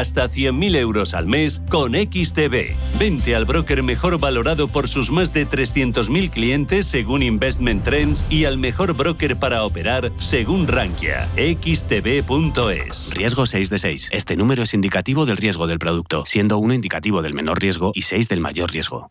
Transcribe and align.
hasta 0.00 0.28
100.000 0.28 0.76
euros 0.76 1.14
al 1.14 1.26
mes 1.26 1.62
con 1.68 1.92
XTB. 1.94 2.74
Vente 2.98 3.34
al 3.34 3.44
broker 3.44 3.82
mejor 3.82 4.18
valorado 4.20 4.68
por 4.68 4.88
sus 4.88 5.10
más 5.10 5.32
de 5.32 5.46
300.000 5.46 6.30
clientes 6.30 6.86
según 6.86 7.22
Investment 7.22 7.84
Trends 7.84 8.24
y 8.30 8.44
al 8.44 8.58
mejor 8.58 8.94
broker 8.94 9.36
para 9.36 9.64
operar 9.64 10.10
según 10.16 10.66
Rankia. 10.68 11.26
xtb.es. 11.36 13.14
Riesgo 13.14 13.46
6 13.46 13.70
de 13.70 13.78
6. 13.78 14.08
Este 14.12 14.36
número 14.36 14.62
es 14.62 14.74
indicativo 14.74 15.26
del 15.26 15.36
riesgo 15.36 15.66
del 15.66 15.78
producto, 15.78 16.24
siendo 16.26 16.58
uno 16.58 16.74
indicativo 16.74 17.22
del 17.22 17.34
menor 17.34 17.60
riesgo 17.60 17.92
y 17.94 18.02
6 18.02 18.28
del 18.28 18.40
mayor 18.40 18.70
riesgo. 18.70 19.10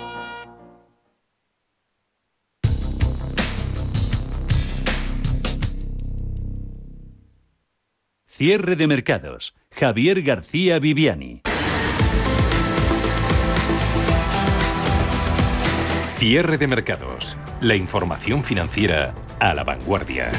Cierre 8.41 8.75
de 8.75 8.87
mercados. 8.87 9.53
Javier 9.69 10.23
García 10.23 10.79
Viviani. 10.79 11.43
Cierre 16.07 16.57
de 16.57 16.67
mercados. 16.67 17.37
La 17.61 17.75
información 17.75 18.43
financiera 18.43 19.13
a 19.39 19.53
la 19.53 19.63
vanguardia. 19.63 20.31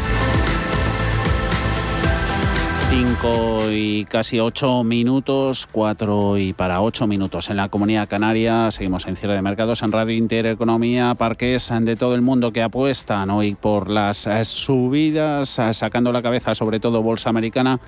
5 2.92 3.70
y 3.70 4.04
casi 4.04 4.38
8 4.38 4.84
minutos, 4.84 5.66
4 5.72 6.36
y 6.36 6.52
para 6.52 6.82
8 6.82 7.06
minutos 7.06 7.48
en 7.48 7.56
la 7.56 7.70
Comunidad 7.70 8.06
Canaria. 8.06 8.70
Seguimos 8.70 9.06
en 9.06 9.16
cierre 9.16 9.34
de 9.34 9.40
mercados 9.40 9.82
en 9.82 9.92
Radio 9.92 10.14
Intereconomía. 10.14 11.14
Parques 11.14 11.72
de 11.80 11.96
todo 11.96 12.14
el 12.14 12.20
mundo 12.20 12.52
que 12.52 12.62
apuestan 12.62 13.30
hoy 13.30 13.54
por 13.54 13.88
las 13.88 14.28
subidas, 14.42 15.58
sacando 15.72 16.12
la 16.12 16.20
cabeza 16.20 16.54
sobre 16.54 16.80
todo 16.80 17.02
Bolsa 17.02 17.30
Americana 17.30 17.80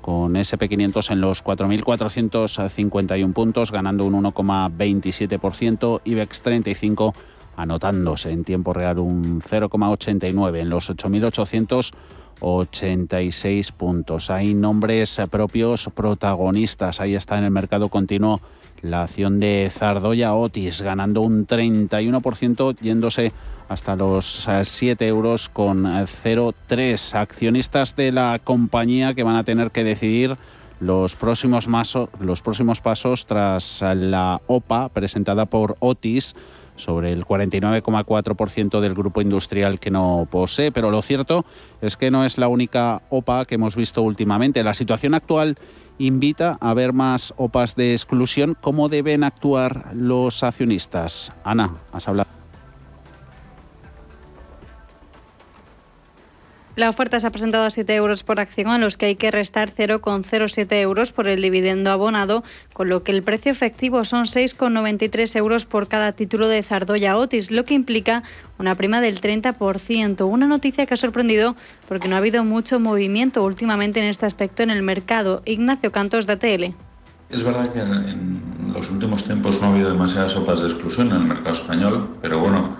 con 0.00 0.34
SP500 0.34 1.10
en 1.10 1.20
los 1.20 1.42
4.451 1.42 3.32
puntos, 3.32 3.72
ganando 3.72 4.04
un 4.04 4.22
1,27%, 4.22 6.00
IBEX 6.04 6.42
35 6.42 7.12
anotándose 7.56 8.30
en 8.30 8.44
tiempo 8.44 8.72
real 8.72 8.98
un 8.98 9.40
0,89 9.40 10.58
en 10.58 10.70
los 10.70 10.90
8.886 12.40 13.72
puntos. 13.72 14.30
Hay 14.30 14.54
nombres 14.54 15.20
propios 15.30 15.88
protagonistas, 15.94 17.00
ahí 17.00 17.14
está 17.14 17.38
en 17.38 17.44
el 17.44 17.50
mercado 17.50 17.88
continuo 17.88 18.40
la 18.84 19.04
acción 19.04 19.40
de 19.40 19.70
Zardoya 19.72 20.34
Otis, 20.34 20.82
ganando 20.82 21.22
un 21.22 21.46
31%, 21.46 22.78
yéndose 22.80 23.32
hasta 23.68 23.96
los 23.96 24.46
7 24.62 25.04
eh, 25.04 25.08
euros 25.08 25.48
con 25.48 25.84
0,3. 25.84 27.14
Accionistas 27.14 27.96
de 27.96 28.12
la 28.12 28.38
compañía 28.44 29.14
que 29.14 29.22
van 29.22 29.36
a 29.36 29.44
tener 29.44 29.70
que 29.70 29.84
decidir 29.84 30.36
los 30.80 31.14
próximos, 31.14 31.66
los 32.20 32.42
próximos 32.42 32.80
pasos 32.82 33.24
tras 33.24 33.82
la 33.82 34.40
OPA 34.46 34.90
presentada 34.90 35.46
por 35.46 35.76
Otis 35.80 36.34
sobre 36.76 37.12
el 37.12 37.24
49,4% 37.24 38.80
del 38.80 38.94
grupo 38.94 39.20
industrial 39.20 39.78
que 39.78 39.90
no 39.90 40.26
posee. 40.30 40.72
Pero 40.72 40.90
lo 40.90 41.02
cierto 41.02 41.44
es 41.80 41.96
que 41.96 42.10
no 42.10 42.24
es 42.24 42.38
la 42.38 42.48
única 42.48 43.02
OPA 43.10 43.44
que 43.44 43.56
hemos 43.56 43.76
visto 43.76 44.02
últimamente. 44.02 44.64
La 44.64 44.74
situación 44.74 45.14
actual 45.14 45.56
invita 45.98 46.58
a 46.60 46.74
ver 46.74 46.92
más 46.92 47.34
OPAs 47.36 47.76
de 47.76 47.92
exclusión. 47.92 48.56
¿Cómo 48.60 48.88
deben 48.88 49.24
actuar 49.24 49.90
los 49.94 50.42
accionistas? 50.42 51.32
Ana, 51.44 51.76
has 51.92 52.08
hablado. 52.08 52.43
La 56.76 56.90
oferta 56.90 57.20
se 57.20 57.26
ha 57.28 57.30
presentado 57.30 57.64
a 57.64 57.70
7 57.70 57.94
euros 57.94 58.24
por 58.24 58.40
acción, 58.40 58.68
a 58.68 58.78
los 58.78 58.96
que 58.96 59.06
hay 59.06 59.14
que 59.14 59.30
restar 59.30 59.70
0,07 59.70 60.80
euros 60.80 61.12
por 61.12 61.28
el 61.28 61.40
dividendo 61.40 61.92
abonado, 61.92 62.42
con 62.72 62.88
lo 62.88 63.04
que 63.04 63.12
el 63.12 63.22
precio 63.22 63.52
efectivo 63.52 64.04
son 64.04 64.24
6,93 64.24 65.36
euros 65.36 65.66
por 65.66 65.86
cada 65.86 66.10
título 66.10 66.48
de 66.48 66.64
Zardoya 66.64 67.16
Otis, 67.16 67.52
lo 67.52 67.64
que 67.64 67.74
implica 67.74 68.24
una 68.58 68.74
prima 68.74 69.00
del 69.00 69.20
30%. 69.20 70.26
Una 70.26 70.48
noticia 70.48 70.84
que 70.86 70.94
ha 70.94 70.96
sorprendido 70.96 71.54
porque 71.86 72.08
no 72.08 72.16
ha 72.16 72.18
habido 72.18 72.42
mucho 72.42 72.80
movimiento 72.80 73.44
últimamente 73.44 74.00
en 74.00 74.06
este 74.06 74.26
aspecto 74.26 74.64
en 74.64 74.70
el 74.70 74.82
mercado. 74.82 75.42
Ignacio 75.44 75.92
Cantos 75.92 76.26
de 76.26 76.32
ATL. 76.32 76.74
Es 77.30 77.42
verdad 77.44 77.72
que 77.72 77.80
en 77.80 78.72
los 78.72 78.90
últimos 78.90 79.22
tiempos 79.22 79.60
no 79.60 79.68
ha 79.68 79.70
habido 79.70 79.90
demasiadas 79.90 80.32
sopas 80.32 80.60
de 80.60 80.66
exclusión 80.66 81.12
en 81.12 81.18
el 81.18 81.24
mercado 81.24 81.52
español, 81.52 82.08
pero 82.20 82.40
bueno, 82.40 82.76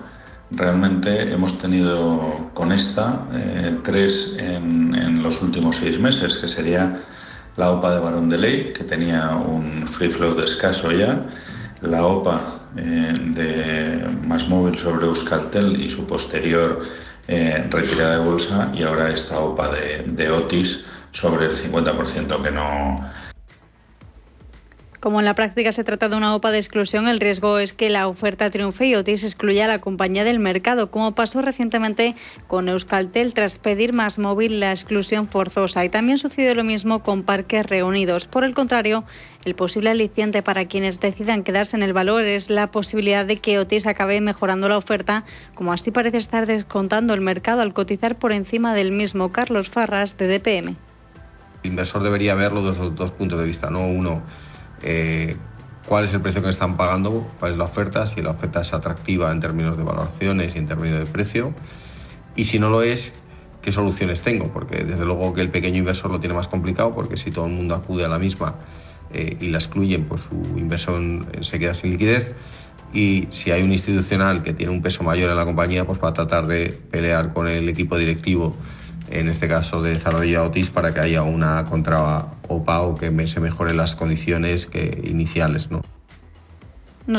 Realmente 0.55 1.33
hemos 1.33 1.59
tenido 1.59 2.49
con 2.53 2.71
esta 2.71 3.25
eh, 3.33 3.77
tres 3.83 4.35
en, 4.37 5.21
los 5.21 5.41
últimos 5.41 5.77
seis 5.77 5.99
meses, 5.99 6.37
que 6.37 6.47
sería 6.47 7.01
la 7.57 7.71
OPA 7.71 7.95
de 7.95 7.99
Barón 7.99 8.29
de 8.29 8.37
Ley, 8.37 8.73
que 8.73 8.83
tenía 8.83 9.35
un 9.35 9.87
free 9.87 10.09
flow 10.09 10.35
de 10.35 10.45
escaso 10.45 10.91
ya, 10.91 11.25
la 11.81 12.05
OPA 12.05 12.41
eh, 12.77 13.13
de 13.33 14.07
Más 14.27 14.47
Móvil 14.47 14.77
sobre 14.77 15.07
Euskaltel 15.07 15.81
y 15.81 15.89
su 15.89 16.05
posterior 16.05 16.83
eh, 17.27 17.67
retirada 17.69 18.19
de 18.19 18.25
bolsa, 18.25 18.71
y 18.73 18.83
ahora 18.83 19.09
esta 19.09 19.39
OPA 19.39 19.71
de, 19.71 20.03
de 20.07 20.29
Otis 20.29 20.85
sobre 21.11 21.47
el 21.47 21.53
50% 21.53 22.43
que 22.43 22.51
no, 22.51 23.03
Como 25.05 25.19
en 25.19 25.25
la 25.25 25.35
práctica 25.35 25.71
se 25.71 25.83
trata 25.83 26.09
de 26.09 26.15
una 26.15 26.33
OPA 26.33 26.49
de 26.49 26.57
exclusión, 26.57 27.07
el 27.07 27.19
riesgo 27.19 27.59
es 27.59 27.73
que 27.73 27.91
la 27.91 28.07
oferta 28.07 28.49
triunfe 28.49 28.87
y 28.87 28.95
Otis 28.95 29.23
excluya 29.23 29.65
a 29.65 29.67
la 29.67 29.77
compañía 29.77 30.23
del 30.23 30.39
mercado, 30.39 30.89
como 30.89 31.13
pasó 31.13 31.43
recientemente 31.43 32.15
con 32.47 32.69
Euskaltel 32.69 33.35
tras 33.35 33.59
pedir 33.59 33.93
más 33.93 34.17
móvil 34.17 34.59
la 34.59 34.71
exclusión 34.71 35.27
forzosa. 35.27 35.85
Y 35.85 35.89
también 35.89 36.17
sucedió 36.17 36.55
lo 36.55 36.63
mismo 36.63 37.03
con 37.03 37.21
Parques 37.21 37.67
Reunidos. 37.67 38.25
Por 38.25 38.43
el 38.43 38.55
contrario, 38.55 39.03
el 39.43 39.53
posible 39.53 39.91
aliciente 39.91 40.41
para 40.41 40.65
quienes 40.65 40.99
decidan 40.99 41.43
quedarse 41.43 41.77
en 41.77 41.83
el 41.83 41.93
valor 41.93 42.23
es 42.23 42.49
la 42.49 42.71
posibilidad 42.71 43.27
de 43.27 43.37
que 43.37 43.59
Otis 43.59 43.85
acabe 43.85 44.19
mejorando 44.21 44.69
la 44.69 44.77
oferta, 44.79 45.23
como 45.53 45.71
así 45.71 45.91
parece 45.91 46.17
estar 46.17 46.47
descontando 46.47 47.13
el 47.13 47.21
mercado 47.21 47.61
al 47.61 47.73
cotizar 47.73 48.17
por 48.17 48.31
encima 48.31 48.73
del 48.73 48.91
mismo 48.91 49.31
Carlos 49.31 49.69
Farras 49.69 50.17
de 50.17 50.39
DPM. 50.39 50.75
El 51.61 51.69
inversor 51.69 52.01
debería 52.01 52.33
verlo 52.33 52.65
desde 52.65 52.89
dos 52.89 53.11
puntos 53.11 53.39
de 53.39 53.45
vista, 53.45 53.69
no 53.69 53.85
uno 53.85 54.23
eh, 54.85 55.35
cuál 55.87 56.05
es 56.05 56.13
el 56.13 56.21
precio 56.21 56.41
que 56.41 56.49
están 56.49 56.77
pagando, 56.77 57.27
cuál 57.39 57.51
es 57.51 57.57
la 57.57 57.65
oferta, 57.65 58.07
si 58.07 58.21
la 58.21 58.31
oferta 58.31 58.61
es 58.61 58.73
atractiva 58.73 59.31
en 59.31 59.39
términos 59.39 59.77
de 59.77 59.83
valoraciones 59.83 60.55
y 60.55 60.59
en 60.59 60.67
términos 60.67 60.99
de 60.99 61.05
precio, 61.05 61.53
y 62.35 62.45
si 62.45 62.59
no 62.59 62.69
lo 62.69 62.83
es, 62.83 63.13
qué 63.61 63.71
soluciones 63.71 64.21
tengo, 64.21 64.49
porque 64.53 64.83
desde 64.83 65.05
luego 65.05 65.33
que 65.33 65.41
el 65.41 65.49
pequeño 65.49 65.79
inversor 65.79 66.11
lo 66.11 66.19
tiene 66.19 66.35
más 66.35 66.47
complicado, 66.47 66.93
porque 66.93 67.17
si 67.17 67.31
todo 67.31 67.47
el 67.47 67.53
mundo 67.53 67.75
acude 67.75 68.05
a 68.05 68.07
la 68.07 68.19
misma 68.19 68.55
eh, 69.11 69.37
y 69.41 69.47
la 69.47 69.57
excluyen, 69.57 70.05
pues 70.05 70.21
su 70.21 70.35
inversión 70.57 71.27
se 71.41 71.57
queda 71.57 71.73
sin 71.73 71.91
liquidez. 71.91 72.33
Y 72.93 73.27
si 73.31 73.51
hay 73.51 73.63
un 73.63 73.73
institucional 73.73 74.43
que 74.43 74.53
tiene 74.53 74.71
un 74.71 74.81
peso 74.81 75.03
mayor 75.03 75.29
en 75.31 75.35
la 75.35 75.45
compañía, 75.45 75.83
pues 75.85 75.99
va 76.01 76.09
a 76.09 76.13
tratar 76.13 76.45
de 76.47 76.79
pelear 76.91 77.33
con 77.33 77.47
el 77.47 77.67
equipo 77.67 77.97
directivo 77.97 78.55
en 79.09 79.29
este 79.29 79.47
caso 79.47 79.81
de 79.81 79.91
desarrollo 79.91 80.45
Otis, 80.45 80.69
para 80.69 80.93
que 80.93 80.99
haya 80.99 81.23
una 81.23 81.65
contra 81.65 82.27
OPA 82.47 82.81
o 82.81 82.95
que 82.95 83.27
se 83.27 83.39
mejoren 83.39 83.77
las 83.77 83.95
condiciones 83.95 84.65
que 84.65 85.01
iniciales. 85.05 85.69
¿no? 85.71 85.81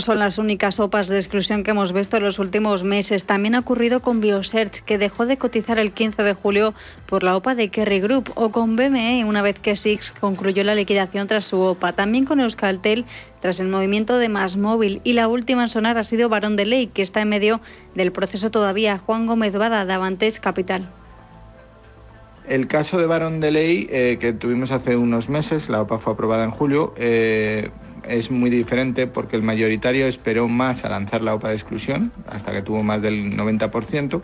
Son 0.00 0.18
las 0.18 0.38
únicas 0.38 0.80
OPAs 0.80 1.06
de 1.06 1.16
exclusión 1.16 1.62
que 1.62 1.70
hemos 1.70 1.92
visto 1.92 2.16
en 2.16 2.24
los 2.24 2.40
últimos 2.40 2.82
meses. 2.82 3.24
También 3.24 3.54
ha 3.54 3.60
ocurrido 3.60 4.02
con 4.02 4.20
Biosearch, 4.20 4.80
que 4.80 4.98
dejó 4.98 5.26
de 5.26 5.38
cotizar 5.38 5.78
el 5.78 5.92
15 5.92 6.24
de 6.24 6.34
julio 6.34 6.74
por 7.06 7.22
la 7.22 7.36
OPA 7.36 7.54
de 7.54 7.68
Kerry 7.68 8.00
Group, 8.00 8.32
o 8.34 8.50
con 8.50 8.74
BME, 8.74 9.24
una 9.24 9.42
vez 9.42 9.60
que 9.60 9.76
SIX 9.76 10.10
concluyó 10.10 10.64
la 10.64 10.74
liquidación 10.74 11.28
tras 11.28 11.44
su 11.44 11.60
OPA. 11.60 11.92
También 11.92 12.24
con 12.24 12.40
Euskaltel, 12.40 13.04
tras 13.40 13.60
el 13.60 13.68
movimiento 13.68 14.18
de 14.18 14.28
Más 14.28 14.56
Móvil. 14.56 15.00
Y 15.04 15.12
la 15.12 15.28
última 15.28 15.62
en 15.62 15.68
sonar 15.68 15.98
ha 15.98 16.04
sido 16.04 16.28
Barón 16.28 16.56
de 16.56 16.66
Ley, 16.66 16.88
que 16.88 17.02
está 17.02 17.20
en 17.20 17.28
medio 17.28 17.60
del 17.94 18.10
proceso 18.10 18.50
todavía. 18.50 18.98
Juan 18.98 19.26
Gómez 19.26 19.52
Bada, 19.52 19.84
de 19.84 19.92
Avantage 19.92 20.40
Capital. 20.40 20.88
El 22.48 22.68
caso 22.68 22.98
de 22.98 23.06
Barón 23.06 23.40
de 23.40 23.50
Ley, 23.50 23.88
eh, 23.90 24.18
que 24.20 24.32
tuvimos 24.32 24.70
hace 24.70 24.96
unos 24.96 25.28
meses, 25.28 25.68
la 25.68 25.82
OPA 25.82 25.98
fue 25.98 26.12
aprobada 26.12 26.44
en 26.44 26.52
julio, 26.52 26.94
eh, 26.96 27.70
es 28.08 28.30
muy 28.30 28.50
diferente 28.50 29.08
porque 29.08 29.34
el 29.34 29.42
mayoritario 29.42 30.06
esperó 30.06 30.46
más 30.46 30.84
a 30.84 30.88
lanzar 30.88 31.22
la 31.22 31.34
OPA 31.34 31.48
de 31.48 31.54
exclusión, 31.56 32.12
hasta 32.28 32.52
que 32.52 32.62
tuvo 32.62 32.84
más 32.84 33.02
del 33.02 33.36
90%, 33.36 34.22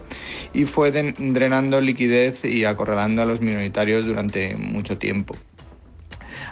y 0.55 0.67
fue 0.67 0.93
drenando 0.93 1.81
liquidez 1.81 2.45
y 2.45 2.65
acorralando 2.65 3.23
a 3.23 3.25
los 3.25 3.41
minoritarios 3.41 4.07
durante 4.07 4.55
mucho 4.57 4.99
tiempo. 4.99 5.35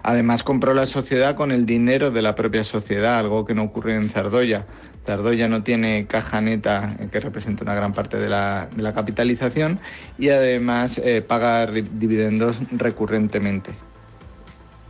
Además 0.03 0.43
compró 0.43 0.75
la 0.75 0.87
sociedad 0.87 1.37
con 1.37 1.53
el 1.53 1.67
dinero 1.67 2.11
de 2.11 2.23
la 2.23 2.35
propia 2.35 2.65
sociedad, 2.65 3.19
algo 3.19 3.45
que 3.45 3.55
no 3.55 3.65
ocurre 3.65 3.95
en 3.95 4.09
Zardoya. 4.09 4.67
Zardoya 5.07 5.49
no 5.49 5.63
tiene 5.63 6.07
caja 6.07 6.41
neta, 6.41 6.97
que 7.11 7.21
representa 7.21 7.65
una 7.65 7.75
gran 7.75 7.93
parte 7.93 8.19
de 8.19 8.29
la, 8.29 8.69
capitalización, 8.95 9.81
y 10.19 10.29
además 10.29 10.99
eh, 10.99 11.23
paga 11.23 11.67
dividendos 11.67 12.61
recurrentemente. 12.71 13.73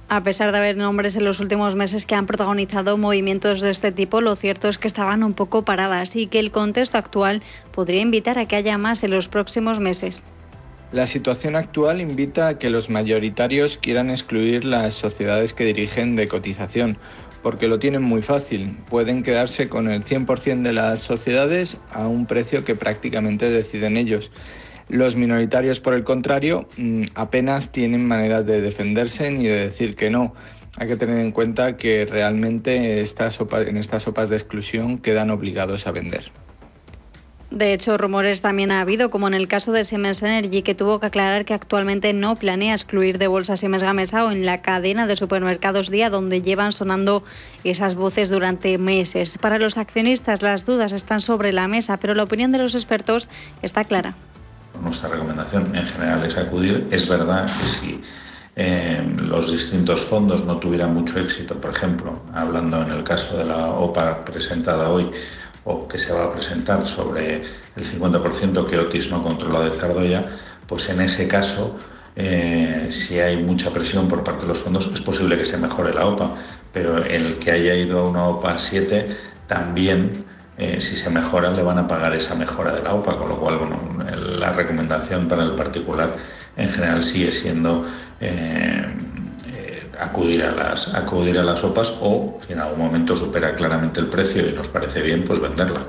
A 0.08 0.24
pesar 0.24 0.50
de 0.50 0.58
haber 0.58 0.76
nombres 0.76 1.14
en 1.14 1.24
los 1.24 1.38
últimos 1.38 1.76
meses 1.76 2.04
que 2.04 2.16
han 2.16 2.26
protagonizado 2.26 2.96
movimientos 2.96 3.60
de 3.60 3.70
este 3.70 3.92
tipo, 3.92 4.20
lo 4.20 4.34
cierto 4.34 4.68
es 4.68 4.76
que 4.76 4.88
estaban 4.88 5.22
un 5.22 5.34
poco 5.34 5.64
paradas 5.64 6.16
y 6.16 6.26
que 6.26 6.40
el 6.40 6.50
contexto 6.50 6.98
actual 6.98 7.42
podría 7.70 8.00
invitar 8.00 8.36
a 8.36 8.46
que 8.46 8.56
haya 8.56 8.76
más 8.76 9.04
en 9.04 9.12
los 9.12 9.28
próximos 9.28 9.78
meses. 9.78 10.24
La 10.90 11.06
situación 11.06 11.54
actual 11.54 12.00
invita 12.00 12.48
a 12.48 12.58
que 12.58 12.70
los 12.70 12.90
mayoritarios 12.90 13.78
quieran 13.78 14.10
excluir 14.10 14.64
las 14.64 14.94
sociedades 14.94 15.54
que 15.54 15.64
dirigen 15.64 16.16
de 16.16 16.26
cotización, 16.26 16.98
porque 17.42 17.68
lo 17.68 17.78
tienen 17.78 18.02
muy 18.02 18.22
fácil. 18.22 18.76
Pueden 18.88 19.22
quedarse 19.22 19.68
con 19.68 19.90
el 19.90 20.04
100% 20.04 20.62
de 20.62 20.72
las 20.72 21.00
sociedades 21.00 21.78
a 21.92 22.06
un 22.06 22.26
precio 22.26 22.64
que 22.64 22.74
prácticamente 22.74 23.50
deciden 23.50 23.96
ellos. 23.96 24.30
Los 24.88 25.14
minoritarios, 25.14 25.80
por 25.80 25.94
el 25.94 26.02
contrario, 26.02 26.66
mm, 26.76 27.04
apenas 27.14 27.70
tienen 27.70 28.06
maneras 28.06 28.44
de 28.44 28.60
defenderse 28.60 29.30
ni 29.30 29.46
de 29.46 29.66
decir 29.66 29.94
que 29.94 30.10
no. 30.10 30.34
Hay 30.78 30.88
que 30.88 30.96
tener 30.96 31.18
en 31.18 31.32
cuenta 31.32 31.76
que 31.76 32.06
realmente 32.06 32.76
en 32.76 32.98
estas 32.98 33.34
sopas 33.34 34.28
de 34.28 34.36
exclusión 34.36 34.98
quedan 34.98 35.30
obligados 35.30 35.86
a 35.86 35.92
vender. 35.92 36.32
De 37.50 37.72
hecho, 37.72 37.98
rumores 37.98 38.42
también 38.42 38.70
ha 38.70 38.80
habido, 38.80 39.10
como 39.10 39.26
en 39.26 39.34
el 39.34 39.48
caso 39.48 39.72
de 39.72 39.82
Siemens 39.82 40.22
Energy, 40.22 40.62
que 40.62 40.76
tuvo 40.76 41.00
que 41.00 41.06
aclarar 41.06 41.44
que 41.44 41.52
actualmente 41.52 42.12
no 42.12 42.36
planea 42.36 42.74
excluir 42.74 43.18
de 43.18 43.26
bolsa 43.26 43.56
Siemens 43.56 43.82
Gamesa 43.82 44.32
en 44.32 44.46
la 44.46 44.62
cadena 44.62 45.08
de 45.08 45.16
supermercados 45.16 45.90
Día, 45.90 46.10
donde 46.10 46.42
llevan 46.42 46.70
sonando 46.70 47.24
esas 47.64 47.96
voces 47.96 48.30
durante 48.30 48.78
meses. 48.78 49.36
Para 49.36 49.58
los 49.58 49.78
accionistas, 49.78 50.42
las 50.42 50.64
dudas 50.64 50.92
están 50.92 51.20
sobre 51.20 51.52
la 51.52 51.66
mesa, 51.66 51.96
pero 51.96 52.14
la 52.14 52.22
opinión 52.22 52.52
de 52.52 52.58
los 52.58 52.76
expertos 52.76 53.28
está 53.62 53.82
clara. 53.82 54.14
Nuestra 54.80 55.08
recomendación 55.08 55.74
en 55.74 55.86
general 55.86 56.24
es 56.24 56.36
acudir. 56.36 56.86
Es 56.92 57.08
verdad 57.08 57.46
que 57.46 57.66
si 57.66 58.00
eh, 58.54 59.02
los 59.16 59.50
distintos 59.50 60.04
fondos 60.04 60.44
no 60.44 60.58
tuvieran 60.58 60.94
mucho 60.94 61.18
éxito, 61.18 61.60
por 61.60 61.72
ejemplo, 61.72 62.22
hablando 62.32 62.80
en 62.82 62.92
el 62.92 63.02
caso 63.02 63.36
de 63.36 63.44
la 63.44 63.70
OPA 63.70 64.24
presentada 64.24 64.88
hoy, 64.88 65.10
o 65.64 65.86
que 65.86 65.98
se 65.98 66.12
va 66.12 66.24
a 66.24 66.32
presentar 66.32 66.86
sobre 66.86 67.42
el 67.76 67.84
50% 67.84 68.64
que 68.68 68.78
Otis 68.78 69.10
no 69.10 69.22
controla 69.22 69.60
de 69.60 69.70
Zardoya, 69.70 70.24
pues 70.66 70.88
en 70.88 71.00
ese 71.00 71.28
caso, 71.28 71.76
eh, 72.16 72.88
si 72.90 73.18
hay 73.20 73.36
mucha 73.42 73.70
presión 73.72 74.08
por 74.08 74.24
parte 74.24 74.42
de 74.42 74.48
los 74.48 74.62
fondos, 74.62 74.90
es 74.92 75.00
posible 75.00 75.36
que 75.36 75.44
se 75.44 75.56
mejore 75.56 75.92
la 75.92 76.06
OPA, 76.06 76.34
pero 76.72 76.98
el 76.98 77.38
que 77.38 77.50
haya 77.50 77.74
ido 77.74 78.00
a 78.00 78.08
una 78.08 78.26
OPA 78.26 78.58
7 78.58 79.08
también, 79.46 80.12
eh, 80.58 80.80
si 80.80 80.94
se 80.96 81.10
mejora, 81.10 81.50
le 81.50 81.62
van 81.62 81.78
a 81.78 81.88
pagar 81.88 82.14
esa 82.14 82.34
mejora 82.34 82.72
de 82.72 82.82
la 82.82 82.94
OPA, 82.94 83.18
con 83.18 83.28
lo 83.28 83.40
cual, 83.40 83.58
bueno, 83.58 83.78
la 84.38 84.52
recomendación 84.52 85.28
para 85.28 85.42
el 85.42 85.52
particular 85.52 86.14
en 86.56 86.70
general 86.70 87.02
sigue 87.02 87.32
siendo... 87.32 87.84
Eh, 88.20 88.84
acudir 90.00 90.42
a 90.42 90.52
las 90.52 90.94
acudir 90.94 91.38
a 91.38 91.42
las 91.42 91.60
sopas 91.60 91.96
o 92.00 92.38
si 92.46 92.52
en 92.52 92.60
algún 92.60 92.78
momento 92.78 93.16
supera 93.16 93.54
claramente 93.54 94.00
el 94.00 94.06
precio 94.06 94.48
y 94.48 94.52
nos 94.52 94.68
parece 94.68 95.02
bien, 95.02 95.24
pues 95.24 95.40
venderla. 95.40 95.84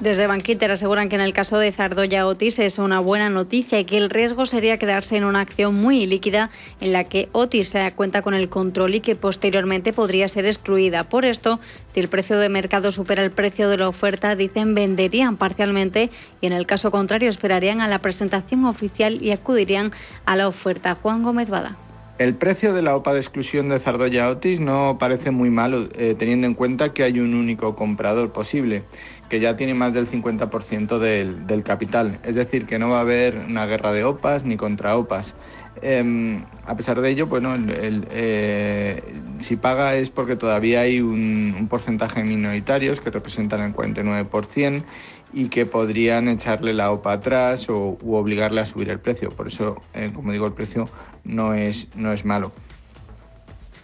Desde 0.00 0.26
Banquiter 0.26 0.72
aseguran 0.72 1.08
que 1.08 1.14
en 1.14 1.20
el 1.20 1.32
caso 1.32 1.56
de 1.56 1.70
Zardoya 1.70 2.26
Otis 2.26 2.58
es 2.58 2.78
una 2.78 2.98
buena 2.98 3.30
noticia 3.30 3.78
y 3.78 3.84
que 3.84 3.96
el 3.96 4.10
riesgo 4.10 4.44
sería 4.44 4.76
quedarse 4.76 5.16
en 5.16 5.22
una 5.22 5.40
acción 5.40 5.80
muy 5.80 6.04
líquida 6.04 6.50
en 6.80 6.92
la 6.92 7.04
que 7.04 7.28
Otis 7.30 7.68
se 7.68 7.92
cuenta 7.92 8.20
con 8.20 8.34
el 8.34 8.48
control 8.48 8.96
y 8.96 9.00
que 9.00 9.14
posteriormente 9.14 9.92
podría 9.92 10.28
ser 10.28 10.46
excluida. 10.46 11.04
Por 11.04 11.24
esto, 11.24 11.60
si 11.92 12.00
el 12.00 12.08
precio 12.08 12.38
de 12.38 12.48
mercado 12.48 12.90
supera 12.90 13.22
el 13.22 13.30
precio 13.30 13.68
de 13.68 13.76
la 13.76 13.88
oferta, 13.88 14.34
dicen 14.34 14.74
venderían 14.74 15.36
parcialmente 15.36 16.10
y 16.40 16.46
en 16.48 16.52
el 16.52 16.66
caso 16.66 16.90
contrario 16.90 17.30
esperarían 17.30 17.80
a 17.80 17.86
la 17.86 18.00
presentación 18.00 18.64
oficial 18.64 19.22
y 19.22 19.30
acudirían 19.30 19.92
a 20.26 20.34
la 20.34 20.48
oferta. 20.48 20.96
Juan 20.96 21.22
Gómez 21.22 21.50
Bada. 21.50 21.76
El 22.16 22.36
precio 22.36 22.72
de 22.72 22.82
la 22.82 22.94
OPA 22.94 23.12
de 23.12 23.18
exclusión 23.18 23.68
de 23.70 23.80
Zardoya 23.80 24.28
Otis 24.28 24.60
no 24.60 24.98
parece 25.00 25.32
muy 25.32 25.50
malo, 25.50 25.88
eh, 25.94 26.14
teniendo 26.16 26.46
en 26.46 26.54
cuenta 26.54 26.92
que 26.92 27.02
hay 27.02 27.18
un 27.18 27.34
único 27.34 27.74
comprador 27.74 28.30
posible, 28.30 28.84
que 29.28 29.40
ya 29.40 29.56
tiene 29.56 29.74
más 29.74 29.92
del 29.94 30.06
50% 30.06 30.98
del, 31.00 31.62
capital. 31.64 32.20
Es 32.22 32.36
decir, 32.36 32.66
que 32.66 32.78
no 32.78 32.90
va 32.90 32.98
a 32.98 33.00
haber 33.00 33.38
una 33.38 33.66
guerra 33.66 33.90
de 33.90 34.04
OPAs 34.04 34.44
ni 34.44 34.56
contra 34.56 34.96
OPAs. 34.96 35.34
Em, 35.82 36.44
a 36.64 36.76
pesar 36.76 37.00
de 37.00 37.10
ello, 37.10 37.26
bueno, 37.26 37.56
eh, 37.68 39.02
si 39.40 39.56
paga 39.56 39.96
es 39.96 40.08
porque 40.10 40.36
todavía 40.36 40.82
hay 40.82 41.00
un, 41.00 41.66
porcentaje 41.68 42.22
de 42.22 42.28
minoritarios 42.28 43.00
que 43.00 43.10
representan 43.10 43.60
el 43.60 43.74
49% 43.74 44.84
y 45.34 45.48
que 45.48 45.66
podrían 45.66 46.28
echarle 46.28 46.72
la 46.72 46.92
OPA 46.92 47.12
atrás 47.14 47.68
o 47.68 47.98
u 48.00 48.14
obligarle 48.14 48.60
a 48.60 48.66
subir 48.66 48.88
el 48.88 49.00
precio. 49.00 49.30
Por 49.30 49.48
eso, 49.48 49.82
eh, 49.92 50.10
como 50.14 50.32
digo, 50.32 50.46
el 50.46 50.52
precio 50.52 50.88
no 51.24 51.54
es, 51.54 51.88
no 51.96 52.12
es 52.12 52.24
malo. 52.24 52.52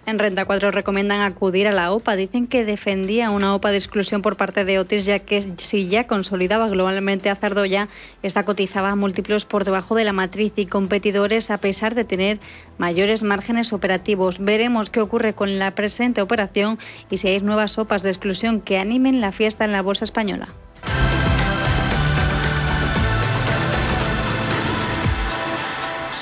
En 0.07 0.19
Renta 0.19 0.45
4 0.45 0.71
recomiendan 0.71 1.21
acudir 1.21 1.69
a 1.69 1.73
la 1.73 1.92
OPA. 1.92 2.16
Dicen 2.16 2.47
que 2.47 2.64
defendía 2.64 3.30
una 3.30 3.54
OPA 3.54 3.71
de 3.71 3.76
exclusión 3.76 4.23
por 4.23 4.37
parte 4.37 4.64
de 4.64 4.78
Otis, 4.78 5.04
ya 5.04 5.19
que 5.21 5.47
si 5.59 5.88
ya 5.88 6.07
consolidaba 6.07 6.69
globalmente 6.69 7.30
a 7.30 7.37
Zardoya, 7.37 7.88
esta 8.23 8.45
cotizaba 8.45 8.97
múltiplos 8.97 9.45
por 9.45 9.64
debajo 9.64 9.95
de 9.95 10.04
la 10.04 10.12
matriz 10.12 10.54
y 10.57 10.66
competidores 10.66 11.50
a 11.50 11.59
pesar 11.59 11.95
de 11.95 12.04
tener 12.04 12.40
mayores 12.78 13.23
márgenes 13.23 13.73
operativos. 13.73 14.38
Veremos 14.38 14.90
qué 14.90 15.00
ocurre 15.00 15.35
con 15.35 15.59
la 15.59 15.75
presente 15.76 16.23
operación 16.23 16.78
y 17.11 17.19
si 17.19 17.28
hay 17.28 17.40
nuevas 17.40 17.78
OPAs 17.78 18.02
de 18.02 18.11
exclusión 18.11 18.61
que 18.62 18.78
animen 18.78 19.21
la 19.21 19.33
fiesta 19.33 19.64
en 19.64 19.73
la 19.73 19.83
bolsa 19.83 20.04
española. 20.04 20.49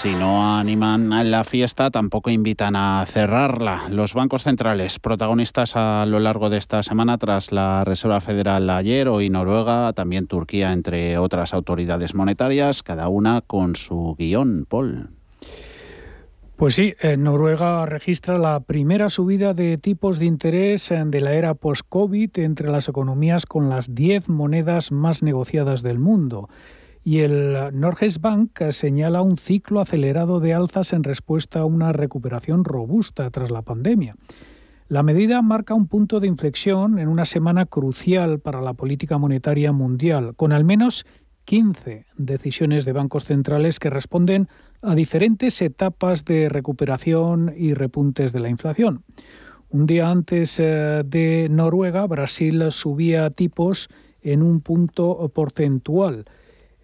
Si 0.01 0.15
no 0.15 0.57
animan 0.57 1.13
a 1.13 1.25
la 1.25 1.43
fiesta, 1.43 1.91
tampoco 1.91 2.31
invitan 2.31 2.77
a 2.77 3.05
cerrarla. 3.05 3.89
Los 3.91 4.15
bancos 4.15 4.45
centrales, 4.45 5.01
protagonistas 5.01 5.75
a 5.75 6.07
lo 6.07 6.21
largo 6.21 6.51
de 6.51 6.57
esta 6.57 6.85
semana 6.85 7.19
tras 7.19 7.51
la 7.51 7.83
Reserva 7.83 8.21
Federal 8.21 8.71
ayer, 8.71 9.09
hoy 9.09 9.29
Noruega, 9.29 9.93
también 9.95 10.29
Turquía, 10.29 10.73
entre 10.73 11.19
otras 11.19 11.53
autoridades 11.53 12.15
monetarias, 12.15 12.85
cada 12.85 13.09
una 13.09 13.41
con 13.41 13.75
su 13.75 14.15
guion, 14.17 14.67
Paul. 14.69 15.11
Pues 16.55 16.77
sí, 16.77 16.95
Noruega 17.19 17.85
registra 17.85 18.39
la 18.39 18.61
primera 18.61 19.09
subida 19.09 19.53
de 19.53 19.79
tipos 19.79 20.21
de 20.21 20.27
interés 20.27 20.93
de 21.07 21.21
la 21.21 21.33
era 21.33 21.55
post-COVID 21.55 22.39
entre 22.39 22.71
las 22.71 22.89
economías 22.89 23.47
con 23.47 23.69
las 23.69 23.97
10 23.97 24.29
monedas 24.29 24.93
más 24.93 25.25
negociadas 25.25 25.83
del 25.83 25.99
mundo. 25.99 26.49
Y 27.05 27.21
el 27.21 27.57
Norges 27.73 28.21
Bank 28.21 28.61
señala 28.71 29.23
un 29.23 29.37
ciclo 29.37 29.81
acelerado 29.81 30.41
de 30.41 30.55
alzas 30.55 30.93
en 30.93 31.05
respuesta 31.05 31.61
a 31.61 31.65
una 31.65 31.93
recuperación 31.93 32.65
robusta 32.65 33.31
tras 33.31 33.51
la 33.51 33.63
pandemia. 33.63 34.17
La 34.89 35.03
medida 35.03 35.43
marca 35.43 35.75
un 35.75 35.87
punto 35.87 36.19
de 36.19 36.29
inflexión 36.29 36.99
en 36.99 37.09
una 37.09 37.27
semana 37.27 37.67
crucial 37.67 38.41
para 38.41 38.63
la 38.63 38.73
política 38.73 39.19
monetaria 39.19 39.71
mundial, 39.71 40.35
con 40.35 40.53
al 40.53 40.65
menos 40.65 41.05
15 41.45 42.07
decisiones 42.17 42.85
de 42.85 42.93
bancos 42.93 43.25
centrales 43.25 43.79
que 43.79 43.91
responden 43.91 44.49
a 44.83 44.95
diferentes 44.95 45.61
etapas 45.63 46.25
de 46.25 46.49
recuperación 46.49 47.55
y 47.57 47.75
repuntes 47.75 48.33
de 48.33 48.41
la 48.41 48.49
inflación. 48.49 49.03
Un 49.71 49.87
día 49.87 50.11
antes 50.11 50.59
eh, 50.59 51.03
de 51.05 51.49
Noruega, 51.51 52.07
Brasil 52.07 52.65
subía 52.71 53.29
tipos 53.31 53.89
en 54.23 54.43
un 54.43 54.61
punto 54.61 55.31
porcentual. 55.35 56.25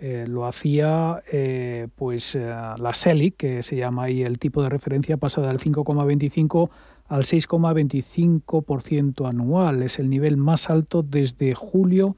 Eh, 0.00 0.26
lo 0.28 0.44
hacía 0.44 1.22
eh, 1.30 1.86
pues 1.94 2.34
eh, 2.34 2.52
la 2.78 2.92
SELIC, 2.92 3.36
que 3.36 3.62
se 3.62 3.76
llama 3.76 4.04
ahí 4.04 4.22
el 4.22 4.38
tipo 4.38 4.62
de 4.62 4.68
referencia, 4.68 5.16
pasa 5.16 5.40
del 5.40 5.58
5,25 5.58 6.68
al 7.06 7.22
6,25% 7.22 9.28
anual. 9.28 9.82
Es 9.82 9.98
el 9.98 10.10
nivel 10.10 10.36
más 10.36 10.68
alto 10.68 11.02
desde 11.02 11.54
julio 11.54 12.16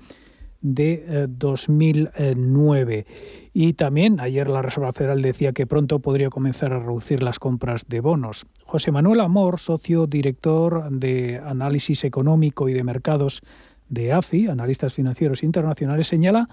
de 0.63 1.27
2009. 1.29 3.07
Y 3.53 3.75
también 3.75 4.21
ayer 4.21 4.51
la 4.51 4.63
Reserva 4.63 4.93
Federal 4.93 5.23
decía 5.23 5.53
que 5.53 5.67
pronto 5.67 6.01
podría 6.01 6.31
comenzar 6.31 6.73
a 6.73 6.81
reducir 6.81 7.23
las 7.23 7.39
compras 7.39 7.87
de 7.89 8.01
bonos. 8.01 8.47
José 8.65 8.91
Manuel 8.91 9.21
Amor, 9.21 9.61
socio 9.61 10.07
director 10.07 10.91
de 10.91 11.41
análisis 11.45 12.05
económico 12.05 12.69
y 12.69 12.73
de 12.73 12.83
mercados 12.83 13.43
de 13.89 14.13
AFI, 14.13 14.49
Analistas 14.49 14.95
Financieros 14.95 15.45
Internacionales, 15.45 16.09
señala 16.09 16.49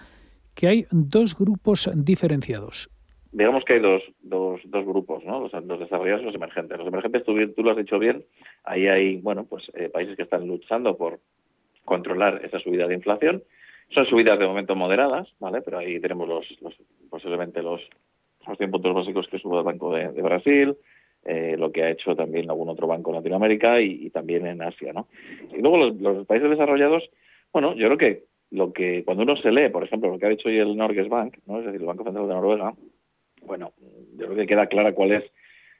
que 0.55 0.67
hay 0.67 0.85
dos 0.91 1.37
grupos 1.37 1.89
diferenciados. 1.95 2.89
Digamos 3.31 3.65
que 3.65 3.73
hay 3.73 3.79
dos, 3.79 4.03
dos, 4.21 4.61
dos 4.65 4.85
grupos, 4.85 5.23
¿no? 5.25 5.39
Los, 5.39 5.79
desarrollados 5.79 6.21
y 6.21 6.25
los 6.25 6.35
emergentes. 6.35 6.77
Los 6.77 6.87
emergentes, 6.87 7.23
tú, 7.23 7.33
tú, 7.53 7.63
lo 7.63 7.71
has 7.71 7.77
dicho 7.77 7.97
bien, 7.97 8.23
ahí 8.63 8.87
hay, 8.87 9.17
bueno, 9.17 9.45
pues 9.45 9.71
eh, 9.73 9.89
países 9.89 10.15
que 10.15 10.21
están 10.21 10.47
luchando 10.47 10.95
por 10.95 11.19
controlar 11.83 12.41
esa 12.45 12.59
subida 12.59 12.87
de 12.87 12.93
inflación. 12.93 13.43
Son 13.89 14.05
subidas 14.05 14.37
de 14.37 14.45
momento 14.45 14.75
moderadas, 14.75 15.27
¿vale? 15.39 15.61
Pero 15.61 15.79
ahí 15.79 15.99
tenemos 15.99 16.27
los, 16.27 16.45
posiblemente 17.09 17.63
los, 17.63 17.81
los 18.47 18.57
100 18.57 18.69
puntos 18.69 18.93
básicos 18.93 19.27
que 19.27 19.39
sube 19.39 19.57
el 19.57 19.63
Banco 19.63 19.93
de, 19.93 20.09
Brasil, 20.21 20.77
eh, 21.25 21.55
lo 21.57 21.71
que 21.71 21.83
ha 21.83 21.89
hecho 21.89 22.15
también 22.15 22.51
algún 22.51 22.69
otro 22.69 22.85
banco 22.85 23.09
en 23.09 23.17
Latinoamérica 23.17 23.81
y, 23.81 24.11
también 24.11 24.45
en 24.45 24.61
Asia, 24.61 24.93
¿no? 24.93 25.07
Y 25.51 25.59
luego 25.59 25.77
los, 25.77 25.95
los, 25.95 26.27
países 26.27 26.51
desarrollados, 26.51 27.09
bueno, 27.51 27.73
yo 27.73 27.87
creo 27.87 27.97
que 27.97 28.23
lo 28.53 28.71
que 28.71 29.03
cuando 29.03 29.23
uno 29.23 29.35
se 29.35 29.51
lee, 29.51 29.69
por 29.69 29.83
ejemplo, 29.83 30.11
lo 30.11 30.19
que 30.19 30.27
ha 30.27 30.29
dicho 30.29 30.47
hoy 30.47 30.59
el 30.59 30.77
Norges 30.77 31.09
Bank, 31.09 31.37
¿no? 31.47 31.59
es 31.59 31.65
decir, 31.65 31.81
el 31.81 31.87
Banco 31.87 32.03
Central 32.03 32.27
de 32.27 32.33
Noruega, 32.35 32.73
bueno, 33.47 33.73
yo 34.15 34.27
creo 34.27 34.35
que 34.35 34.45
queda 34.45 34.67
clara 34.67 34.93
cuál 34.93 35.13
es 35.13 35.23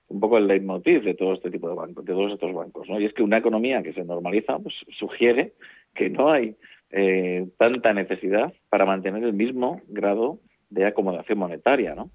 un 0.08 0.20
poco 0.20 0.40
el 0.40 0.48
leitmotiv 0.48 1.04
de 1.04 1.14
todo 1.14 1.34
este 1.34 1.52
tipo 1.52 1.70
de 1.70 1.76
bancos, 1.76 2.04
de 2.04 2.14
todos 2.14 2.34
estos 2.34 2.52
bancos, 2.52 2.90
¿no? 2.90 3.00
Y 3.00 3.06
es 3.06 3.14
que 3.14 3.22
una 3.22 3.38
economía 3.38 3.84
que 3.84 3.94
se 3.94 4.04
normaliza, 4.04 4.58
pues 4.58 4.74
sugiere 4.98 5.54
que 5.94 6.10
no 6.10 6.32
hay 6.32 6.56
eh, 6.90 7.48
tanta 7.58 7.94
necesidad 7.94 8.52
para 8.70 8.86
mantener 8.86 9.24
el 9.24 9.34
mismo 9.34 9.82
grado 9.88 10.40
de 10.72 10.88
acomodación 10.88 11.38
monetaria, 11.38 11.94
¿no? 11.94 12.10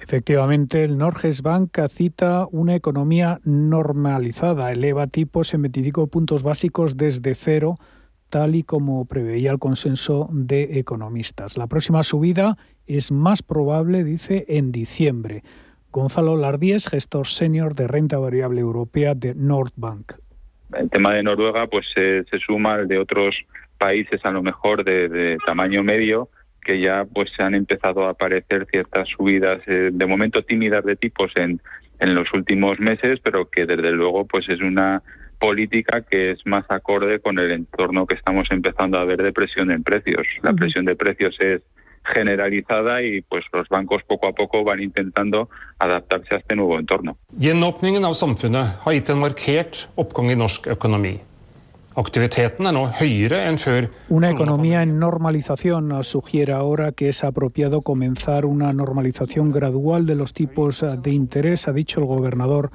Efectivamente, 0.00 0.82
el 0.82 0.98
Norges 0.98 1.42
Bank 1.42 1.78
cita 1.88 2.46
una 2.50 2.74
economía 2.74 3.38
normalizada, 3.44 4.72
eleva 4.72 5.06
tipos 5.06 5.54
en 5.54 5.62
25 5.62 6.08
puntos 6.08 6.42
básicos 6.42 6.96
desde 6.96 7.34
cero 7.34 7.76
tal 8.28 8.54
y 8.54 8.62
como 8.62 9.06
preveía 9.06 9.50
el 9.50 9.58
consenso 9.58 10.28
de 10.32 10.78
economistas. 10.78 11.56
La 11.56 11.66
próxima 11.66 12.02
subida 12.02 12.56
es 12.86 13.10
más 13.12 13.42
probable, 13.42 14.04
dice, 14.04 14.44
en 14.48 14.72
diciembre. 14.72 15.42
Gonzalo 15.90 16.36
Lardies, 16.36 16.88
gestor 16.88 17.26
senior 17.26 17.74
de 17.74 17.88
renta 17.88 18.18
variable 18.18 18.60
europea 18.60 19.14
de 19.14 19.34
Nordbank. 19.34 20.12
El 20.74 20.90
tema 20.90 21.14
de 21.14 21.22
Noruega 21.22 21.66
pues 21.68 21.86
se 21.94 22.24
suma 22.44 22.74
al 22.74 22.88
de 22.88 22.98
otros 22.98 23.34
países 23.78 24.24
a 24.24 24.30
lo 24.30 24.42
mejor 24.42 24.84
de, 24.84 25.38
tamaño 25.44 25.82
medio 25.82 26.28
que 26.62 26.80
ya 26.80 27.04
pues 27.04 27.30
se 27.36 27.42
han 27.42 27.54
empezado 27.54 28.06
a 28.06 28.10
aparecer 28.10 28.66
ciertas 28.70 29.08
subidas 29.08 29.62
eh, 29.68 29.90
de 29.92 30.06
momento 30.06 30.42
tímidas 30.42 30.84
de 30.84 30.96
tipos 30.96 31.30
en, 31.36 31.60
en 32.00 32.14
los 32.14 32.32
últimos 32.34 32.80
meses, 32.80 33.20
pero 33.22 33.48
que 33.48 33.66
desde 33.66 33.92
luego 33.92 34.26
pues 34.26 34.48
es 34.48 34.60
una 34.60 35.02
política 35.38 36.02
que 36.02 36.32
es 36.32 36.46
más 36.46 36.64
acorde 36.68 37.20
con 37.20 37.38
el 37.38 37.50
entorno 37.50 38.06
que 38.06 38.14
estamos 38.14 38.48
empezando 38.50 38.98
a 38.98 39.04
ver 39.04 39.22
de 39.22 39.32
presión 39.32 39.70
en 39.70 39.82
precios. 39.82 40.26
La 40.42 40.52
presión 40.52 40.84
de 40.84 40.96
precios 40.96 41.36
es 41.40 41.62
generalizada 42.04 43.02
y 43.02 43.22
pues 43.22 43.44
los 43.52 43.68
bancos 43.68 44.02
poco 44.06 44.28
a 44.28 44.32
poco 44.32 44.64
van 44.64 44.80
intentando 44.80 45.48
adaptarse 45.78 46.34
a 46.34 46.38
este 46.38 46.54
nuevo 46.54 46.78
entorno. 46.78 47.16
Gjenåpningen 47.38 48.04
av 48.04 48.14
samfunnet 48.14 48.78
har 48.84 48.94
gitt 48.94 49.10
en 49.10 49.18
markert 49.18 49.86
oppgang 49.96 50.30
i 50.30 50.36
norsk 50.38 50.70
økonomi. 50.76 51.16
Er. 51.96 53.90
Una 54.10 54.30
economía 54.30 54.82
en 54.82 54.98
normalización 54.98 56.04
sugiere 56.04 56.52
ahora 56.52 56.92
que 56.92 57.08
es 57.08 57.24
apropiado 57.24 57.80
comenzar 57.80 58.44
una 58.44 58.70
normalización 58.74 59.50
gradual 59.50 60.04
de 60.04 60.14
los 60.14 60.34
tipos 60.34 60.84
de 61.02 61.10
interés, 61.10 61.68
ha 61.68 61.72
dicho 61.72 62.00
el 62.00 62.04
gobernador 62.04 62.70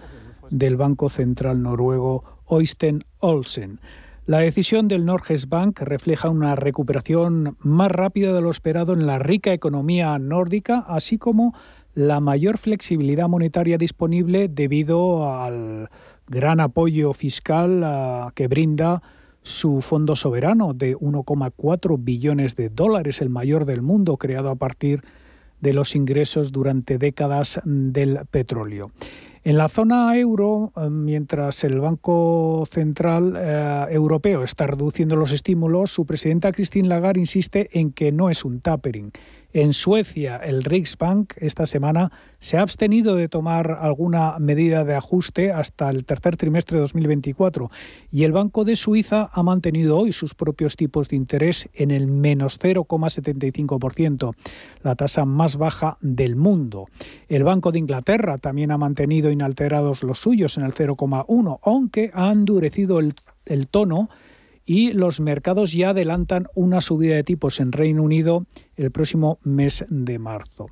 del 0.50 0.75
Banco 0.75 1.08
Central 1.08 1.62
noruego 1.62 2.40
Oysten 2.51 3.05
Olsen. 3.20 3.79
La 4.25 4.39
decisión 4.39 4.89
del 4.89 5.05
Norges 5.05 5.48
Bank 5.48 5.79
refleja 5.79 6.29
una 6.29 6.55
recuperación 6.55 7.55
más 7.60 7.89
rápida 7.89 8.34
de 8.34 8.41
lo 8.41 8.51
esperado 8.51 8.93
en 8.93 9.08
la 9.08 9.20
rica 9.20 9.53
economía 9.53 10.20
nórdica, 10.20 10.79
así 10.79 11.17
como 11.17 11.55
la 11.93 12.20
mayor 12.20 12.58
flexibilidad 12.58 13.29
monetaria 13.29 13.77
disponible 13.77 14.50
debido 14.50 15.34
al 15.34 15.89
gran 16.27 16.60
apoyo 16.60 17.13
fiscal 17.13 17.84
ah, 17.86 18.31
que 18.36 18.48
brinda 18.48 19.01
su 19.43 19.81
fondo 19.81 20.17
soberano 20.17 20.74
de 20.74 20.96
1,4 20.98 21.98
billones 22.00 22.55
de 22.58 22.70
dólares, 22.70 23.22
el 23.22 23.29
mayor 23.29 23.63
del 23.65 23.81
mundo, 23.81 24.17
creado 24.17 24.50
a 24.50 24.55
partir 24.55 25.03
de 25.62 25.74
los 25.74 25.96
ingresos 25.96 26.51
durante 26.51 26.98
décadas 26.98 27.62
del 27.63 28.20
petróleo. 28.29 28.91
En 29.43 29.57
la 29.57 29.67
zona 29.67 30.15
euro, 30.19 30.71
eh, 30.75 30.88
mientras 30.91 31.63
el 31.63 31.79
Banco 31.79 32.63
Central 32.69 33.36
eh, 33.36 33.86
Europeo 33.89 34.43
está 34.43 34.67
reduciendo 34.67 35.15
los 35.15 35.31
estímulos, 35.31 35.89
su 35.89 36.05
presidenta 36.05 36.51
Christine 36.51 36.88
Lagarde 36.88 37.21
insiste 37.21 37.67
en 37.74 37.91
que 37.91 38.12
no 38.12 38.29
es 38.29 38.45
un 38.45 38.62
tapering. 38.62 39.12
En 39.53 39.74
Suecia, 39.74 40.38
el 40.38 40.63
Riksbank 40.63 41.34
esta 41.36 41.65
semana 41.65 42.12
se 42.39 42.58
ha 42.58 42.62
abstenido 42.62 43.15
de 43.15 43.27
tomar 43.27 43.79
alguna 43.81 44.39
medida 44.39 44.86
de 44.86 44.96
ajuste 44.96 45.51
hasta 45.51 45.89
el 45.89 46.05
tercer 46.05 46.38
trimestre 46.38 46.77
de 46.77 46.81
2024 46.81 47.70
y 48.12 48.24
el 48.24 48.31
Banco 48.31 48.63
de 48.63 48.77
Suiza 48.77 49.29
ha 49.34 49.43
mantenido 49.43 49.98
hoy 49.98 50.13
sus 50.13 50.36
propios 50.36 50.77
tipos 50.77 51.10
de 51.10 51.17
interés 51.17 51.67
en 51.74 51.91
el 51.91 52.08
menos 52.08 52.62
0,75%, 52.62 54.34
la 54.84 54.96
tasa 54.96 55.25
más 55.25 55.58
baja 55.58 55.98
del 56.00 56.38
mundo. 56.38 56.88
El 57.27 57.43
Banco 57.43 57.74
de 57.74 57.79
Inglaterra 57.79 58.38
también 58.38 58.72
ha 58.72 58.77
mantenido 58.77 59.31
inalterados 59.31 60.03
los 60.03 60.20
suyos 60.20 60.58
en 60.58 60.63
el 60.63 60.74
0,1, 60.74 61.60
aunque 61.62 62.10
ha 62.13 62.31
endurecido 62.31 63.00
el, 63.00 63.15
el 63.46 63.67
tono 63.67 64.10
y 64.65 64.94
los 64.94 65.20
mercados 65.22 65.74
ya 65.74 65.89
adelantan 65.89 66.48
una 66.56 66.82
subida 66.82 67.15
de 67.15 67.24
tipos 67.24 67.60
en 67.60 67.72
Reino 67.72 68.03
Unido 68.03 68.46
el 68.75 68.91
próximo 68.91 69.39
mes 69.44 69.86
de 69.89 70.20
marzo. 70.20 70.68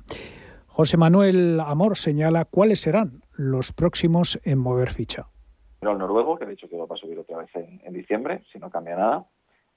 José 0.66 0.96
Manuel 0.96 1.60
Amor 1.60 1.96
señala 1.96 2.44
cuáles 2.44 2.80
serán 2.80 3.22
los 3.36 3.72
próximos 3.72 4.40
en 4.44 4.58
mover 4.58 4.90
ficha. 4.90 5.26
el 5.82 5.98
noruego, 5.98 6.38
que 6.38 6.44
ha 6.44 6.48
dicho 6.48 6.68
que 6.68 6.76
va 6.76 6.86
a 6.88 6.96
subir 6.96 7.18
otra 7.18 7.38
vez 7.38 7.50
en, 7.54 7.92
diciembre, 7.92 8.42
si 8.52 8.58
no 8.58 8.70
cambia 8.70 8.96
nada. 8.96 9.26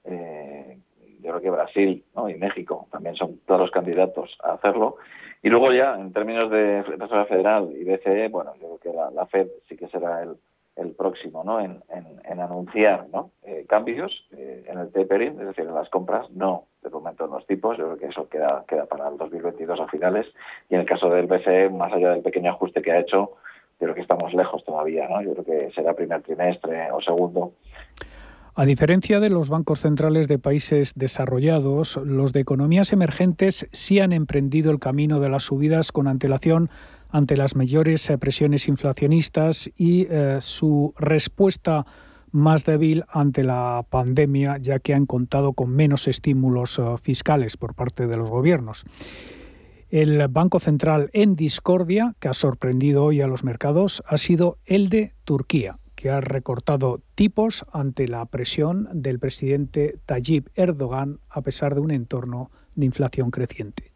Eh, 0.05 0.77
yo 1.21 1.29
creo 1.29 1.41
que 1.41 1.49
Brasil 1.49 2.03
y 2.29 2.33
México 2.35 2.87
también 2.91 3.15
son 3.15 3.39
todos 3.45 3.61
los 3.61 3.71
candidatos 3.71 4.37
a 4.43 4.53
hacerlo. 4.53 4.97
Y 5.41 5.49
luego 5.49 5.73
ya, 5.73 5.95
en 5.99 6.13
términos 6.13 6.51
de 6.51 6.83
Reserva 6.83 7.25
Federal 7.25 7.71
y 7.75 7.83
BCE, 7.83 8.29
bueno, 8.29 8.53
yo 8.61 8.77
creo 8.77 9.09
que 9.09 9.15
la 9.15 9.25
Fed 9.25 9.47
sí 9.67 9.75
que 9.75 9.87
será 9.87 10.23
el, 10.23 10.37
el 10.75 10.91
próximo 10.91 11.43
¿no? 11.43 11.59
en, 11.59 11.81
anunciar 12.39 13.07
¿no? 13.11 13.31
Eh, 13.43 13.65
cambios 13.69 14.11
eh, 14.31 14.65
en 14.67 14.79
el 14.79 14.91
tapering, 14.91 15.39
es 15.39 15.47
decir, 15.47 15.65
en 15.65 15.75
las 15.75 15.89
compras, 15.89 16.29
no 16.31 16.65
de 16.81 16.89
momento 16.89 17.25
en 17.25 17.31
los 17.31 17.45
tipos, 17.47 17.77
yo 17.77 17.85
creo 17.85 17.97
que 17.97 18.07
eso 18.07 18.27
queda, 18.27 18.65
queda 18.67 18.85
para 18.85 19.07
el 19.07 19.17
2022 19.17 19.79
a 19.79 19.87
finales, 19.87 20.27
y 20.69 20.75
en 20.75 20.81
el 20.81 20.85
caso 20.85 21.09
del 21.09 21.27
BCE, 21.27 21.69
más 21.69 21.93
allá 21.93 22.11
del 22.11 22.21
pequeño 22.21 22.51
ajuste 22.51 22.81
que 22.81 22.91
ha 22.91 22.99
hecho, 22.99 23.31
yo 23.79 23.87
creo 23.87 23.95
que 23.95 24.01
estamos 24.01 24.33
lejos 24.33 24.63
todavía, 24.65 25.07
¿no? 25.07 25.21
yo 25.21 25.33
creo 25.33 25.45
que 25.45 25.71
será 25.73 25.93
primer 25.93 26.21
trimestre 26.21 26.91
o 26.91 27.01
segundo. 27.01 27.53
A 28.55 28.65
diferencia 28.65 29.19
de 29.19 29.31
los 29.31 29.49
bancos 29.49 29.79
centrales 29.79 30.27
de 30.27 30.37
países 30.37 30.93
desarrollados, 30.95 31.97
los 31.97 32.33
de 32.33 32.41
economías 32.41 32.93
emergentes 32.93 33.67
sí 33.71 33.99
han 33.99 34.11
emprendido 34.11 34.71
el 34.71 34.77
camino 34.77 35.19
de 35.19 35.29
las 35.29 35.43
subidas 35.43 35.91
con 35.91 36.07
antelación 36.07 36.69
ante 37.13 37.37
las 37.37 37.55
mayores 37.55 38.09
eh, 38.09 38.17
presiones 38.17 38.67
inflacionistas 38.67 39.69
y 39.77 40.07
eh, 40.09 40.37
su 40.39 40.93
respuesta 40.97 41.85
más 42.31 42.65
débil 42.65 43.05
ante 43.07 43.43
la 43.43 43.85
pandemia, 43.87 44.57
ya 44.57 44.79
que 44.79 44.95
han 44.95 45.05
contado 45.05 45.53
con 45.53 45.69
menos 45.69 46.07
estímulos 46.07 46.79
eh, 46.79 46.83
fiscales 47.01 47.55
por 47.55 47.75
parte 47.75 48.07
de 48.07 48.17
los 48.17 48.31
gobiernos. 48.31 48.83
El 49.91 50.27
Banco 50.27 50.59
Central 50.59 51.11
en 51.13 51.35
discordia, 51.35 52.15
que 52.19 52.29
ha 52.29 52.33
sorprendido 52.33 53.05
hoy 53.05 53.21
a 53.21 53.27
los 53.27 53.43
mercados, 53.43 54.01
ha 54.07 54.17
sido 54.17 54.57
el 54.65 54.89
de 54.89 55.13
Turquía, 55.23 55.77
que 55.93 56.09
ha 56.09 56.19
recortado 56.19 56.99
tipos 57.13 57.63
ante 57.71 58.07
la 58.07 58.25
presión 58.25 58.89
del 58.91 59.19
presidente 59.19 59.99
Tayyip 60.07 60.47
Erdogan 60.55 61.19
a 61.29 61.41
pesar 61.41 61.75
de 61.75 61.81
un 61.81 61.91
entorno 61.91 62.49
de 62.73 62.87
inflación 62.87 63.29
creciente. 63.29 63.91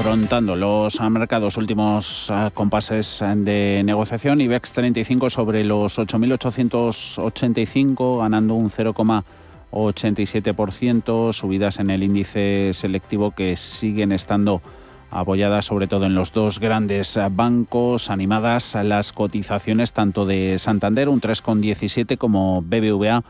Afrontando 0.00 0.56
los 0.56 0.98
mercados 1.10 1.58
últimos 1.58 2.30
ah, 2.30 2.50
compases 2.54 3.22
de 3.36 3.82
negociación. 3.84 4.40
IBEX 4.40 4.72
35 4.72 5.28
sobre 5.28 5.62
los 5.62 5.98
8.885, 5.98 8.20
ganando 8.20 8.54
un 8.54 8.70
0,87%. 8.70 11.34
Subidas 11.34 11.80
en 11.80 11.90
el 11.90 12.02
índice 12.02 12.70
selectivo 12.72 13.32
que 13.32 13.56
siguen 13.56 14.12
estando 14.12 14.62
apoyadas 15.10 15.66
sobre 15.66 15.86
todo 15.86 16.06
en 16.06 16.14
los 16.14 16.32
dos 16.32 16.60
grandes 16.60 17.20
bancos, 17.32 18.08
animadas 18.08 18.74
las 18.82 19.12
cotizaciones 19.12 19.92
tanto 19.92 20.24
de 20.24 20.58
Santander, 20.58 21.10
un 21.10 21.20
3,17, 21.20 22.16
como 22.16 22.62
BBVA 22.62 23.22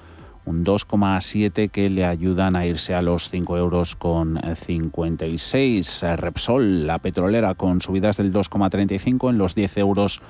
un 0.50 0.64
2,7 0.64 1.70
que 1.70 1.88
le 1.88 2.04
ayudan 2.04 2.56
a 2.56 2.66
irse 2.66 2.94
a 2.94 3.02
los 3.02 3.30
5 3.30 3.56
euros 3.56 3.94
con 3.94 4.38
56. 4.54 6.04
Repsol, 6.16 6.86
la 6.86 6.98
petrolera, 6.98 7.54
con 7.54 7.80
subidas 7.80 8.16
del 8.16 8.32
2,35 8.32 9.30
en 9.30 9.38
los 9.38 9.54
10 9.54 9.78
euros 9.78 10.20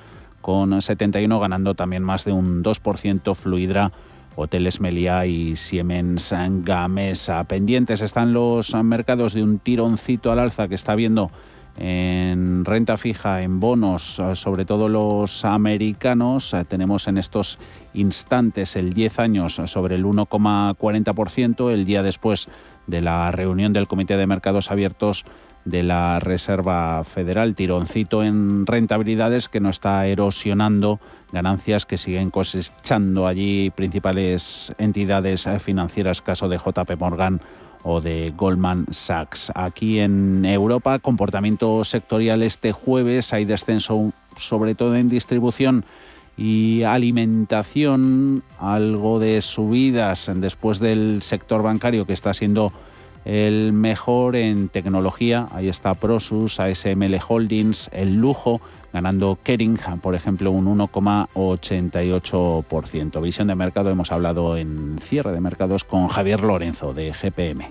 con 0.41 0.79
71, 0.79 1.39
ganando 1.39 1.73
también 1.73 2.03
más 2.03 2.23
de 2.23 2.33
un 2.33 2.63
2%. 2.63 3.35
Fluidra, 3.35 3.91
Hoteles 4.35 4.79
Meliá 4.79 5.25
y 5.25 5.55
Siemens 5.55 6.33
Gamesa. 6.63 7.43
Pendientes 7.45 8.01
están 8.01 8.31
los 8.31 8.75
mercados 8.75 9.33
de 9.33 9.43
un 9.43 9.57
tironcito 9.57 10.31
al 10.31 10.39
alza 10.39 10.67
que 10.67 10.75
está 10.75 10.93
viendo 10.93 11.31
en 11.77 12.65
renta 12.65 12.97
fija, 12.97 13.41
en 13.41 13.59
bonos, 13.59 14.19
eh, 14.19 14.35
sobre 14.35 14.65
todo 14.65 14.89
los 14.89 15.45
americanos, 15.45 16.53
eh, 16.53 16.65
tenemos 16.67 17.07
en 17.07 17.17
estos 17.17 17.59
instantes 17.93 18.75
el 18.75 18.93
10 18.93 19.19
años 19.19 19.61
sobre 19.65 19.95
el 19.95 20.05
1,40%, 20.05 21.71
el 21.71 21.85
día 21.85 22.03
después 22.03 22.49
de 22.87 23.01
la 23.01 23.31
reunión 23.31 23.73
del 23.73 23.87
Comité 23.87 24.17
de 24.17 24.27
Mercados 24.27 24.69
Abiertos 24.69 25.25
de 25.63 25.83
la 25.83 26.19
Reserva 26.19 27.03
Federal, 27.03 27.55
tironcito 27.55 28.23
en 28.23 28.65
rentabilidades 28.65 29.47
que 29.47 29.59
no 29.59 29.69
está 29.69 30.07
erosionando 30.07 30.99
ganancias 31.31 31.85
que 31.85 31.99
siguen 31.99 32.31
cosechando 32.31 33.27
allí 33.27 33.69
principales 33.69 34.73
entidades 34.79 35.47
financieras, 35.59 36.21
caso 36.21 36.49
de 36.49 36.57
JP 36.57 36.99
Morgan 36.99 37.41
o 37.83 38.01
de 38.01 38.33
Goldman 38.35 38.85
Sachs. 38.91 39.51
Aquí 39.55 39.99
en 39.99 40.45
Europa, 40.45 40.99
comportamiento 40.99 41.83
sectorial 41.83 42.43
este 42.43 42.71
jueves, 42.71 43.33
hay 43.33 43.45
descenso 43.45 44.11
sobre 44.37 44.75
todo 44.75 44.95
en 44.95 45.07
distribución 45.07 45.85
y 46.37 46.83
alimentación, 46.83 48.43
algo 48.59 49.19
de 49.19 49.41
subidas 49.41 50.31
después 50.35 50.79
del 50.79 51.21
sector 51.21 51.61
bancario 51.61 52.05
que 52.05 52.13
está 52.13 52.33
siendo 52.33 52.71
el 53.25 53.73
mejor 53.73 54.35
en 54.35 54.69
tecnología. 54.69 55.47
Ahí 55.51 55.67
está 55.69 55.93
Prosus, 55.93 56.59
ASML 56.59 57.19
Holdings, 57.27 57.91
el 57.93 58.15
lujo, 58.15 58.61
ganando 58.93 59.37
Kering, 59.43 59.77
por 60.01 60.15
ejemplo, 60.15 60.49
un 60.51 60.65
1,88%. 60.77 63.21
Visión 63.21 63.47
de 63.47 63.55
mercado, 63.55 63.89
hemos 63.89 64.11
hablado 64.11 64.57
en 64.57 64.97
cierre 64.99 65.31
de 65.31 65.39
mercados 65.41 65.83
con 65.83 66.07
Javier 66.07 66.41
Lorenzo 66.41 66.93
de 66.93 67.11
GPM. 67.11 67.65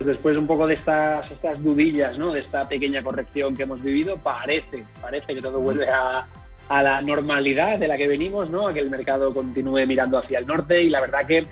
Después 0.00 0.36
un 0.36 0.46
poco 0.48 0.66
de 0.66 0.74
estas, 0.74 1.30
estas 1.30 1.62
dudillas, 1.62 2.18
¿no? 2.18 2.32
de 2.32 2.40
esta 2.40 2.68
pequeña 2.68 3.04
corrección 3.04 3.56
que 3.56 3.62
hemos 3.62 3.80
vivido, 3.80 4.16
parece, 4.16 4.84
parece 5.00 5.32
que 5.32 5.40
todo 5.40 5.60
vuelve 5.60 5.88
a, 5.88 6.26
a 6.68 6.82
la 6.82 7.00
normalidad 7.00 7.78
de 7.78 7.86
la 7.86 7.96
que 7.96 8.08
venimos, 8.08 8.50
¿no? 8.50 8.66
a 8.66 8.74
que 8.74 8.80
el 8.80 8.90
mercado 8.90 9.32
continúe 9.32 9.86
mirando 9.86 10.18
hacia 10.18 10.40
el 10.40 10.46
norte 10.46 10.82
y 10.82 10.90
la 10.90 11.00
verdad 11.00 11.24
que 11.24 11.46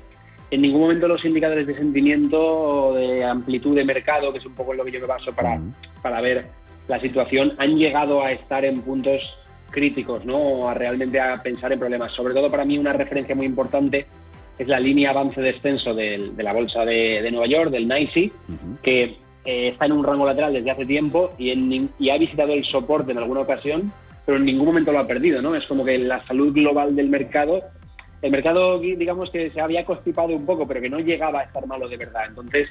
en 0.51 0.63
ningún 0.63 0.81
momento 0.83 1.07
los 1.07 1.25
indicadores 1.25 1.67
de 1.67 1.77
sentimiento 1.77 2.41
o 2.41 2.95
de 2.95 3.25
amplitud 3.25 3.77
de 3.77 3.85
mercado, 3.85 4.33
que 4.33 4.39
es 4.39 4.47
un 4.47 4.55
poco 4.55 4.73
en 4.73 4.79
lo 4.79 4.85
que 4.85 4.93
yo 4.93 5.01
me 5.01 5.07
baso 5.07 5.33
para, 5.33 5.61
para 6.03 6.21
ver 6.21 6.47
la 6.89 7.01
situación, 7.01 7.55
han 7.59 7.77
llegado 7.77 8.23
a 8.23 8.33
estar 8.33 8.65
en 8.65 8.83
puntos 8.83 9.23
críticos, 9.71 10.25
¿no? 10.25 10.37
O 10.37 10.69
a 10.69 10.75
realmente 10.75 11.21
a 11.21 11.41
pensar 11.41 11.73
en 11.73 11.79
problemas. 11.79 12.13
Sobre 12.13 12.35
todo 12.35 12.51
para 12.51 12.65
mí 12.65 12.79
una 12.79 12.93
referencia 12.93 13.35
muy 13.37 13.47
importante 13.47 14.07
es 14.59 14.67
la 14.67 14.81
línea 14.81 15.11
avance-descenso 15.11 15.95
de, 15.95 16.33
la 16.37 16.53
bolsa 16.53 16.85
de, 16.85 17.27
Nueva 17.31 17.47
York, 17.47 17.71
del 17.71 17.89
NYSE, 17.89 18.33
que 18.83 19.05
eh, 19.45 19.69
está 19.69 19.87
en 19.87 19.93
un 19.93 20.05
rango 20.05 20.27
lateral 20.27 20.53
desde 20.53 20.71
hace 20.71 20.85
tiempo 20.85 21.33
y, 21.39 21.89
y 21.99 22.11
ha 22.11 22.19
visitado 22.19 22.53
el 22.53 22.65
soporte 22.65 23.13
en 23.13 23.19
alguna 23.19 23.41
ocasión, 23.41 23.91
pero 24.27 24.37
en 24.37 24.45
ningún 24.45 24.67
momento 24.67 24.93
lo 24.93 24.99
ha 24.99 25.07
perdido, 25.07 25.41
¿no? 25.41 25.55
Es 25.55 25.67
como 25.67 25.85
que 25.85 25.97
la 25.97 26.21
salud 26.27 26.53
global 26.53 26.95
del 26.95 27.09
mercado 27.09 27.61
el 28.23 28.31
mercado, 28.31 28.79
digamos 28.79 29.31
que 29.31 29.51
se 29.51 29.61
había 29.61 29.85
constipado 29.85 30.35
un 30.35 30.45
poco, 30.45 30.67
pero 30.67 30.81
que 30.81 30.91
no 30.91 30.99
llegaba 31.01 31.41
a 31.41 31.45
estar 31.45 31.67
malo 31.67 31.89
de 31.89 31.97
verdad. 31.97 32.23
Entonces, 32.29 32.69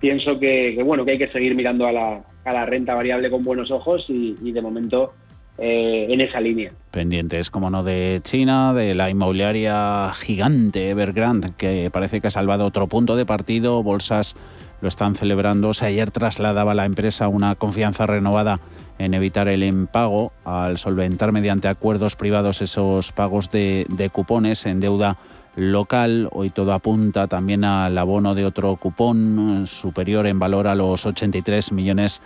pienso 0.00 0.38
que, 0.38 0.80
bueno, 0.84 1.04
que 1.04 1.12
hay 1.12 1.18
que 1.18 1.28
seguir 1.28 1.54
mirando 1.54 1.86
a 1.86 1.92
la, 1.92 2.22
a 2.44 2.52
la 2.52 2.66
renta 2.66 2.94
variable 2.94 3.30
con 3.30 3.44
buenos 3.44 3.70
ojos 3.70 4.04
y, 4.08 4.52
de 4.52 4.60
momento 4.60 5.14
eh, 5.56 6.06
en 6.08 6.20
esa 6.20 6.40
línea. 6.40 6.72
Pendientes, 6.90 7.50
como 7.50 7.70
no, 7.70 7.84
de 7.84 8.20
China, 8.22 8.74
de 8.74 8.94
la 8.94 9.10
inmobiliaria 9.10 10.12
gigante 10.14 10.90
Evergrande, 10.90 11.52
que 11.56 11.90
parece 11.92 12.20
que 12.20 12.28
ha 12.28 12.30
salvado 12.30 12.66
otro 12.66 12.86
punto 12.86 13.16
de 13.16 13.26
partido. 13.26 13.82
Bolsas 13.82 14.34
lo 14.80 14.88
están 14.88 15.14
celebrando. 15.14 15.72
ayer 15.80 16.10
trasladaba 16.10 16.74
la 16.74 16.84
empresa 16.84 17.28
una 17.28 17.54
confianza 17.54 18.06
renovada 18.06 18.60
en 18.98 19.14
evitar 19.14 19.48
el 19.48 19.62
impago 19.62 20.32
al 20.44 20.78
solventar 20.78 21.32
mediante 21.32 21.68
acuerdos 21.68 22.16
privados 22.16 22.60
esos 22.62 23.12
pagos 23.12 23.50
de, 23.50 24.10
cupones 24.12 24.66
en 24.66 24.80
deuda 24.80 25.18
local. 25.56 26.28
Hoy 26.32 26.50
todo 26.50 26.72
apunta 26.72 27.28
también 27.28 27.64
al 27.64 27.96
abono 27.96 28.34
de 28.34 28.44
otro 28.44 28.76
cupón 28.76 29.66
superior 29.66 30.26
en 30.26 30.38
valor 30.38 30.66
a 30.68 30.74
los 30.74 31.06
83 31.06 31.72
millones 31.72 32.22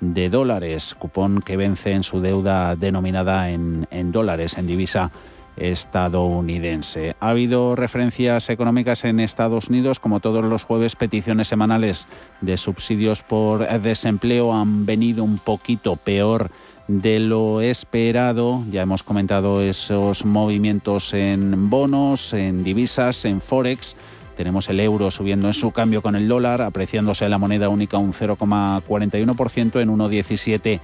de 0.00 0.28
dólares, 0.28 0.94
cupón 0.98 1.40
que 1.40 1.56
vence 1.56 1.92
en 1.92 2.02
su 2.02 2.20
deuda 2.20 2.76
denominada 2.76 3.50
en, 3.50 3.86
en 3.90 4.12
dólares, 4.12 4.58
en 4.58 4.66
divisa 4.66 5.10
estadounidense. 5.56 7.16
Ha 7.20 7.30
habido 7.30 7.76
referencias 7.76 8.50
económicas 8.50 9.04
en 9.04 9.20
Estados 9.20 9.68
Unidos, 9.68 10.00
como 10.00 10.20
todos 10.20 10.44
los 10.44 10.64
jueves, 10.64 10.96
peticiones 10.96 11.48
semanales 11.48 12.06
de 12.40 12.56
subsidios 12.56 13.22
por 13.22 13.66
desempleo 13.80 14.54
han 14.54 14.86
venido 14.86 15.24
un 15.24 15.38
poquito 15.38 15.96
peor 15.96 16.50
de 16.88 17.18
lo 17.18 17.60
esperado. 17.60 18.64
Ya 18.70 18.82
hemos 18.82 19.02
comentado 19.02 19.60
esos 19.62 20.24
movimientos 20.24 21.14
en 21.14 21.68
bonos, 21.68 22.32
en 22.32 22.62
divisas, 22.62 23.24
en 23.24 23.40
forex. 23.40 23.96
Tenemos 24.36 24.68
el 24.68 24.80
euro 24.80 25.10
subiendo 25.10 25.48
en 25.48 25.54
su 25.54 25.70
cambio 25.70 26.02
con 26.02 26.14
el 26.14 26.28
dólar, 26.28 26.60
apreciándose 26.60 27.28
la 27.28 27.38
moneda 27.38 27.70
única 27.70 27.96
un 27.96 28.12
0,41% 28.12 29.80
en 29.80 29.88
1,17 29.88 30.80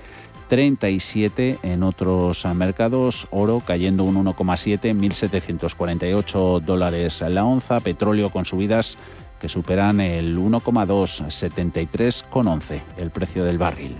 37 0.52 1.60
en 1.62 1.82
otros 1.82 2.44
mercados, 2.54 3.26
oro 3.30 3.62
cayendo 3.66 4.04
un 4.04 4.22
1,7, 4.22 4.94
1.748 4.94 6.60
dólares 6.60 7.24
la 7.26 7.46
onza, 7.46 7.80
petróleo 7.80 8.28
con 8.28 8.44
subidas 8.44 8.98
que 9.40 9.48
superan 9.48 10.02
el 10.02 10.36
1,2, 10.36 11.24
73,11 11.24 12.82
el 12.98 13.10
precio 13.10 13.44
del 13.44 13.56
barril. 13.56 13.96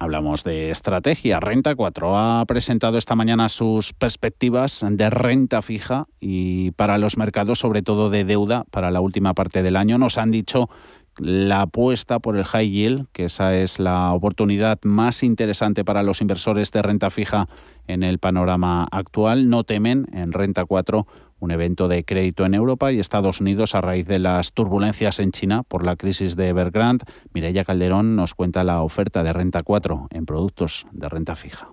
Hablamos 0.00 0.44
de 0.44 0.70
estrategia. 0.70 1.40
Renta 1.40 1.74
4 1.74 2.16
ha 2.16 2.44
presentado 2.46 2.98
esta 2.98 3.16
mañana 3.16 3.48
sus 3.48 3.92
perspectivas 3.92 4.86
de 4.88 5.10
renta 5.10 5.60
fija 5.60 6.06
y 6.20 6.70
para 6.72 6.98
los 6.98 7.16
mercados, 7.16 7.58
sobre 7.58 7.82
todo 7.82 8.08
de 8.08 8.22
deuda, 8.22 8.62
para 8.70 8.92
la 8.92 9.00
última 9.00 9.34
parte 9.34 9.64
del 9.64 9.74
año. 9.74 9.98
Nos 9.98 10.16
han 10.16 10.30
dicho 10.30 10.70
la 11.18 11.62
apuesta 11.62 12.18
por 12.18 12.36
el 12.36 12.44
high 12.44 12.70
yield, 12.70 13.06
que 13.12 13.26
esa 13.26 13.54
es 13.54 13.78
la 13.78 14.12
oportunidad 14.12 14.78
más 14.84 15.22
interesante 15.22 15.84
para 15.84 16.02
los 16.02 16.20
inversores 16.20 16.70
de 16.72 16.82
renta 16.82 17.10
fija 17.10 17.48
en 17.86 18.02
el 18.02 18.18
panorama 18.18 18.86
actual. 18.90 19.48
No 19.48 19.64
temen 19.64 20.06
en 20.12 20.32
Renta 20.32 20.64
4 20.64 21.06
un 21.40 21.50
evento 21.50 21.88
de 21.88 22.04
crédito 22.04 22.44
en 22.44 22.54
Europa 22.54 22.92
y 22.92 22.98
Estados 22.98 23.40
Unidos 23.40 23.74
a 23.74 23.80
raíz 23.80 24.06
de 24.06 24.18
las 24.18 24.52
turbulencias 24.52 25.20
en 25.20 25.30
China 25.30 25.62
por 25.62 25.86
la 25.86 25.96
crisis 25.96 26.36
de 26.36 26.48
Evergrande. 26.48 27.04
Mireya 27.32 27.64
Calderón 27.64 28.16
nos 28.16 28.34
cuenta 28.34 28.64
la 28.64 28.82
oferta 28.82 29.22
de 29.22 29.32
Renta 29.32 29.62
4 29.62 30.08
en 30.10 30.26
productos 30.26 30.86
de 30.92 31.08
renta 31.08 31.34
fija. 31.34 31.68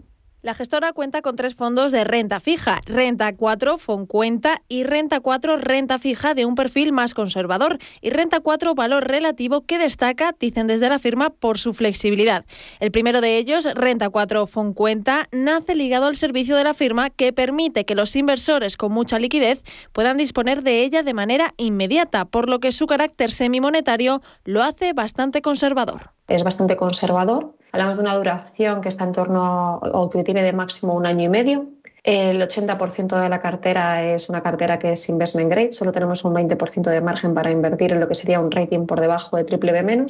La 0.45 0.53
gestora 0.53 0.93
cuenta 0.93 1.23
con 1.23 1.35
tres 1.35 1.55
fondos 1.55 1.91
de 1.91 2.03
renta 2.03 2.39
fija, 2.39 2.79
Renta 2.85 3.35
4 3.35 3.79
Foncuenta 3.79 4.61
y 4.67 4.83
Renta 4.83 5.19
4 5.19 5.57
Renta 5.57 5.97
Fija 5.97 6.35
de 6.35 6.45
un 6.45 6.53
perfil 6.53 6.91
más 6.91 7.15
conservador 7.15 7.79
y 7.99 8.11
Renta 8.11 8.41
4 8.41 8.75
Valor 8.75 9.07
Relativo 9.07 9.61
que 9.61 9.79
destaca, 9.79 10.35
dicen 10.39 10.67
desde 10.67 10.87
la 10.87 10.99
firma, 10.99 11.31
por 11.31 11.57
su 11.57 11.73
flexibilidad. 11.73 12.45
El 12.79 12.91
primero 12.91 13.21
de 13.21 13.39
ellos, 13.39 13.67
Renta 13.73 14.11
4 14.11 14.45
Foncuenta, 14.45 15.25
nace 15.31 15.73
ligado 15.73 16.05
al 16.05 16.15
servicio 16.15 16.55
de 16.55 16.63
la 16.63 16.75
firma 16.75 17.09
que 17.09 17.33
permite 17.33 17.85
que 17.85 17.95
los 17.95 18.15
inversores 18.15 18.77
con 18.77 18.91
mucha 18.91 19.17
liquidez 19.17 19.63
puedan 19.93 20.15
disponer 20.15 20.61
de 20.61 20.83
ella 20.83 21.01
de 21.01 21.15
manera 21.15 21.55
inmediata, 21.57 22.25
por 22.25 22.49
lo 22.49 22.59
que 22.59 22.71
su 22.71 22.85
carácter 22.85 23.31
semimonetario 23.31 24.21
lo 24.43 24.61
hace 24.61 24.93
bastante 24.93 25.41
conservador. 25.41 26.11
Es 26.27 26.43
bastante 26.43 26.75
conservador 26.75 27.55
Hablamos 27.75 27.97
de 27.97 28.03
una 28.03 28.15
duración 28.15 28.79
que 28.79 28.87
está 28.87 29.03
en 29.03 29.11
torno 29.11 29.79
o 29.79 30.09
que 30.09 30.23
tiene 30.23 30.41
de 30.43 30.53
máximo 30.53 30.93
un 30.93 31.05
año 31.05 31.25
y 31.25 31.27
medio. 31.27 31.67
El 32.03 32.41
80% 32.41 33.21
de 33.21 33.27
la 33.27 33.41
cartera 33.41 34.01
es 34.13 34.29
una 34.29 34.41
cartera 34.41 34.79
que 34.79 34.93
es 34.93 35.09
investment 35.09 35.49
grade, 35.49 35.73
solo 35.73 35.91
tenemos 35.91 36.23
un 36.23 36.33
20% 36.33 36.89
de 36.89 37.01
margen 37.01 37.33
para 37.33 37.51
invertir 37.51 37.91
en 37.91 37.99
lo 37.99 38.07
que 38.07 38.15
sería 38.15 38.39
un 38.39 38.49
rating 38.49 38.85
por 38.85 39.01
debajo 39.01 39.35
de 39.35 39.43
triple 39.43 39.73
B-. 39.73 40.05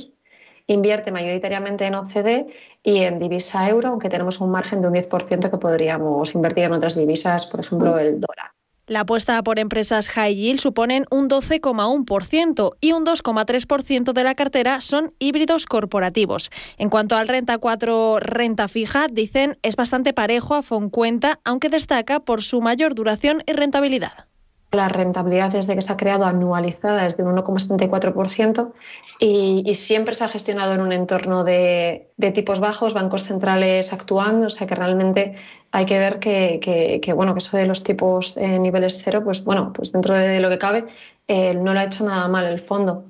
Invierte 0.67 1.11
mayoritariamente 1.11 1.87
en 1.87 1.95
OCD 1.95 2.45
y 2.83 2.99
en 2.99 3.17
divisa 3.17 3.67
euro, 3.67 3.89
aunque 3.89 4.09
tenemos 4.09 4.39
un 4.41 4.51
margen 4.51 4.81
de 4.81 4.87
un 4.87 4.93
10% 4.93 5.49
que 5.49 5.57
podríamos 5.57 6.35
invertir 6.35 6.65
en 6.65 6.73
otras 6.73 6.95
divisas, 6.95 7.47
por 7.47 7.61
ejemplo 7.61 7.97
el 7.97 8.21
dólar. 8.21 8.54
La 8.87 8.99
apuesta 8.99 9.41
por 9.41 9.57
empresas 9.57 10.09
high 10.09 10.35
yield 10.35 10.59
suponen 10.59 11.05
un 11.09 11.27
12,1% 11.27 12.75
y 12.79 12.91
un 12.91 13.03
2,3% 13.03 14.13
de 14.13 14.23
la 14.23 14.35
cartera 14.35 14.79
son 14.79 15.15
híbridos 15.17 15.65
corporativos. 15.65 16.51
En 16.77 16.91
cuanto 16.91 17.15
al 17.15 17.27
renta 17.27 17.57
4 17.57 18.19
renta 18.19 18.67
fija, 18.67 19.07
dicen 19.11 19.57
es 19.63 19.75
bastante 19.75 20.13
parejo 20.13 20.53
a 20.53 20.61
Foncuenta, 20.61 21.39
aunque 21.43 21.69
destaca 21.69 22.19
por 22.19 22.43
su 22.43 22.61
mayor 22.61 22.93
duración 22.93 23.41
y 23.47 23.53
rentabilidad. 23.53 24.27
La 24.75 24.89
rentabilidad 24.89 25.51
desde 25.51 25.75
que 25.75 25.81
se 25.81 25.93
ha 25.93 25.97
creado 25.97 26.25
anualizada 26.25 27.05
es 27.05 27.15
de 27.15 27.23
un 27.23 27.35
1,74% 27.35 28.73
y, 29.19 29.63
y, 29.65 29.73
siempre 29.73 30.13
se 30.13 30.23
ha 30.25 30.27
gestionado 30.27 30.73
en 30.73 30.81
un 30.81 30.91
entorno 30.91 31.43
de, 31.43 32.11
tipos 32.33 32.59
bajos, 32.59 32.93
bancos 32.93 33.23
centrales 33.23 33.93
actuando, 33.93 34.47
o 34.47 34.49
sea 34.49 34.67
que 34.67 34.75
realmente 34.75 35.35
hay 35.71 35.85
que 35.85 35.97
ver 35.97 36.19
que, 36.19 37.13
bueno, 37.15 37.33
que 37.33 37.39
eso 37.39 37.57
de 37.57 37.65
los 37.65 37.83
tipos 37.83 38.37
en 38.37 38.63
niveles 38.63 39.01
cero, 39.03 39.21
pues 39.23 39.43
bueno, 39.43 39.71
pues 39.73 39.91
dentro 39.91 40.13
de 40.13 40.39
lo 40.39 40.49
que 40.49 40.57
cabe, 40.57 40.85
eh, 41.27 41.53
no 41.53 41.73
lo 41.73 41.79
ha 41.79 41.85
hecho 41.85 42.05
nada 42.05 42.27
mal 42.27 42.45
el 42.45 42.59
fondo. 42.59 43.05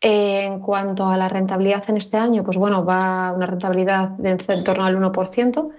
Eh, 0.00 0.44
en 0.44 0.60
cuanto 0.60 1.08
a 1.08 1.16
la 1.16 1.28
rentabilidad 1.28 1.84
en 1.88 1.98
este 1.98 2.16
año, 2.16 2.42
pues 2.42 2.56
bueno, 2.56 2.84
va 2.84 3.32
una 3.32 3.46
rentabilidad 3.46 4.08
de 4.10 4.30
en 4.30 4.64
torno 4.64 4.84
al 4.84 4.96
1% 4.96 5.70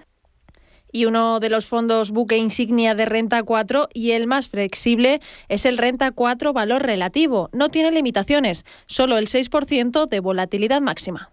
y 0.92 1.06
uno 1.06 1.40
de 1.40 1.50
los 1.50 1.66
fondos 1.66 2.10
buque 2.10 2.36
insignia 2.36 2.94
de 2.94 3.06
Renta 3.06 3.42
4 3.42 3.88
y 3.92 4.12
el 4.12 4.26
más 4.26 4.48
flexible 4.48 5.20
es 5.48 5.66
el 5.66 5.78
Renta 5.78 6.12
4 6.12 6.52
Valor 6.52 6.82
Relativo. 6.82 7.48
No 7.52 7.70
tiene 7.70 7.90
limitaciones, 7.90 8.64
solo 8.86 9.18
el 9.18 9.26
6% 9.26 10.06
de 10.06 10.20
volatilidad 10.20 10.80
máxima. 10.80 11.30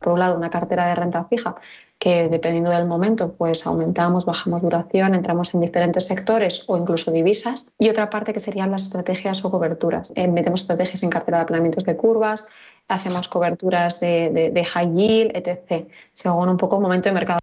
Por 0.00 0.14
un 0.14 0.18
lado, 0.18 0.36
una 0.36 0.50
cartera 0.50 0.88
de 0.88 0.96
renta 0.96 1.24
fija 1.24 1.54
que 2.02 2.28
dependiendo 2.28 2.72
del 2.72 2.84
momento, 2.84 3.32
pues 3.34 3.64
aumentamos, 3.64 4.24
bajamos 4.24 4.60
duración, 4.60 5.14
entramos 5.14 5.54
en 5.54 5.60
diferentes 5.60 6.08
sectores 6.08 6.64
o 6.68 6.76
incluso 6.76 7.12
divisas. 7.12 7.64
Y 7.78 7.90
otra 7.90 8.10
parte 8.10 8.32
que 8.32 8.40
serían 8.40 8.72
las 8.72 8.82
estrategias 8.82 9.44
o 9.44 9.52
coberturas. 9.52 10.12
Eh, 10.16 10.26
metemos 10.26 10.62
estrategias 10.62 11.04
en 11.04 11.10
cartera 11.10 11.38
de 11.38 11.44
planeamientos 11.44 11.84
de 11.84 11.96
curvas, 11.96 12.48
hacemos 12.88 13.28
coberturas 13.28 14.00
de, 14.00 14.50
de 14.52 14.64
high 14.64 14.92
yield, 14.92 15.30
etc. 15.36 15.86
Según 16.12 16.48
un 16.48 16.56
poco 16.56 16.74
el 16.74 16.82
momento 16.82 17.08
de 17.08 17.14
mercado. 17.14 17.41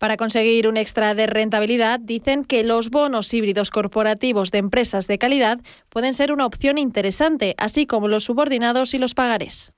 Para 0.00 0.16
conseguir 0.16 0.66
un 0.66 0.78
extra 0.78 1.14
de 1.14 1.26
rentabilidad, 1.26 2.00
dicen 2.00 2.46
que 2.46 2.64
los 2.64 2.88
bonos 2.88 3.34
híbridos 3.34 3.70
corporativos 3.70 4.50
de 4.50 4.56
empresas 4.56 5.06
de 5.06 5.18
calidad 5.18 5.60
pueden 5.90 6.14
ser 6.14 6.32
una 6.32 6.46
opción 6.46 6.78
interesante, 6.78 7.54
así 7.58 7.84
como 7.84 8.08
los 8.08 8.24
subordinados 8.24 8.94
y 8.94 8.98
los 8.98 9.12
pagares. 9.12 9.74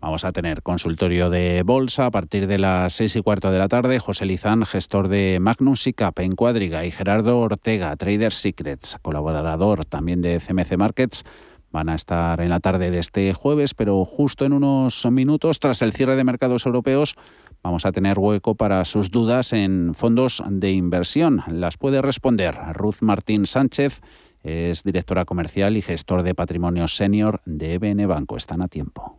Vamos 0.00 0.24
a 0.24 0.32
tener 0.32 0.62
consultorio 0.62 1.28
de 1.28 1.62
bolsa 1.66 2.06
a 2.06 2.10
partir 2.10 2.46
de 2.46 2.56
las 2.56 2.94
seis 2.94 3.14
y 3.16 3.20
cuarto 3.20 3.50
de 3.50 3.58
la 3.58 3.68
tarde. 3.68 3.98
José 3.98 4.24
Lizán, 4.24 4.64
gestor 4.64 5.08
de 5.08 5.38
Magnus 5.38 5.86
y 5.86 5.92
Cap 5.92 6.18
en 6.20 6.34
Cuadriga, 6.34 6.86
y 6.86 6.90
Gerardo 6.90 7.38
Ortega, 7.38 7.94
Trader 7.96 8.32
Secrets, 8.32 8.96
colaborador 9.02 9.84
también 9.84 10.22
de 10.22 10.40
CMC 10.40 10.78
Markets, 10.78 11.26
van 11.70 11.90
a 11.90 11.94
estar 11.94 12.40
en 12.40 12.48
la 12.48 12.60
tarde 12.60 12.90
de 12.90 13.00
este 13.00 13.34
jueves, 13.34 13.74
pero 13.74 14.02
justo 14.06 14.46
en 14.46 14.54
unos 14.54 15.04
minutos, 15.10 15.60
tras 15.60 15.82
el 15.82 15.92
cierre 15.92 16.16
de 16.16 16.24
mercados 16.24 16.64
europeos, 16.64 17.16
vamos 17.62 17.86
a 17.86 17.92
tener 17.92 18.18
hueco 18.18 18.54
para 18.54 18.84
sus 18.84 19.10
dudas 19.10 19.52
en 19.52 19.94
fondos 19.94 20.42
de 20.48 20.72
inversión. 20.72 21.42
Las 21.48 21.76
puede 21.76 22.02
responder 22.02 22.56
Ruth 22.72 23.02
Martín 23.02 23.46
Sánchez, 23.46 24.00
es 24.42 24.84
directora 24.84 25.24
comercial 25.24 25.76
y 25.76 25.82
gestor 25.82 26.22
de 26.22 26.34
patrimonio 26.34 26.88
senior 26.88 27.40
de 27.44 27.74
EBN 27.74 28.06
Banco. 28.06 28.36
Están 28.36 28.62
a 28.62 28.68
tiempo. 28.68 29.18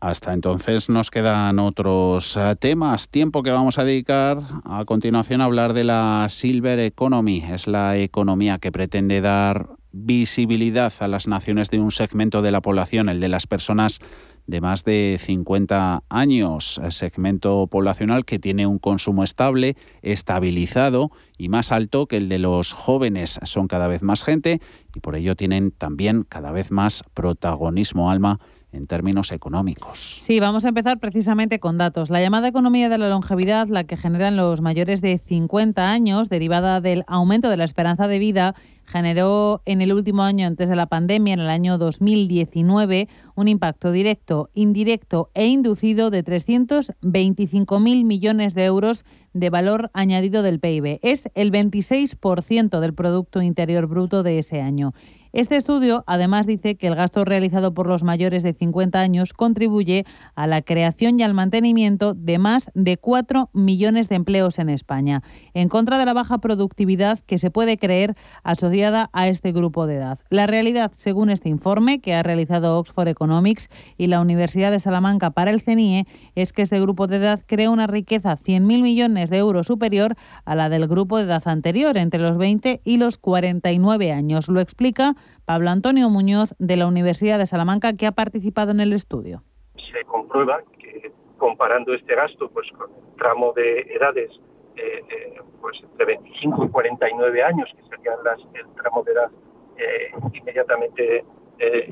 Hasta 0.00 0.34
entonces 0.34 0.90
nos 0.90 1.10
quedan 1.10 1.58
otros 1.58 2.36
eh, 2.36 2.54
temas, 2.58 3.08
tiempo 3.08 3.42
que 3.42 3.50
vamos 3.50 3.78
a 3.78 3.84
dedicar 3.84 4.42
a 4.64 4.84
continuación 4.84 5.40
a 5.40 5.44
hablar 5.44 5.72
de 5.72 5.84
la 5.84 6.26
Silver 6.28 6.78
Economy. 6.80 7.42
Es 7.50 7.66
la 7.66 7.96
economía 7.96 8.58
que 8.58 8.70
pretende 8.70 9.22
dar 9.22 9.70
visibilidad 9.92 10.92
a 11.00 11.08
las 11.08 11.26
naciones 11.26 11.70
de 11.70 11.80
un 11.80 11.90
segmento 11.90 12.42
de 12.42 12.50
la 12.50 12.60
población, 12.60 13.08
el 13.08 13.20
de 13.20 13.28
las 13.28 13.46
personas 13.46 14.00
de 14.46 14.60
más 14.60 14.84
de 14.84 15.16
50 15.18 16.04
años, 16.08 16.80
segmento 16.90 17.66
poblacional 17.66 18.24
que 18.24 18.38
tiene 18.38 18.66
un 18.66 18.78
consumo 18.78 19.24
estable, 19.24 19.76
estabilizado 20.02 21.10
y 21.36 21.48
más 21.48 21.72
alto 21.72 22.06
que 22.06 22.18
el 22.18 22.28
de 22.28 22.38
los 22.38 22.72
jóvenes. 22.72 23.40
Son 23.42 23.66
cada 23.66 23.88
vez 23.88 24.02
más 24.02 24.22
gente 24.22 24.60
y 24.94 25.00
por 25.00 25.16
ello 25.16 25.34
tienen 25.34 25.72
también 25.72 26.22
cada 26.22 26.52
vez 26.52 26.70
más 26.70 27.02
protagonismo, 27.14 28.10
Alma, 28.10 28.38
en 28.72 28.86
términos 28.86 29.32
económicos. 29.32 30.20
Sí, 30.22 30.40
vamos 30.40 30.64
a 30.64 30.68
empezar 30.68 30.98
precisamente 30.98 31.58
con 31.58 31.78
datos. 31.78 32.10
La 32.10 32.20
llamada 32.20 32.48
economía 32.48 32.88
de 32.88 32.98
la 32.98 33.08
longevidad, 33.08 33.68
la 33.68 33.84
que 33.84 33.96
generan 33.96 34.36
los 34.36 34.60
mayores 34.60 35.00
de 35.00 35.18
50 35.18 35.90
años, 35.90 36.28
derivada 36.28 36.80
del 36.80 37.04
aumento 37.06 37.48
de 37.48 37.56
la 37.56 37.64
esperanza 37.64 38.08
de 38.08 38.18
vida, 38.18 38.54
generó 38.84 39.62
en 39.64 39.80
el 39.80 39.92
último 39.92 40.22
año 40.22 40.46
antes 40.46 40.68
de 40.68 40.76
la 40.76 40.86
pandemia, 40.86 41.34
en 41.34 41.40
el 41.40 41.48
año 41.48 41.76
2019, 41.78 43.08
un 43.34 43.48
impacto 43.48 43.90
directo, 43.90 44.50
indirecto 44.54 45.30
e 45.34 45.46
inducido 45.46 46.10
de 46.10 46.24
325.000 46.24 48.04
millones 48.04 48.54
de 48.54 48.64
euros 48.64 49.04
de 49.32 49.50
valor 49.50 49.90
añadido 49.92 50.42
del 50.42 50.60
PIB. 50.60 51.00
Es 51.02 51.28
el 51.34 51.52
26% 51.52 52.80
del 52.80 52.94
Producto 52.94 53.42
Interior 53.42 53.86
Bruto 53.86 54.22
de 54.22 54.38
ese 54.38 54.60
año. 54.60 54.94
Este 55.36 55.56
estudio 55.56 56.02
además 56.06 56.46
dice 56.46 56.76
que 56.76 56.86
el 56.86 56.94
gasto 56.94 57.22
realizado 57.26 57.74
por 57.74 57.86
los 57.86 58.02
mayores 58.02 58.42
de 58.42 58.54
50 58.54 58.98
años 58.98 59.34
contribuye 59.34 60.06
a 60.34 60.46
la 60.46 60.62
creación 60.62 61.20
y 61.20 61.24
al 61.24 61.34
mantenimiento 61.34 62.14
de 62.14 62.38
más 62.38 62.70
de 62.72 62.96
4 62.96 63.50
millones 63.52 64.08
de 64.08 64.14
empleos 64.14 64.58
en 64.58 64.70
España, 64.70 65.22
en 65.52 65.68
contra 65.68 65.98
de 65.98 66.06
la 66.06 66.14
baja 66.14 66.38
productividad 66.38 67.18
que 67.18 67.38
se 67.38 67.50
puede 67.50 67.76
creer 67.76 68.14
asociada 68.44 69.10
a 69.12 69.28
este 69.28 69.52
grupo 69.52 69.86
de 69.86 69.96
edad. 69.96 70.18
La 70.30 70.46
realidad, 70.46 70.92
según 70.94 71.28
este 71.28 71.50
informe 71.50 72.00
que 72.00 72.14
ha 72.14 72.22
realizado 72.22 72.78
Oxford 72.78 73.08
Economics 73.08 73.68
y 73.98 74.06
la 74.06 74.22
Universidad 74.22 74.70
de 74.70 74.80
Salamanca 74.80 75.32
para 75.32 75.50
el 75.50 75.60
CENIE, 75.60 76.06
es 76.34 76.54
que 76.54 76.62
este 76.62 76.80
grupo 76.80 77.08
de 77.08 77.16
edad 77.18 77.42
crea 77.46 77.68
una 77.68 77.86
riqueza 77.86 78.38
100.000 78.38 78.80
millones 78.80 79.28
de 79.28 79.36
euros 79.36 79.66
superior 79.66 80.16
a 80.46 80.54
la 80.54 80.70
del 80.70 80.88
grupo 80.88 81.18
de 81.18 81.24
edad 81.24 81.46
anterior, 81.46 81.98
entre 81.98 82.22
los 82.22 82.38
20 82.38 82.80
y 82.84 82.96
los 82.96 83.18
49 83.18 84.12
años. 84.12 84.48
Lo 84.48 84.60
explica 84.60 85.14
Pablo 85.44 85.70
Antonio 85.70 86.10
Muñoz 86.10 86.54
de 86.58 86.76
la 86.76 86.86
Universidad 86.86 87.38
de 87.38 87.46
Salamanca, 87.46 87.92
que 87.92 88.06
ha 88.06 88.12
participado 88.12 88.70
en 88.70 88.80
el 88.80 88.92
estudio. 88.92 89.42
Se 89.92 90.04
comprueba 90.04 90.60
que 90.78 91.12
comparando 91.36 91.94
este 91.94 92.14
gasto 92.14 92.50
pues, 92.50 92.66
con 92.72 92.90
el 92.90 93.16
tramo 93.16 93.52
de 93.54 93.80
edades 93.80 94.30
eh, 94.76 95.02
eh, 95.08 95.40
pues 95.60 95.80
entre 95.82 96.04
25 96.04 96.66
y 96.66 96.68
49 96.68 97.42
años, 97.42 97.68
que 97.74 97.96
serían 97.96 98.16
las, 98.22 98.38
el 98.54 98.66
tramo 98.74 99.02
de 99.02 99.12
edad 99.12 99.30
eh, 99.78 100.12
inmediatamente 100.34 101.24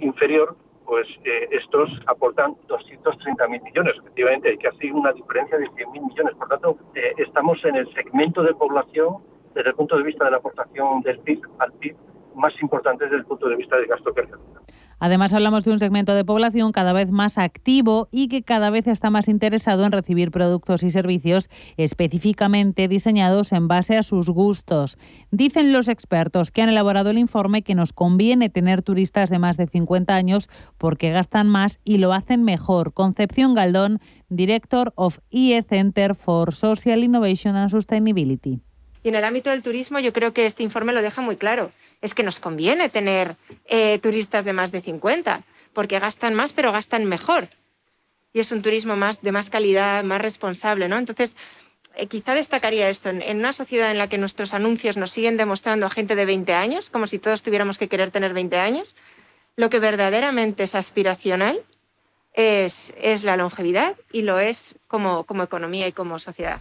inferior, 0.03 0.55
pues 0.85 1.07
estos 1.51 1.89
aportan 2.07 2.55
230.000 2.69 3.63
millones. 3.63 3.95
Efectivamente, 3.99 4.51
hay 4.51 4.59
que 4.59 4.69
hacer 4.69 4.93
una 4.93 5.11
diferencia 5.11 5.57
de 5.57 5.65
100.000 5.71 6.07
millones. 6.07 6.35
Por 6.35 6.49
tanto, 6.49 6.77
estamos 7.17 7.65
en 7.65 7.77
el 7.77 7.91
segmento 7.95 8.43
de 8.43 8.53
población, 8.53 9.17
desde 9.55 9.71
el 9.71 9.75
punto 9.75 9.97
de 9.97 10.03
vista 10.03 10.27
de 10.27 10.33
la 10.33 10.37
aportación 10.37 11.01
del 11.01 11.19
PIB 11.21 11.41
al 11.61 11.73
PIB, 11.73 11.97
más 12.35 12.53
importante 12.61 13.05
desde 13.05 13.17
el 13.19 13.25
punto 13.25 13.49
de 13.49 13.57
vista 13.57 13.77
del 13.77 13.87
gasto 13.87 14.13
per. 14.13 14.29
Además, 14.99 15.33
hablamos 15.33 15.65
de 15.65 15.73
un 15.73 15.79
segmento 15.79 16.15
de 16.15 16.25
población 16.25 16.73
cada 16.73 16.93
vez 16.93 17.11
más 17.11 17.37
activo 17.37 18.09
y 18.11 18.29
que 18.29 18.43
cada 18.43 18.71
vez 18.71 18.87
está 18.87 19.11
más 19.11 19.29
interesado 19.29 19.85
en 19.85 19.93
recibir 19.93 20.31
productos 20.31 20.83
y 20.83 20.91
servicios 20.91 21.51
específicamente 21.77 22.89
diseñados 22.89 23.53
en 23.53 23.69
base 23.69 23.97
a 23.97 24.03
sus 24.03 24.31
gustos. 24.31 24.99
Dicen 25.31 25.73
los 25.73 25.89
expertos 25.89 26.51
que 26.51 26.63
han 26.63 26.69
elaborado 26.69 27.11
el 27.11 27.19
informe 27.19 27.63
que 27.63 27.75
nos 27.75 27.93
conviene 27.93 28.49
tener 28.49 28.83
turistas 28.83 29.31
de 29.31 29.39
más 29.39 29.57
de 29.57 29.67
50 29.67 30.15
años 30.15 30.49
porque 30.79 31.11
gastan 31.11 31.49
más 31.49 31.81
y 31.85 31.99
lo 31.99 32.13
hacen 32.13 32.45
mejor. 32.45 32.95
Concepción 32.95 33.55
Galdón, 33.55 33.99
Director 34.29 34.93
of 34.97 35.19
IE 35.31 35.63
Center 35.63 36.15
for 36.15 36.55
Social 36.55 37.05
Innovation 37.05 37.57
and 37.57 37.71
Sustainability. 37.71 38.63
Y 39.05 39.11
en 39.11 39.15
el 39.15 39.25
ámbito 39.25 39.51
del 39.51 39.63
turismo 39.63 40.01
yo 40.01 40.13
creo 40.13 40.33
que 40.33 40.47
este 40.47 40.63
informe 40.63 40.95
lo 40.95 41.03
deja 41.03 41.21
muy 41.21 41.37
claro. 41.37 41.71
Es 42.01 42.15
que 42.15 42.23
nos 42.23 42.41
conviene 42.41 42.89
tener 42.89 43.37
eh, 43.67 43.99
turistas 43.99 44.47
de 44.47 44.55
más 44.55 44.73
de 44.73 44.81
50, 44.81 45.45
porque 45.75 45.99
gastan 45.99 46.35
más, 46.35 46.55
pero 46.55 46.73
gastan 46.73 47.05
mejor. 47.05 47.49
Y 48.33 48.41
es 48.41 48.51
un 48.51 48.63
turismo 48.63 48.97
más, 48.97 49.21
de 49.21 49.31
más 49.31 49.51
calidad, 49.51 50.03
más 50.05 50.23
responsable. 50.23 50.89
¿no? 50.89 50.97
Entonces, 50.97 51.37
eh, 51.97 52.07
quizá 52.07 52.35
destacaría 52.35 52.89
esto. 52.89 53.11
En, 53.11 53.39
una 53.39 53.53
sociedad 53.53 53.91
en 53.91 53.99
la 53.99 54.09
que 54.09 54.17
nuestros 54.17 54.55
anuncios 54.55 54.97
nos 54.97 55.11
siguen 55.11 55.37
demostrando 55.37 55.85
a 55.85 55.91
gente 55.91 56.17
de 56.17 56.25
20 56.25 56.55
años, 56.55 56.89
como 56.89 57.07
si 57.07 57.19
todos 57.19 57.43
tuviéramos 57.43 57.77
que 57.77 57.89
querer 57.89 58.11
tener 58.11 58.33
20 58.33 58.57
años, 58.57 58.97
lo 59.57 59.69
que 59.69 59.81
verdaderamente 59.81 60.63
es 60.63 60.75
aspiracional 60.75 61.63
es, 62.33 62.95
es 63.01 63.23
la 63.23 63.37
longevidad 63.37 63.97
y 64.11 64.23
lo 64.23 64.41
es 64.41 64.77
como, 64.89 65.25
como 65.25 65.43
economía 65.43 65.87
y 65.87 65.93
como 65.93 66.19
sociedad. 66.19 66.61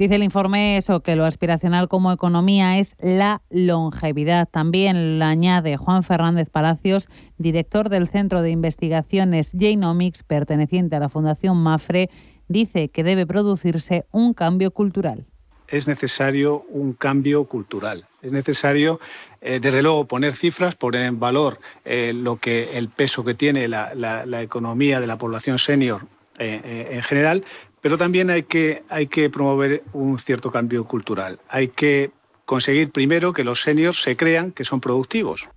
Dice 0.00 0.14
el 0.14 0.22
informe 0.22 0.78
eso, 0.78 1.00
que 1.00 1.14
lo 1.14 1.26
aspiracional 1.26 1.86
como 1.86 2.10
economía 2.10 2.78
es 2.78 2.96
la 3.00 3.42
longevidad. 3.50 4.48
También 4.50 5.18
lo 5.18 5.26
añade 5.26 5.76
Juan 5.76 6.04
Fernández 6.04 6.48
Palacios, 6.48 7.10
director 7.36 7.90
del 7.90 8.08
Centro 8.08 8.40
de 8.40 8.48
Investigaciones 8.48 9.52
Genomics, 9.54 10.22
perteneciente 10.22 10.96
a 10.96 11.00
la 11.00 11.10
Fundación 11.10 11.58
MAFRE, 11.58 12.08
dice 12.48 12.88
que 12.88 13.04
debe 13.04 13.26
producirse 13.26 14.06
un 14.10 14.32
cambio 14.32 14.70
cultural. 14.70 15.26
Es 15.68 15.86
necesario 15.86 16.64
un 16.70 16.94
cambio 16.94 17.44
cultural. 17.44 18.06
Es 18.22 18.32
necesario, 18.32 19.00
eh, 19.42 19.60
desde 19.60 19.82
luego, 19.82 20.06
poner 20.06 20.32
cifras, 20.32 20.76
poner 20.76 21.02
en 21.02 21.20
valor 21.20 21.60
eh, 21.84 22.14
lo 22.14 22.36
que 22.36 22.78
el 22.78 22.88
peso 22.88 23.22
que 23.22 23.34
tiene 23.34 23.68
la, 23.68 23.92
economía 24.40 24.98
de 24.98 25.06
la 25.06 25.18
población 25.18 25.58
senior 25.58 26.06
eh, 26.38 26.88
en 26.92 27.02
general, 27.02 27.44
pero 27.80 27.96
también 27.96 28.30
hay 28.30 28.42
que, 28.42 29.30
promover 29.32 29.82
un 29.92 30.18
cierto 30.18 30.50
cambio 30.50 30.84
cultural. 30.84 31.38
Hay 31.48 31.68
que 31.68 32.10
conseguir 32.44 32.90
primero 32.90 33.32
que 33.32 33.44
los 33.44 33.62
seniors 33.62 34.02
se 34.02 34.16
crean 34.16 34.52
que 34.52 34.64
son 34.64 34.80
productivos. 34.80 35.48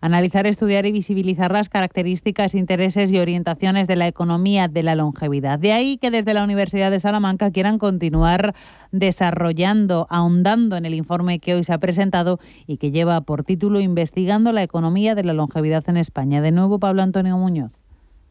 Analizar, 0.00 0.46
estudiar 0.46 0.86
y 0.86 0.92
visibilizar 0.92 1.50
las 1.50 1.68
características, 1.68 2.54
intereses 2.54 3.10
y 3.10 3.18
orientaciones 3.18 3.88
de 3.88 3.96
la 3.96 4.06
economía 4.06 4.68
de 4.68 4.84
la 4.84 4.94
longevidad. 4.94 5.58
De 5.58 5.72
ahí 5.72 5.98
que 5.98 6.12
desde 6.12 6.34
la 6.34 6.44
Universidad 6.44 6.92
de 6.92 7.00
Salamanca 7.00 7.50
quieran 7.50 7.78
continuar 7.78 8.54
desarrollando, 8.92 10.06
ahondando 10.08 10.76
en 10.76 10.86
el 10.86 10.94
informe 10.94 11.40
que 11.40 11.56
hoy 11.56 11.64
se 11.64 11.72
ha 11.72 11.78
presentado 11.78 12.38
y 12.68 12.76
que 12.76 12.92
lleva 12.92 13.20
por 13.22 13.42
título 13.42 13.80
Investigando 13.80 14.52
la 14.52 14.62
economía 14.62 15.16
de 15.16 15.24
la 15.24 15.32
longevidad 15.32 15.82
en 15.88 15.96
España. 15.96 16.40
De 16.42 16.52
nuevo, 16.52 16.78
Pablo 16.78 17.02
Antonio 17.02 17.36
Muñoz. 17.36 17.77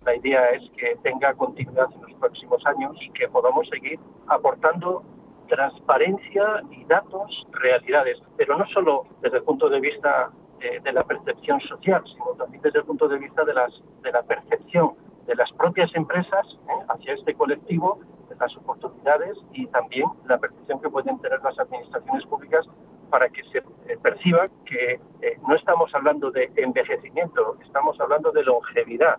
La 0.07 0.15
idea 0.15 0.51
es 0.51 0.63
que 0.77 0.95
tenga 1.03 1.33
continuidad 1.33 1.89
en 1.93 2.01
los 2.03 2.13
próximos 2.13 2.65
años 2.65 2.95
y 3.01 3.09
que 3.09 3.27
podamos 3.27 3.67
seguir 3.67 3.99
aportando 4.27 5.03
transparencia 5.49 6.63
y 6.71 6.85
datos, 6.85 7.45
realidades, 7.51 8.17
pero 8.37 8.57
no 8.57 8.65
solo 8.67 9.05
desde 9.21 9.39
el 9.39 9.43
punto 9.43 9.67
de 9.67 9.81
vista 9.81 10.31
de, 10.59 10.93
la 10.93 11.03
percepción 11.03 11.59
social, 11.59 12.01
sino 12.05 12.27
también 12.37 12.61
desde 12.61 12.79
el 12.79 12.85
punto 12.85 13.09
de 13.09 13.17
vista 13.17 13.43
de, 13.43 13.53
la 13.53 14.23
percepción 14.23 14.93
de 15.25 15.35
las 15.35 15.51
propias 15.51 15.93
empresas 15.93 16.57
¿eh? 16.69 16.85
hacia 16.87 17.13
este 17.13 17.33
colectivo, 17.33 17.99
de 18.29 18.35
las 18.37 18.55
oportunidades 18.55 19.37
y 19.51 19.67
también 19.67 20.05
la 20.25 20.37
percepción 20.37 20.79
que 20.79 20.89
pueden 20.89 21.19
tener 21.19 21.41
las 21.43 21.59
administraciones 21.59 22.25
públicas 22.27 22.65
para 23.09 23.27
que 23.27 23.43
se 23.51 23.57
eh, 23.57 23.97
perciba 24.01 24.47
que 24.65 25.01
eh, 25.21 25.37
no 25.45 25.53
estamos 25.55 25.93
hablando 25.93 26.31
de 26.31 26.49
envejecimiento, 26.55 27.57
estamos 27.61 27.99
hablando 27.99 28.31
de 28.31 28.43
longevidad 28.43 29.17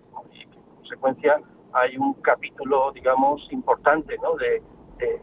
consecuencia 0.89 1.41
hay 1.75 1.97
un 1.99 2.15
capítulo, 2.15 2.91
digamos, 2.93 3.47
importante, 3.53 4.17
¿no? 4.23 4.35
De, 4.37 4.63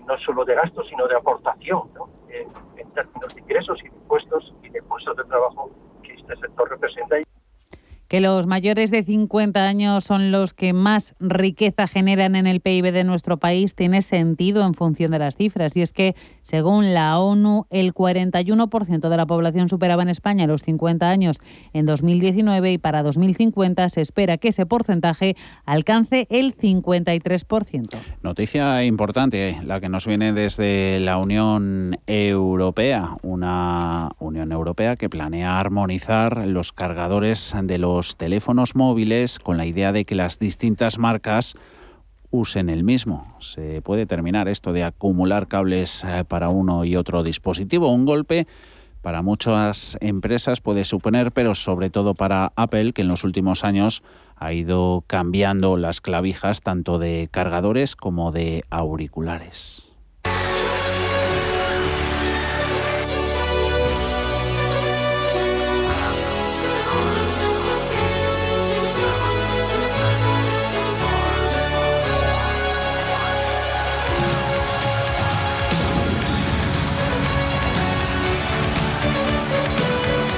no 0.07 0.17
solo 0.19 0.45
de 0.45 0.55
gastos, 0.55 0.87
sino 0.89 1.07
de 1.07 1.15
aportación. 1.15 1.89
en, 2.29 2.47
en 2.77 2.91
términos 2.91 3.33
de 3.33 3.41
ingresos 3.41 3.79
y 3.83 3.89
de 3.89 3.95
impuestos 3.95 4.53
y 4.61 4.69
de 4.69 4.81
puestos 4.83 5.17
de 5.17 5.23
trabajo 5.25 5.71
que 6.03 6.13
este 6.13 6.35
sector 6.37 6.69
representa 6.69 7.17
que 8.15 8.21
los 8.21 8.47
mayores 8.47 8.91
de 8.91 9.03
50 9.03 9.67
años 9.67 10.05
son 10.05 10.31
los 10.31 10.53
que 10.53 10.71
más 10.71 11.15
riqueza 11.19 11.85
generan 11.85 12.37
en 12.37 12.47
el 12.47 12.61
PIB 12.61 12.93
de 12.93 13.03
nuestro 13.03 13.35
país 13.35 13.75
tiene 13.75 14.01
sentido 14.01 14.65
en 14.65 14.73
función 14.73 15.11
de 15.11 15.19
las 15.19 15.35
cifras. 15.35 15.75
Y 15.75 15.81
es 15.81 15.91
que, 15.91 16.15
según 16.41 16.93
la 16.93 17.19
ONU, 17.19 17.67
el 17.71 17.93
41% 17.93 19.09
de 19.09 19.17
la 19.17 19.25
población 19.25 19.67
superaba 19.67 20.01
en 20.01 20.07
España 20.07 20.47
los 20.47 20.61
50 20.61 21.09
años 21.09 21.41
en 21.73 21.85
2019 21.85 22.71
y 22.71 22.77
para 22.77 23.03
2050 23.03 23.89
se 23.89 23.99
espera 23.99 24.37
que 24.37 24.47
ese 24.47 24.65
porcentaje 24.65 25.35
alcance 25.65 26.25
el 26.29 26.55
53%. 26.55 27.97
Noticia 28.23 28.85
importante, 28.85 29.57
la 29.65 29.81
que 29.81 29.89
nos 29.89 30.05
viene 30.05 30.31
desde 30.31 31.01
la 31.01 31.17
Unión 31.17 31.99
Europea, 32.07 33.17
una 33.23 34.07
Unión 34.19 34.53
Europea 34.53 34.95
que 34.95 35.09
planea 35.09 35.59
armonizar 35.59 36.47
los 36.47 36.71
cargadores 36.71 37.53
de 37.61 37.77
los 37.77 38.04
teléfonos 38.13 38.75
móviles 38.75 39.39
con 39.39 39.57
la 39.57 39.65
idea 39.65 39.91
de 39.91 40.05
que 40.05 40.13
las 40.13 40.37
distintas 40.37 40.99
marcas 40.99 41.55
usen 42.29 42.69
el 42.69 42.83
mismo. 42.83 43.35
Se 43.39 43.81
puede 43.81 44.05
terminar 44.05 44.47
esto 44.47 44.73
de 44.73 44.83
acumular 44.83 45.47
cables 45.47 46.03
eh, 46.03 46.23
para 46.27 46.49
uno 46.49 46.85
y 46.85 46.95
otro 46.95 47.23
dispositivo. 47.23 47.91
Un 47.91 48.05
golpe 48.05 48.47
para 49.01 49.21
muchas 49.21 49.97
empresas 50.01 50.61
puede 50.61 50.83
suponer, 50.83 51.31
pero 51.31 51.55
sobre 51.55 51.89
todo 51.89 52.13
para 52.13 52.51
Apple, 52.55 52.93
que 52.93 53.03
en 53.03 53.07
los 53.07 53.23
últimos 53.23 53.63
años 53.63 54.03
ha 54.35 54.51
ido 54.53 55.03
cambiando 55.07 55.77
las 55.77 56.01
clavijas 56.01 56.61
tanto 56.61 56.97
de 56.97 57.29
cargadores 57.31 57.95
como 57.95 58.31
de 58.31 58.63
auriculares. 58.69 59.94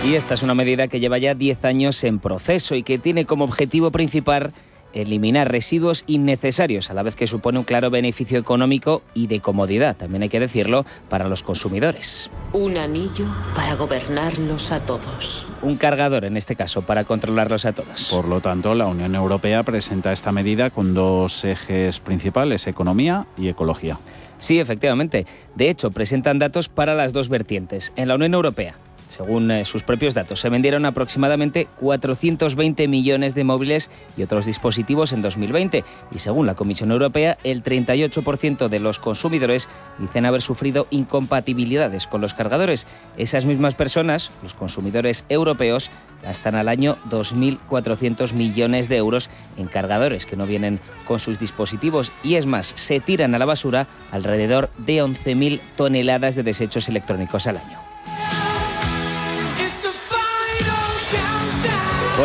Y 0.07 0.15
esta 0.15 0.35
es 0.35 0.41
una 0.41 0.53
medida 0.53 0.87
que 0.87 1.01
lleva 1.01 1.17
ya 1.17 1.35
10 1.35 1.65
años 1.65 2.01
en 2.05 2.19
proceso 2.19 2.75
y 2.75 2.83
que 2.83 2.97
tiene 2.97 3.25
como 3.25 3.43
objetivo 3.43 3.91
principal 3.91 4.53
eliminar 4.93 5.51
residuos 5.51 6.05
innecesarios, 6.07 6.89
a 6.89 6.93
la 6.93 7.03
vez 7.03 7.17
que 7.17 7.27
supone 7.27 7.59
un 7.59 7.65
claro 7.65 7.89
beneficio 7.89 8.39
económico 8.39 9.01
y 9.13 9.27
de 9.27 9.41
comodidad, 9.41 9.97
también 9.97 10.23
hay 10.23 10.29
que 10.29 10.39
decirlo, 10.39 10.85
para 11.09 11.27
los 11.27 11.43
consumidores. 11.43 12.29
Un 12.53 12.77
anillo 12.77 13.25
para 13.53 13.75
gobernarlos 13.75 14.71
a 14.71 14.79
todos. 14.79 15.45
Un 15.61 15.75
cargador, 15.75 16.23
en 16.23 16.37
este 16.37 16.55
caso, 16.55 16.83
para 16.83 17.03
controlarlos 17.03 17.65
a 17.65 17.73
todos. 17.73 18.07
Por 18.09 18.29
lo 18.29 18.39
tanto, 18.39 18.75
la 18.75 18.85
Unión 18.85 19.13
Europea 19.13 19.63
presenta 19.63 20.13
esta 20.13 20.31
medida 20.31 20.69
con 20.69 20.93
dos 20.93 21.43
ejes 21.43 21.99
principales, 21.99 22.65
economía 22.67 23.27
y 23.37 23.49
ecología. 23.49 23.97
Sí, 24.37 24.57
efectivamente. 24.57 25.25
De 25.55 25.69
hecho, 25.69 25.91
presentan 25.91 26.39
datos 26.39 26.69
para 26.69 26.95
las 26.95 27.11
dos 27.11 27.27
vertientes. 27.27 27.91
En 27.97 28.07
la 28.07 28.15
Unión 28.15 28.35
Europea, 28.35 28.75
según 29.09 29.51
eh, 29.51 29.65
sus 29.65 29.83
propios 29.83 30.13
datos. 30.13 30.39
Se 30.39 30.49
vendieron 30.49 30.85
aproximadamente 30.85 31.67
420 31.79 32.87
millones 32.87 33.35
de 33.35 33.43
móviles 33.43 33.89
y 34.17 34.23
otros 34.23 34.45
dispositivos 34.45 35.11
en 35.11 35.21
2020 35.21 35.83
y 36.11 36.19
según 36.19 36.45
la 36.45 36.55
Comisión 36.55 36.91
Europea, 36.91 37.37
el 37.43 37.63
38% 37.63 38.67
de 38.67 38.79
los 38.79 38.99
consumidores 38.99 39.69
dicen 39.97 40.25
haber 40.25 40.41
sufrido 40.41 40.87
incompatibilidades 40.89 42.07
con 42.07 42.21
los 42.21 42.33
cargadores. 42.33 42.87
Esas 43.17 43.45
mismas 43.45 43.75
personas, 43.75 44.31
los 44.43 44.53
consumidores 44.53 45.25
europeos, 45.29 45.91
gastan 46.23 46.55
al 46.55 46.67
año 46.67 46.97
2.400 47.09 48.33
millones 48.33 48.89
de 48.89 48.97
euros 48.97 49.29
en 49.57 49.67
cargadores 49.67 50.25
que 50.25 50.35
no 50.35 50.45
vienen 50.45 50.79
con 51.05 51.19
sus 51.19 51.39
dispositivos 51.39 52.11
y 52.23 52.35
es 52.35 52.45
más, 52.45 52.73
se 52.75 52.99
tiran 52.99 53.35
a 53.35 53.39
la 53.39 53.45
basura 53.45 53.87
alrededor 54.11 54.69
de 54.77 55.03
11.000 55.03 55.61
toneladas 55.75 56.35
de 56.35 56.43
desechos 56.43 56.89
electrónicos 56.89 57.47
al 57.47 57.57
año. 57.57 57.77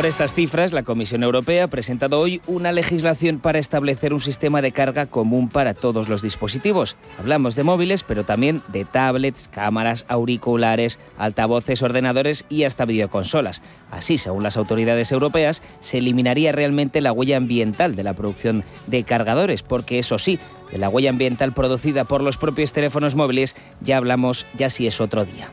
Por 0.02 0.08
estas 0.08 0.34
cifras, 0.34 0.72
la 0.72 0.82
Comisión 0.82 1.22
Europea 1.22 1.62
ha 1.62 1.68
presentado 1.68 2.18
hoy 2.18 2.42
una 2.48 2.72
legislación 2.72 3.38
para 3.38 3.60
establecer 3.60 4.12
un 4.12 4.18
sistema 4.18 4.60
de 4.60 4.72
carga 4.72 5.06
común 5.06 5.48
para 5.48 5.74
todos 5.74 6.08
los 6.08 6.22
dispositivos. 6.22 6.96
Hablamos 7.20 7.54
de 7.54 7.62
móviles, 7.62 8.02
pero 8.02 8.24
también 8.24 8.62
de 8.72 8.84
tablets, 8.84 9.46
cámaras, 9.46 10.04
auriculares, 10.08 10.98
altavoces, 11.18 11.82
ordenadores 11.82 12.46
y 12.48 12.64
hasta 12.64 12.84
videoconsolas. 12.84 13.62
Así, 13.92 14.18
según 14.18 14.42
las 14.42 14.56
autoridades 14.56 15.12
europeas, 15.12 15.62
se 15.78 15.98
eliminaría 15.98 16.50
realmente 16.50 17.00
la 17.00 17.12
huella 17.12 17.36
ambiental 17.36 17.94
de 17.94 18.02
la 18.02 18.14
producción 18.14 18.64
de 18.88 19.04
cargadores, 19.04 19.62
porque 19.62 20.00
eso 20.00 20.18
sí, 20.18 20.40
de 20.72 20.78
la 20.78 20.88
huella 20.88 21.10
ambiental 21.10 21.52
producida 21.52 22.02
por 22.02 22.22
los 22.22 22.38
propios 22.38 22.72
teléfonos 22.72 23.14
móviles 23.14 23.54
ya 23.80 23.98
hablamos 23.98 24.46
ya 24.56 24.68
si 24.68 24.88
es 24.88 25.00
otro 25.00 25.24
día. 25.24 25.48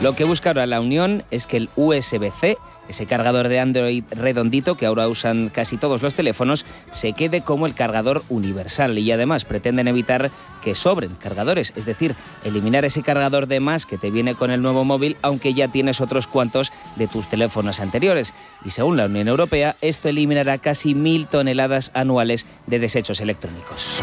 Lo 0.00 0.16
que 0.16 0.24
busca 0.24 0.48
ahora 0.48 0.64
la 0.64 0.80
Unión 0.80 1.24
es 1.30 1.46
que 1.46 1.58
el 1.58 1.68
USB-C, 1.76 2.56
ese 2.88 3.04
cargador 3.04 3.48
de 3.48 3.60
Android 3.60 4.02
redondito 4.10 4.74
que 4.74 4.86
ahora 4.86 5.06
usan 5.08 5.50
casi 5.50 5.76
todos 5.76 6.00
los 6.00 6.14
teléfonos, 6.14 6.64
se 6.90 7.12
quede 7.12 7.42
como 7.42 7.66
el 7.66 7.74
cargador 7.74 8.22
universal 8.30 8.96
y 8.96 9.12
además 9.12 9.44
pretenden 9.44 9.88
evitar 9.88 10.30
que 10.62 10.74
sobren 10.74 11.14
cargadores, 11.16 11.74
es 11.76 11.84
decir, 11.84 12.14
eliminar 12.44 12.86
ese 12.86 13.02
cargador 13.02 13.46
de 13.46 13.60
más 13.60 13.84
que 13.84 13.98
te 13.98 14.10
viene 14.10 14.34
con 14.34 14.50
el 14.50 14.62
nuevo 14.62 14.84
móvil 14.84 15.18
aunque 15.20 15.52
ya 15.52 15.68
tienes 15.68 16.00
otros 16.00 16.26
cuantos 16.26 16.72
de 16.96 17.06
tus 17.06 17.28
teléfonos 17.28 17.78
anteriores. 17.78 18.32
Y 18.64 18.70
según 18.70 18.96
la 18.96 19.04
Unión 19.04 19.28
Europea, 19.28 19.76
esto 19.82 20.08
eliminará 20.08 20.56
casi 20.56 20.94
mil 20.94 21.26
toneladas 21.26 21.90
anuales 21.92 22.46
de 22.66 22.78
desechos 22.78 23.20
electrónicos. 23.20 24.00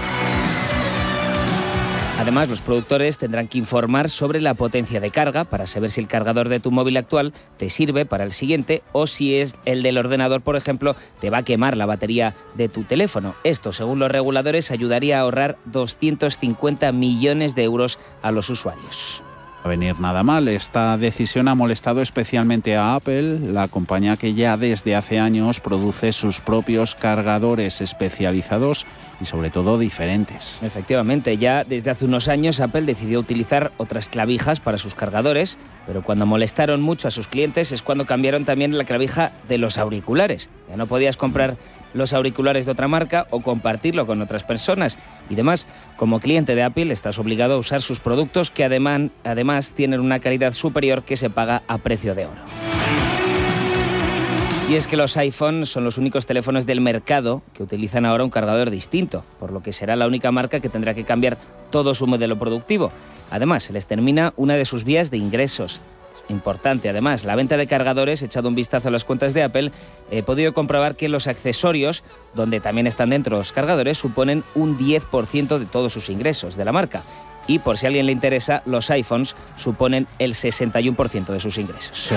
Además, 2.20 2.50
los 2.50 2.62
productores 2.62 3.20
tendrán 3.20 3.48
que 3.48 3.60
informar 3.60 4.10
sobre 4.10 4.42
la 4.42 4.56
potencia 4.56 5.00
de 5.00 5.12
carga 5.12 5.44
para 5.44 5.68
saber 5.68 5.92
si 5.92 6.02
el 6.02 6.08
cargador 6.08 6.50
de 6.50 6.60
tu 6.60 6.72
móvil 6.72 6.98
actual 6.98 7.32
te 7.58 7.70
sirve 7.70 8.06
para 8.06 8.24
el 8.24 8.32
siguiente 8.32 8.82
o 8.92 9.06
si 9.06 9.36
es 9.36 9.54
el 9.66 9.84
del 9.84 10.00
ordenador, 10.00 10.42
por 10.42 10.56
ejemplo, 10.56 10.96
te 11.22 11.30
va 11.30 11.40
a 11.40 11.46
quemar 11.46 11.78
la 11.78 11.86
batería 11.86 12.34
de 12.56 12.70
tu 12.70 12.84
teléfono. 12.84 13.36
Esto, 13.44 13.72
según 13.72 14.00
los 14.00 14.12
reguladores, 14.12 14.72
ayudaría 14.72 15.20
a 15.20 15.22
ahorrar 15.22 15.58
250 15.66 16.92
millones 16.92 17.54
de 17.54 17.64
euros 17.64 18.00
a 18.24 18.32
los 18.32 18.50
usuarios 18.50 19.24
a 19.64 19.68
venir 19.68 20.00
nada 20.00 20.24
mal. 20.24 20.48
Esta 20.48 20.98
decisión 20.98 21.48
ha 21.48 21.56
molestado 21.56 22.02
especialmente 22.02 22.76
a 22.76 22.96
Apple, 22.96 23.40
la 23.40 23.68
compañía 23.68 24.18
que 24.18 24.34
ya 24.34 24.58
desde 24.58 24.96
hace 24.96 25.20
años 25.20 25.60
produce 25.60 26.14
sus 26.14 26.42
propios 26.42 26.96
cargadores 26.96 27.82
especializados 27.82 28.86
y 29.20 29.26
sobre 29.26 29.50
todo 29.50 29.78
diferentes. 29.80 30.60
Efectivamente, 30.62 31.38
ya 31.38 31.64
desde 31.64 31.92
hace 31.92 32.06
unos 32.06 32.28
años 32.28 32.60
Apple 32.60 32.84
decidió 32.84 33.20
utilizar 33.20 33.72
otras 33.78 34.10
clavijas 34.10 34.60
para 34.60 34.78
sus 34.78 34.96
cargadores, 34.96 35.58
pero 35.86 36.04
cuando 36.04 36.26
molestaron 36.26 36.82
mucho 36.82 37.08
a 37.08 37.12
sus 37.12 37.28
clientes 37.28 37.72
es 37.72 37.82
cuando 37.82 38.06
cambiaron 38.06 38.46
también 38.46 38.78
la 38.78 38.84
clavija 38.84 39.32
de 39.48 39.58
los 39.58 39.78
auriculares. 39.78 40.50
Ya 40.70 40.78
no 40.78 40.88
podías 40.88 41.18
comprar 41.18 41.58
los 41.94 42.14
auriculares 42.14 42.66
de 42.66 42.72
otra 42.72 42.88
marca 42.88 43.28
o 43.30 43.42
compartirlo 43.42 44.06
con 44.06 44.22
otras 44.22 44.44
personas. 44.44 44.98
Y 45.30 45.34
además, 45.34 45.68
como 45.96 46.20
cliente 46.20 46.56
de 46.56 46.64
Apple 46.64 46.92
estás 46.92 47.20
obligado 47.20 47.56
a 47.56 47.58
usar 47.58 47.82
sus 47.82 48.00
productos 48.00 48.50
que 48.50 48.64
además, 48.64 49.72
tienen 49.72 50.00
una 50.00 50.20
calidad 50.20 50.54
superior 50.54 51.04
que 51.04 51.18
se 51.18 51.30
paga 51.30 51.64
a 51.68 51.78
precio 51.78 52.16
de 52.16 52.26
oro. 52.26 52.42
Y 54.70 54.76
es 54.76 54.86
que 54.86 54.98
los 54.98 55.16
iPhones 55.16 55.70
son 55.70 55.86
los 55.86 55.98
únicos 55.98 56.26
teléfonos 56.26 56.66
del 56.66 56.82
mercado 56.82 57.42
que 57.54 57.64
utilizan 57.64 58.06
ahora 58.06 58.26
un 58.26 58.30
cargador 58.30 58.70
distinto, 58.70 59.24
por 59.40 59.54
lo 59.54 59.64
que 59.64 59.72
será 59.72 59.96
la 59.96 60.08
única 60.08 60.30
marca 60.34 60.60
que 60.60 60.68
tendrá 60.68 60.94
que 60.94 61.06
cambiar 61.06 61.38
todo 61.72 61.96
su 61.96 62.06
modelo 62.06 62.38
productivo. 62.38 62.92
Además, 63.32 63.64
se 63.64 63.72
les 63.74 63.86
termina 63.86 64.34
una 64.36 64.56
de 64.56 64.66
sus 64.66 64.84
vías 64.84 65.10
de 65.10 65.18
ingresos, 65.18 65.80
importante. 66.30 66.90
Además, 66.90 67.24
la 67.24 67.36
venta 67.36 67.58
de 67.58 67.68
cargadores, 67.68 68.22
echado 68.22 68.50
un 68.50 68.56
vistazo 68.56 68.88
a 68.88 68.92
las 68.92 69.04
cuentas 69.04 69.34
de 69.34 69.44
Apple, 69.44 69.72
he 70.12 70.24
podido 70.24 70.54
comprobar 70.54 70.96
que 70.96 71.10
los 71.10 71.28
accesorios, 71.28 72.04
donde 72.34 72.60
también 72.60 72.88
están 72.88 73.10
dentro 73.10 73.38
los 73.38 73.52
cargadores, 73.52 73.98
suponen 73.98 74.44
un 74.56 74.78
10% 74.78 75.58
de 75.58 75.66
todos 75.66 75.94
sus 75.94 76.10
ingresos 76.10 76.56
de 76.56 76.66
la 76.66 76.72
marca. 76.72 77.04
Y 77.48 77.60
por 77.60 77.78
si 77.78 77.86
a 77.86 77.88
alguien 77.88 78.06
le 78.06 78.12
interesa, 78.12 78.62
los 78.66 78.90
iPhones 78.92 79.36
suponen 79.56 80.08
el 80.20 80.34
61% 80.34 81.28
de 81.28 81.40
sus 81.40 81.58
ingresos. 81.58 81.98
Se 81.98 82.16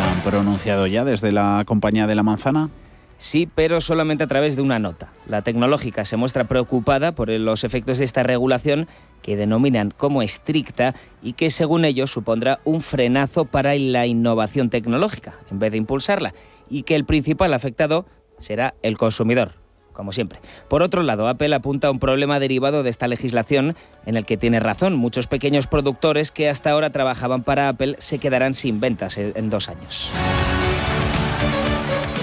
han 0.00 0.20
pronunciado 0.20 0.86
ya 0.86 1.04
desde 1.04 1.32
la 1.32 1.64
compañía 1.66 2.06
de 2.06 2.14
la 2.14 2.22
manzana. 2.22 2.70
Sí, 3.16 3.48
pero 3.52 3.80
solamente 3.80 4.24
a 4.24 4.26
través 4.26 4.56
de 4.56 4.62
una 4.62 4.78
nota. 4.78 5.12
La 5.26 5.42
tecnológica 5.42 6.04
se 6.04 6.16
muestra 6.16 6.44
preocupada 6.44 7.14
por 7.14 7.30
los 7.30 7.64
efectos 7.64 7.98
de 7.98 8.04
esta 8.04 8.22
regulación 8.22 8.88
que 9.22 9.36
denominan 9.36 9.90
como 9.90 10.22
estricta 10.22 10.94
y 11.22 11.32
que 11.32 11.50
según 11.50 11.84
ellos 11.84 12.10
supondrá 12.10 12.60
un 12.64 12.80
frenazo 12.80 13.46
para 13.46 13.74
la 13.74 14.06
innovación 14.06 14.68
tecnológica 14.68 15.34
en 15.50 15.58
vez 15.58 15.72
de 15.72 15.78
impulsarla 15.78 16.34
y 16.68 16.82
que 16.82 16.94
el 16.94 17.04
principal 17.04 17.54
afectado 17.54 18.06
será 18.38 18.74
el 18.82 18.98
consumidor, 18.98 19.54
como 19.92 20.12
siempre. 20.12 20.40
Por 20.68 20.82
otro 20.82 21.02
lado, 21.02 21.28
Apple 21.28 21.54
apunta 21.54 21.88
a 21.88 21.90
un 21.90 22.00
problema 22.00 22.40
derivado 22.40 22.82
de 22.82 22.90
esta 22.90 23.08
legislación 23.08 23.76
en 24.04 24.16
el 24.16 24.26
que 24.26 24.36
tiene 24.36 24.60
razón. 24.60 24.94
Muchos 24.94 25.26
pequeños 25.26 25.66
productores 25.66 26.30
que 26.30 26.48
hasta 26.48 26.70
ahora 26.70 26.90
trabajaban 26.90 27.44
para 27.44 27.68
Apple 27.68 27.96
se 27.98 28.18
quedarán 28.18 28.54
sin 28.54 28.80
ventas 28.80 29.16
en 29.16 29.48
dos 29.48 29.68
años. 29.68 30.10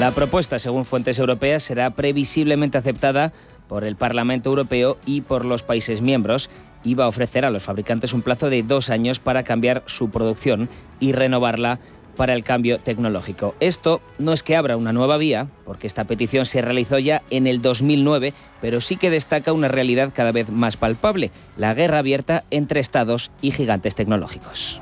La 0.01 0.09
propuesta, 0.09 0.57
según 0.57 0.83
fuentes 0.83 1.19
europeas, 1.19 1.61
será 1.61 1.91
previsiblemente 1.91 2.75
aceptada 2.75 3.33
por 3.67 3.83
el 3.83 3.95
Parlamento 3.95 4.49
Europeo 4.49 4.97
y 5.05 5.21
por 5.21 5.45
los 5.45 5.61
países 5.61 6.01
miembros 6.01 6.49
iba 6.83 7.03
a 7.05 7.07
ofrecer 7.07 7.45
a 7.45 7.51
los 7.51 7.61
fabricantes 7.61 8.11
un 8.11 8.23
plazo 8.23 8.49
de 8.49 8.63
dos 8.63 8.89
años 8.89 9.19
para 9.19 9.43
cambiar 9.43 9.83
su 9.85 10.09
producción 10.09 10.69
y 10.99 11.11
renovarla 11.11 11.77
para 12.17 12.33
el 12.33 12.43
cambio 12.43 12.79
tecnológico. 12.79 13.53
Esto 13.59 14.01
no 14.17 14.33
es 14.33 14.41
que 14.41 14.55
abra 14.55 14.75
una 14.75 14.91
nueva 14.91 15.17
vía, 15.17 15.49
porque 15.65 15.85
esta 15.85 16.05
petición 16.05 16.47
se 16.47 16.63
realizó 16.63 16.97
ya 16.97 17.21
en 17.29 17.45
el 17.45 17.61
2009, 17.61 18.33
pero 18.59 18.81
sí 18.81 18.97
que 18.97 19.11
destaca 19.11 19.53
una 19.53 19.67
realidad 19.67 20.13
cada 20.15 20.31
vez 20.31 20.49
más 20.49 20.77
palpable, 20.77 21.29
la 21.57 21.75
guerra 21.75 21.99
abierta 21.99 22.43
entre 22.49 22.79
estados 22.79 23.29
y 23.39 23.51
gigantes 23.51 23.93
tecnológicos. 23.93 24.81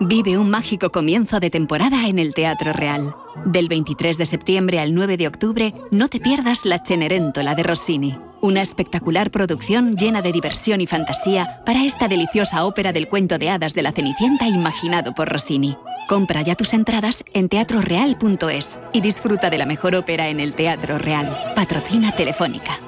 Vive 0.00 0.38
un 0.38 0.50
mágico 0.50 0.90
comienzo 0.90 1.38
de 1.38 1.50
temporada 1.50 2.08
en 2.08 2.18
el 2.18 2.34
Teatro 2.34 2.72
Real. 2.72 3.14
Del 3.44 3.68
23 3.68 4.18
de 4.18 4.26
septiembre 4.26 4.80
al 4.80 4.92
9 4.92 5.16
de 5.16 5.28
octubre, 5.28 5.72
no 5.92 6.08
te 6.08 6.18
pierdas 6.18 6.64
La 6.64 6.82
Cenerentola 6.84 7.54
de 7.54 7.62
Rossini, 7.62 8.18
una 8.40 8.60
espectacular 8.60 9.30
producción 9.30 9.96
llena 9.96 10.20
de 10.20 10.32
diversión 10.32 10.80
y 10.80 10.88
fantasía 10.88 11.62
para 11.64 11.84
esta 11.84 12.08
deliciosa 12.08 12.64
ópera 12.64 12.92
del 12.92 13.08
cuento 13.08 13.38
de 13.38 13.50
hadas 13.50 13.74
de 13.74 13.82
la 13.82 13.92
Cenicienta 13.92 14.48
imaginado 14.48 15.14
por 15.14 15.28
Rossini. 15.28 15.76
Compra 16.08 16.42
ya 16.42 16.56
tus 16.56 16.74
entradas 16.74 17.24
en 17.32 17.48
teatroreal.es 17.48 18.78
y 18.92 19.00
disfruta 19.00 19.48
de 19.48 19.58
la 19.58 19.66
mejor 19.66 19.94
ópera 19.94 20.28
en 20.28 20.40
el 20.40 20.56
Teatro 20.56 20.98
Real. 20.98 21.54
Patrocina 21.54 22.12
Telefónica. 22.16 22.80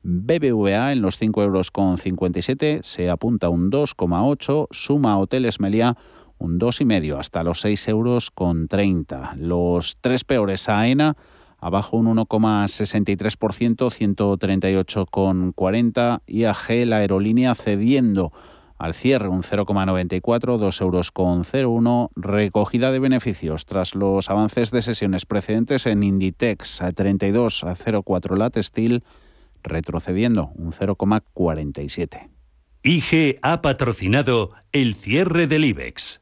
BBVA 0.04 0.92
en 0.92 1.02
los 1.02 1.18
5 1.18 1.42
euros 1.42 1.72
con 1.72 1.98
57, 1.98 2.82
se 2.84 3.10
apunta 3.10 3.50
un 3.50 3.72
2,8, 3.72 4.68
suma 4.70 5.18
Hoteles 5.18 5.60
Meliá 5.60 5.98
un 6.46 6.60
2,5 6.60 7.20
hasta 7.20 7.44
los 7.44 7.62
6 7.62 7.88
euros 7.90 8.32
con 8.32 8.68
30. 8.68 9.36
Los 9.38 9.98
tres 10.00 10.24
peores 10.24 10.70
AENA 10.70 11.18
abajo 11.60 11.98
un 11.98 12.16
1,63%, 12.16 13.90
138,40 13.90 16.22
y 16.28 16.44
AG 16.44 16.86
la 16.86 16.98
aerolínea 16.98 17.56
cediendo 17.56 18.32
al 18.78 18.94
cierre 18.94 19.30
un 19.30 19.42
0,94, 19.42 20.58
2 20.58 20.82
euros 20.82 21.12
con 21.12 21.44
01, 21.44 22.12
recogida 22.16 22.92
de 22.92 23.00
beneficios 23.00 23.66
tras 23.66 23.96
los 23.96 24.30
avances 24.30 24.72
de 24.72 24.82
sesiones 24.82 25.26
precedentes 25.26 25.86
en 25.86 26.04
Inditex 26.04 26.82
a 26.82 26.92
32 26.92 27.64
a 27.64 27.74
0,4 27.74 28.38
Lat 28.38 28.58
Steel, 28.58 29.04
retrocediendo 29.64 30.52
un 30.56 30.72
0,47. 30.72 32.30
IG 32.84 33.40
ha 33.42 33.62
patrocinado 33.62 34.52
el 34.72 34.94
cierre 34.94 35.48
del 35.48 35.66
IBEX. 35.66 36.22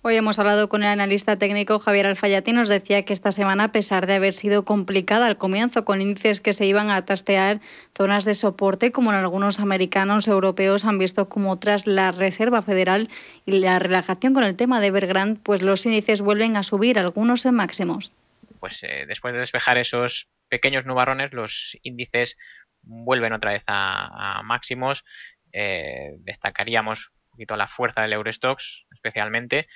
Hoy 0.06 0.18
hemos 0.18 0.38
hablado 0.38 0.68
con 0.68 0.84
el 0.84 0.90
analista 0.90 1.38
técnico 1.38 1.80
Javier 1.80 2.08
Alfayati. 2.08 2.52
Nos 2.52 2.68
decía 2.68 3.06
que 3.06 3.14
esta 3.14 3.32
semana, 3.32 3.64
a 3.64 3.72
pesar 3.72 4.06
de 4.06 4.16
haber 4.16 4.34
sido 4.34 4.66
complicada 4.66 5.28
al 5.28 5.38
comienzo, 5.38 5.86
con 5.86 6.02
índices 6.02 6.42
que 6.42 6.52
se 6.52 6.66
iban 6.66 6.90
a 6.90 7.06
tastear 7.06 7.62
zonas 7.96 8.26
de 8.26 8.34
soporte, 8.34 8.92
como 8.92 9.14
en 9.14 9.20
algunos 9.20 9.62
americanos 9.62 10.28
europeos 10.28 10.84
han 10.84 11.00
visto 11.00 11.30
como 11.30 11.58
tras 11.58 11.88
la 11.88 12.12
Reserva 12.12 12.62
Federal 12.62 13.08
y 13.46 13.60
la 13.60 13.80
relajación 13.80 14.34
con 14.34 14.44
el 14.44 14.58
tema 14.58 14.82
de 14.82 14.88
Evergrande, 14.88 15.40
pues 15.42 15.62
los 15.62 15.86
índices 15.86 16.20
vuelven 16.20 16.58
a 16.58 16.64
subir, 16.64 17.00
algunos 17.00 17.46
en 17.46 17.56
máximos. 17.56 18.12
Pues 18.60 18.84
eh, 18.84 19.06
después 19.08 19.34
de 19.34 19.40
despejar 19.40 19.78
esos 19.78 20.28
pequeños 20.50 20.86
nubarrones, 20.86 21.32
los 21.32 21.78
índices 21.82 22.38
vuelven 22.82 23.32
otra 23.32 23.54
vez 23.54 23.64
a, 23.68 24.42
máximos. 24.44 25.06
Eh, 25.54 26.16
destacaríamos 26.18 27.14
poquito 27.34 27.58
la 27.58 27.68
fuerza 27.68 28.02
del 28.02 28.14
Eurostox, 28.14 28.86
especialmente 28.92 29.68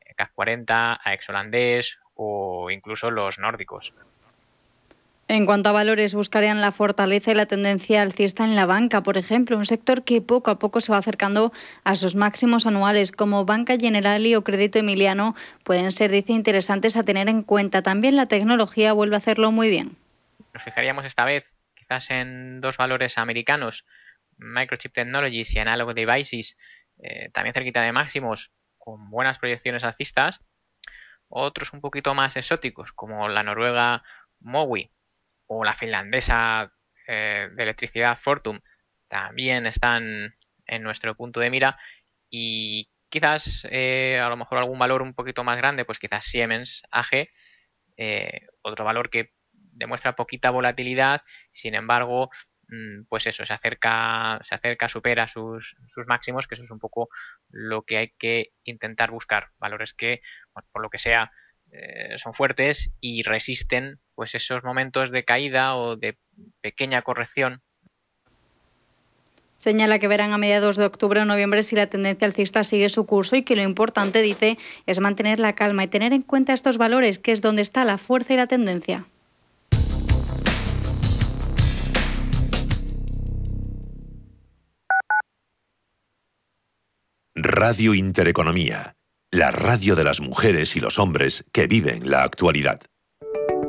eh, 0.00 0.14
CAC 0.14 0.32
40, 0.34 1.00
AEX 1.02 1.28
holandés 1.28 1.98
o 2.14 2.70
incluso 2.70 3.10
los 3.10 3.38
nórdicos. 3.38 3.94
En 5.30 5.44
cuanto 5.44 5.68
a 5.68 5.72
valores, 5.72 6.14
buscarían 6.14 6.62
la 6.62 6.72
fortaleza 6.72 7.32
y 7.32 7.34
la 7.34 7.44
tendencia 7.44 8.00
alcista 8.00 8.44
en 8.44 8.56
la 8.56 8.64
banca, 8.64 9.02
por 9.02 9.18
ejemplo, 9.18 9.58
un 9.58 9.66
sector 9.66 10.02
que 10.02 10.22
poco 10.22 10.50
a 10.50 10.58
poco 10.58 10.80
se 10.80 10.90
va 10.90 10.96
acercando 10.96 11.52
a 11.84 11.96
sus 11.96 12.14
máximos 12.14 12.64
anuales, 12.64 13.12
como 13.12 13.44
Banca 13.44 13.76
Generali 13.76 14.34
o 14.34 14.42
Crédito 14.42 14.78
Emiliano, 14.78 15.36
pueden 15.64 15.92
ser, 15.92 16.10
dice, 16.12 16.32
interesantes 16.32 16.96
a 16.96 17.02
tener 17.02 17.28
en 17.28 17.42
cuenta. 17.42 17.82
También 17.82 18.16
la 18.16 18.24
tecnología 18.24 18.94
vuelve 18.94 19.16
a 19.16 19.18
hacerlo 19.18 19.52
muy 19.52 19.68
bien. 19.68 19.98
Nos 20.54 20.62
fijaríamos 20.62 21.04
esta 21.04 21.26
vez 21.26 21.44
quizás 21.74 22.10
en 22.10 22.62
dos 22.62 22.78
valores 22.78 23.18
americanos, 23.18 23.84
Microchip 24.38 24.94
Technologies 24.94 25.54
y 25.54 25.58
Analog 25.58 25.92
Devices, 25.94 26.56
eh, 27.00 27.30
también 27.32 27.54
cerquita 27.54 27.82
de 27.82 27.92
máximos, 27.92 28.52
con 28.76 29.10
buenas 29.10 29.38
proyecciones 29.38 29.84
alcistas. 29.84 30.40
Otros 31.28 31.72
un 31.72 31.80
poquito 31.80 32.14
más 32.14 32.36
exóticos, 32.36 32.92
como 32.92 33.28
la 33.28 33.42
noruega 33.42 34.02
Mowi 34.40 34.90
o 35.46 35.64
la 35.64 35.74
finlandesa 35.74 36.72
eh, 37.06 37.48
de 37.54 37.62
electricidad 37.62 38.18
Fortum, 38.18 38.60
también 39.08 39.66
están 39.66 40.34
en 40.66 40.82
nuestro 40.82 41.14
punto 41.14 41.40
de 41.40 41.50
mira. 41.50 41.78
Y 42.30 42.90
quizás 43.08 43.66
eh, 43.70 44.20
a 44.22 44.28
lo 44.28 44.36
mejor 44.36 44.58
algún 44.58 44.78
valor 44.78 45.02
un 45.02 45.14
poquito 45.14 45.44
más 45.44 45.56
grande, 45.56 45.84
pues 45.84 45.98
quizás 45.98 46.24
Siemens 46.24 46.82
AG, 46.90 47.28
otro 48.62 48.84
valor 48.84 49.10
que 49.10 49.32
demuestra 49.78 50.16
poquita 50.16 50.50
volatilidad, 50.50 51.22
sin 51.52 51.74
embargo, 51.74 52.30
pues 53.08 53.26
eso, 53.26 53.46
se 53.46 53.52
acerca, 53.52 54.38
se 54.42 54.54
acerca, 54.54 54.88
supera 54.88 55.28
sus, 55.28 55.76
máximos, 56.06 56.46
que 56.46 56.54
eso 56.54 56.64
es 56.64 56.70
un 56.70 56.78
poco 56.78 57.08
lo 57.48 57.82
que 57.82 57.96
hay 57.96 58.08
que 58.18 58.52
intentar 58.64 59.10
buscar. 59.10 59.48
Valores 59.58 59.94
que, 59.94 60.20
por 60.72 60.82
lo 60.82 60.90
que 60.90 60.98
sea, 60.98 61.30
eh, 61.70 62.16
son 62.18 62.34
fuertes 62.34 62.90
y 63.00 63.22
resisten 63.22 64.00
pues 64.14 64.34
esos 64.34 64.64
momentos 64.64 65.10
de 65.10 65.24
caída 65.24 65.76
o 65.76 65.96
de 65.96 66.18
pequeña 66.60 67.02
corrección 67.02 67.62
Señala 69.58 69.98
que 69.98 70.06
verán 70.06 70.32
a 70.32 70.38
mediados 70.38 70.76
de 70.76 70.84
octubre 70.84 71.20
o 71.20 71.24
noviembre 71.24 71.64
si 71.64 71.74
la 71.74 71.88
tendencia 71.88 72.26
alcista 72.26 72.62
sigue 72.62 72.88
su 72.88 73.06
curso 73.06 73.34
y 73.34 73.42
que 73.42 73.56
lo 73.56 73.62
importante, 73.62 74.22
dice, 74.22 74.56
es 74.86 75.00
mantener 75.00 75.40
la 75.40 75.56
calma 75.56 75.82
y 75.82 75.88
tener 75.88 76.12
en 76.12 76.22
cuenta 76.22 76.52
estos 76.52 76.78
valores, 76.78 77.18
que 77.18 77.32
es 77.32 77.40
donde 77.40 77.62
está 77.62 77.84
la 77.84 77.98
fuerza 77.98 78.34
y 78.34 78.36
la 78.36 78.46
tendencia. 78.46 79.06
Radio 87.42 87.94
Intereconomía, 87.94 88.96
la 89.30 89.52
radio 89.52 89.94
de 89.94 90.02
las 90.02 90.20
mujeres 90.20 90.74
y 90.74 90.80
los 90.80 90.98
hombres 90.98 91.44
que 91.52 91.68
viven 91.68 92.10
la 92.10 92.24
actualidad. 92.24 92.80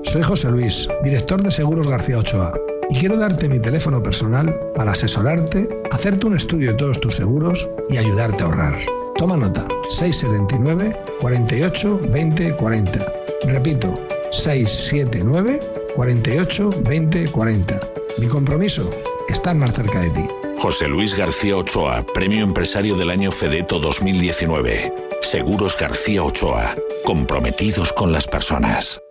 Soy 0.06 0.24
José 0.24 0.50
Luis, 0.50 0.88
director 1.04 1.44
de 1.44 1.52
Seguros 1.52 1.88
García 1.88 2.18
Ochoa 2.18 2.54
y 2.90 2.98
quiero 2.98 3.18
darte 3.18 3.48
mi 3.48 3.60
teléfono 3.60 4.02
personal 4.02 4.60
para 4.76 4.92
asesorarte, 4.92 5.70
hacerte 5.92 6.26
un 6.26 6.36
estudio 6.36 6.72
de 6.72 6.78
todos 6.78 7.00
tus 7.00 7.16
seguros 7.16 7.70
y 7.92 7.98
ayudarte 7.98 8.42
a 8.42 8.48
ahorrar. 8.48 8.80
Toma 9.18 9.38
nota, 9.38 9.68
679 9.90 10.98
48 11.20 12.00
20 12.12 12.56
40. 12.56 13.14
Repito, 13.46 13.94
679 14.32 15.60
48 15.96 16.70
20 16.86 17.28
40. 17.28 17.80
Mi 18.18 18.28
compromiso, 18.28 18.90
estar 19.30 19.56
más 19.56 19.76
cerca 19.76 20.00
de 20.00 20.10
ti. 20.10 20.49
José 20.60 20.89
Luis 20.89 21.16
García 21.16 21.55
Ochoa, 21.55 22.05
Premio 22.14 22.43
Empresario 22.43 22.97
del 22.97 23.12
Año 23.12 23.32
Fedeto 23.32 23.80
2019. 23.80 24.93
Seguros 25.22 25.78
García 25.78 26.22
Ochoa, 26.22 26.76
comprometidos 27.05 27.93
con 27.93 28.12
las 28.12 28.28
personas. 28.28 29.01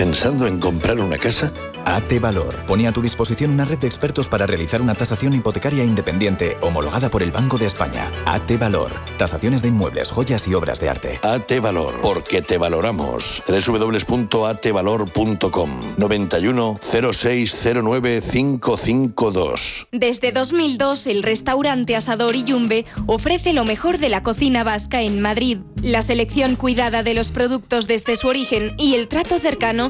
¿Pensando 0.00 0.46
en 0.46 0.58
comprar 0.58 0.98
una 0.98 1.18
casa? 1.18 1.52
AT 1.84 2.18
Valor 2.20 2.64
pone 2.66 2.86
a 2.86 2.92
tu 2.92 3.02
disposición 3.02 3.52
una 3.52 3.64
red 3.64 3.78
de 3.78 3.86
expertos 3.86 4.28
para 4.28 4.46
realizar 4.46 4.82
una 4.82 4.94
tasación 4.94 5.32
hipotecaria 5.34 5.84
independiente 5.84 6.56
homologada 6.60 7.10
por 7.10 7.22
el 7.22 7.32
Banco 7.32 7.58
de 7.58 7.66
España. 7.66 8.10
AT 8.26 8.58
Valor. 8.58 8.92
Tasaciones 9.18 9.62
de 9.62 9.68
inmuebles, 9.68 10.10
joyas 10.10 10.48
y 10.48 10.54
obras 10.54 10.80
de 10.80 10.88
arte. 10.88 11.20
AT 11.22 11.60
Valor. 11.60 12.00
Porque 12.00 12.42
te 12.42 12.58
valoramos. 12.58 13.42
www.atvalor.com 13.46 15.70
91 15.96 16.78
0609 16.80 18.22
552. 18.30 19.88
Desde 19.92 20.32
2002, 20.32 21.06
el 21.06 21.22
restaurante 21.22 21.94
Asador 21.96 22.36
y 22.36 22.44
Yumbe 22.44 22.84
ofrece 23.06 23.52
lo 23.52 23.64
mejor 23.64 23.98
de 23.98 24.08
la 24.08 24.22
cocina 24.22 24.64
vasca 24.64 25.02
en 25.02 25.20
Madrid. 25.20 25.58
La 25.82 26.02
selección 26.02 26.56
cuidada 26.56 27.02
de 27.02 27.14
los 27.14 27.30
productos 27.30 27.86
desde 27.86 28.16
su 28.16 28.28
origen 28.28 28.74
y 28.76 28.94
el 28.94 29.08
trato 29.08 29.38
cercano 29.38 29.89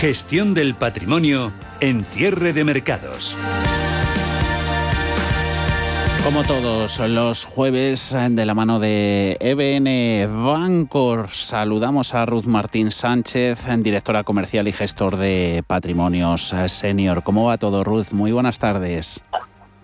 Gestión 0.00 0.54
del 0.54 0.76
patrimonio 0.76 1.52
en 1.78 2.06
cierre 2.06 2.54
de 2.54 2.64
mercados. 2.64 3.36
Como 6.24 6.42
todos 6.42 6.98
los 7.00 7.44
jueves, 7.44 8.16
de 8.30 8.46
la 8.46 8.54
mano 8.54 8.80
de 8.80 9.36
EBN 9.40 10.42
Bancor, 10.42 11.28
saludamos 11.28 12.14
a 12.14 12.24
Ruth 12.24 12.46
Martín 12.46 12.90
Sánchez, 12.90 13.66
directora 13.80 14.24
comercial 14.24 14.68
y 14.68 14.72
gestor 14.72 15.18
de 15.18 15.62
patrimonios 15.66 16.54
senior. 16.68 17.22
¿Cómo 17.22 17.44
va 17.44 17.58
todo, 17.58 17.84
Ruth? 17.84 18.12
Muy 18.12 18.32
buenas 18.32 18.58
tardes. 18.58 19.22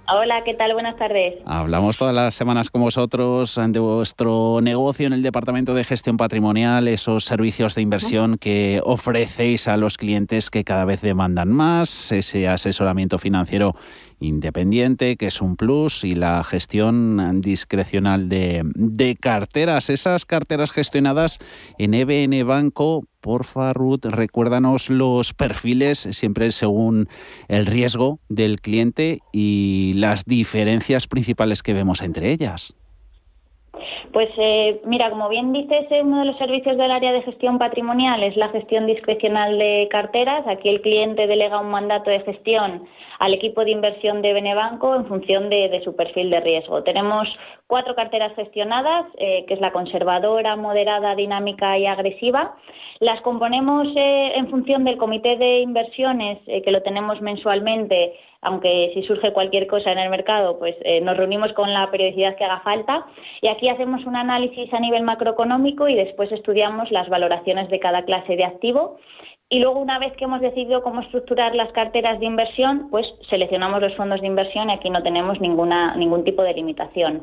Hola, 0.08 0.44
¿qué 0.44 0.54
tal? 0.54 0.72
Buenas 0.72 0.96
tardes. 0.96 1.34
Hablamos 1.46 1.96
todas 1.96 2.14
las 2.14 2.32
semanas 2.32 2.70
con 2.70 2.80
vosotros 2.80 3.58
de 3.68 3.80
vuestro 3.80 4.60
negocio 4.62 5.08
en 5.08 5.12
el 5.12 5.22
Departamento 5.22 5.74
de 5.74 5.82
Gestión 5.82 6.16
Patrimonial, 6.16 6.86
esos 6.86 7.24
servicios 7.24 7.74
de 7.74 7.82
inversión 7.82 8.38
que 8.38 8.80
ofrecéis 8.84 9.66
a 9.66 9.76
los 9.76 9.96
clientes 9.96 10.48
que 10.48 10.62
cada 10.62 10.84
vez 10.84 11.00
demandan 11.00 11.48
más, 11.48 12.12
ese 12.12 12.46
asesoramiento 12.46 13.18
financiero 13.18 13.74
independiente, 14.20 15.16
que 15.16 15.26
es 15.26 15.40
un 15.40 15.56
plus, 15.56 16.04
y 16.04 16.14
la 16.14 16.42
gestión 16.44 17.40
discrecional 17.40 18.28
de, 18.28 18.62
de 18.74 19.16
carteras. 19.16 19.90
Esas 19.90 20.24
carteras 20.24 20.72
gestionadas 20.72 21.38
en 21.78 21.94
EBN 21.94 22.46
Banco, 22.46 23.04
porfa, 23.20 23.72
Ruth, 23.72 24.04
recuérdanos 24.04 24.88
los 24.90 25.34
perfiles, 25.34 25.98
siempre 26.12 26.52
según 26.52 27.08
el 27.48 27.66
riesgo 27.66 28.20
del 28.28 28.60
cliente 28.60 29.20
y 29.32 29.92
las 29.96 30.24
diferencias 30.24 31.06
principales 31.06 31.62
que 31.62 31.74
vemos 31.74 32.02
entre 32.02 32.32
ellas. 32.32 32.74
Pues 34.16 34.30
eh, 34.38 34.80
mira, 34.86 35.10
como 35.10 35.28
bien 35.28 35.52
dices, 35.52 35.88
uno 36.02 36.20
de 36.20 36.24
los 36.24 36.38
servicios 36.38 36.78
del 36.78 36.90
área 36.90 37.12
de 37.12 37.20
gestión 37.20 37.58
patrimonial 37.58 38.22
es 38.22 38.34
la 38.38 38.48
gestión 38.48 38.86
discrecional 38.86 39.58
de 39.58 39.88
carteras. 39.90 40.46
Aquí 40.46 40.70
el 40.70 40.80
cliente 40.80 41.26
delega 41.26 41.60
un 41.60 41.68
mandato 41.68 42.08
de 42.08 42.20
gestión 42.20 42.88
al 43.18 43.34
equipo 43.34 43.64
de 43.64 43.70
inversión 43.70 44.22
de 44.22 44.32
Benebanco 44.32 44.94
en 44.94 45.06
función 45.06 45.48
de, 45.48 45.80
su 45.84 45.94
perfil 45.96 46.30
de 46.30 46.40
riesgo. 46.40 46.82
Tenemos 46.82 47.28
cuatro 47.66 47.94
carteras 47.94 48.34
gestionadas, 48.34 49.06
eh, 49.18 49.44
que 49.46 49.54
es 49.54 49.60
la 49.60 49.72
conservadora, 49.72 50.56
moderada, 50.56 51.14
dinámica 51.14 51.78
y 51.78 51.86
agresiva. 51.86 52.56
Las 53.00 53.20
componemos 53.22 53.88
eh, 53.94 54.32
en 54.36 54.48
función 54.48 54.84
del 54.84 54.96
comité 54.96 55.36
de 55.36 55.60
inversiones, 55.60 56.38
eh, 56.46 56.62
que 56.62 56.70
lo 56.70 56.82
tenemos 56.82 57.20
mensualmente, 57.20 58.14
aunque 58.42 58.92
si 58.94 59.02
surge 59.02 59.32
cualquier 59.32 59.66
cosa 59.66 59.92
en 59.92 59.98
el 59.98 60.08
mercado, 60.08 60.58
pues 60.58 60.76
nos 61.02 61.16
reunimos 61.16 61.52
con 61.54 61.72
la 61.72 61.90
periodicidad 61.90 62.36
que 62.36 62.44
haga 62.44 62.60
falta. 62.60 63.04
Y 63.40 63.48
aquí 63.48 63.68
hacemos 63.68 64.05
un 64.06 64.16
análisis 64.16 64.72
a 64.72 64.80
nivel 64.80 65.02
macroeconómico 65.02 65.88
y 65.88 65.94
después 65.94 66.30
estudiamos 66.32 66.90
las 66.90 67.08
valoraciones 67.08 67.68
de 67.68 67.80
cada 67.80 68.04
clase 68.04 68.36
de 68.36 68.44
activo 68.44 68.98
y 69.48 69.60
luego, 69.60 69.78
una 69.78 70.00
vez 70.00 70.12
que 70.16 70.24
hemos 70.24 70.40
decidido 70.40 70.82
cómo 70.82 71.02
estructurar 71.02 71.54
las 71.54 71.70
carteras 71.70 72.18
de 72.18 72.26
inversión, 72.26 72.88
pues 72.90 73.06
seleccionamos 73.30 73.80
los 73.80 73.94
fondos 73.94 74.20
de 74.20 74.26
inversión 74.26 74.70
y 74.70 74.72
aquí 74.72 74.90
no 74.90 75.04
tenemos 75.04 75.40
ninguna, 75.40 75.94
ningún 75.94 76.24
tipo 76.24 76.42
de 76.42 76.52
limitación. 76.52 77.22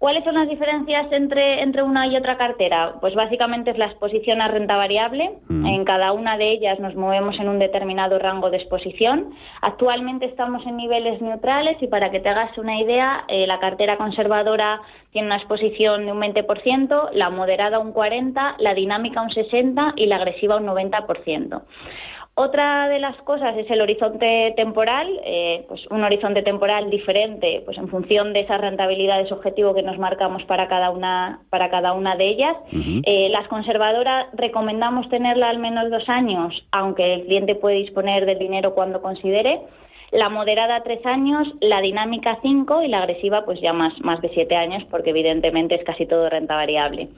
¿Cuáles 0.00 0.24
son 0.24 0.32
las 0.32 0.48
diferencias 0.48 1.12
entre, 1.12 1.60
entre 1.60 1.82
una 1.82 2.06
y 2.06 2.16
otra 2.16 2.38
cartera? 2.38 2.94
Pues 3.02 3.14
básicamente 3.14 3.70
es 3.70 3.76
la 3.76 3.84
exposición 3.84 4.40
a 4.40 4.48
renta 4.48 4.74
variable. 4.74 5.32
Mm. 5.46 5.66
En 5.66 5.84
cada 5.84 6.12
una 6.12 6.38
de 6.38 6.52
ellas 6.52 6.80
nos 6.80 6.94
movemos 6.94 7.38
en 7.38 7.50
un 7.50 7.58
determinado 7.58 8.18
rango 8.18 8.48
de 8.48 8.56
exposición. 8.56 9.34
Actualmente 9.60 10.24
estamos 10.24 10.64
en 10.64 10.78
niveles 10.78 11.20
neutrales 11.20 11.76
y 11.82 11.86
para 11.86 12.10
que 12.10 12.20
te 12.20 12.30
hagas 12.30 12.56
una 12.56 12.80
idea, 12.80 13.24
eh, 13.28 13.46
la 13.46 13.60
cartera 13.60 13.98
conservadora 13.98 14.80
tiene 15.12 15.26
una 15.26 15.36
exposición 15.36 16.06
de 16.06 16.12
un 16.12 16.20
20%, 16.22 17.10
la 17.12 17.28
moderada 17.28 17.78
un 17.78 17.92
40%, 17.92 18.54
la 18.56 18.72
dinámica 18.72 19.20
un 19.20 19.28
60% 19.28 19.92
y 19.96 20.06
la 20.06 20.16
agresiva 20.16 20.56
un 20.56 20.64
90%. 20.66 21.62
Otra 22.34 22.88
de 22.88 23.00
las 23.00 23.16
cosas 23.22 23.56
es 23.56 23.70
el 23.70 23.80
horizonte 23.82 24.54
temporal, 24.56 25.08
eh, 25.24 25.64
pues 25.68 25.80
un 25.90 26.02
horizonte 26.04 26.42
temporal 26.42 26.88
diferente, 26.88 27.62
pues 27.64 27.76
en 27.76 27.88
función 27.88 28.32
de 28.32 28.40
esas 28.40 28.60
rentabilidades 28.60 29.30
objetivo 29.32 29.74
que 29.74 29.82
nos 29.82 29.98
marcamos 29.98 30.42
para 30.44 30.68
cada 30.68 30.90
una 30.90 31.40
para 31.50 31.70
cada 31.70 31.92
una 31.92 32.16
de 32.16 32.28
ellas. 32.28 32.56
Eh, 32.72 33.28
las 33.30 33.46
conservadoras 33.48 34.28
recomendamos 34.32 35.08
tenerla 35.08 35.50
al 35.50 35.58
menos 35.58 35.90
dos 35.90 36.08
años, 36.08 36.54
aunque 36.70 37.14
el 37.14 37.24
cliente 37.26 37.56
puede 37.56 37.76
disponer 37.76 38.24
del 38.24 38.38
dinero 38.38 38.74
cuando 38.74 39.02
considere 39.02 39.60
la 40.12 40.28
moderada 40.28 40.82
tres 40.82 41.04
años, 41.06 41.46
la 41.60 41.80
dinámica 41.80 42.38
cinco 42.42 42.82
y 42.82 42.88
la 42.88 42.98
agresiva 42.98 43.44
pues 43.44 43.60
ya 43.60 43.72
más, 43.72 43.92
más 44.00 44.20
de 44.20 44.30
siete 44.30 44.56
años 44.56 44.84
porque 44.90 45.10
evidentemente 45.10 45.74
es 45.74 45.84
casi 45.84 46.06
todo 46.06 46.28
renta 46.28 46.56
variable. 46.56 47.08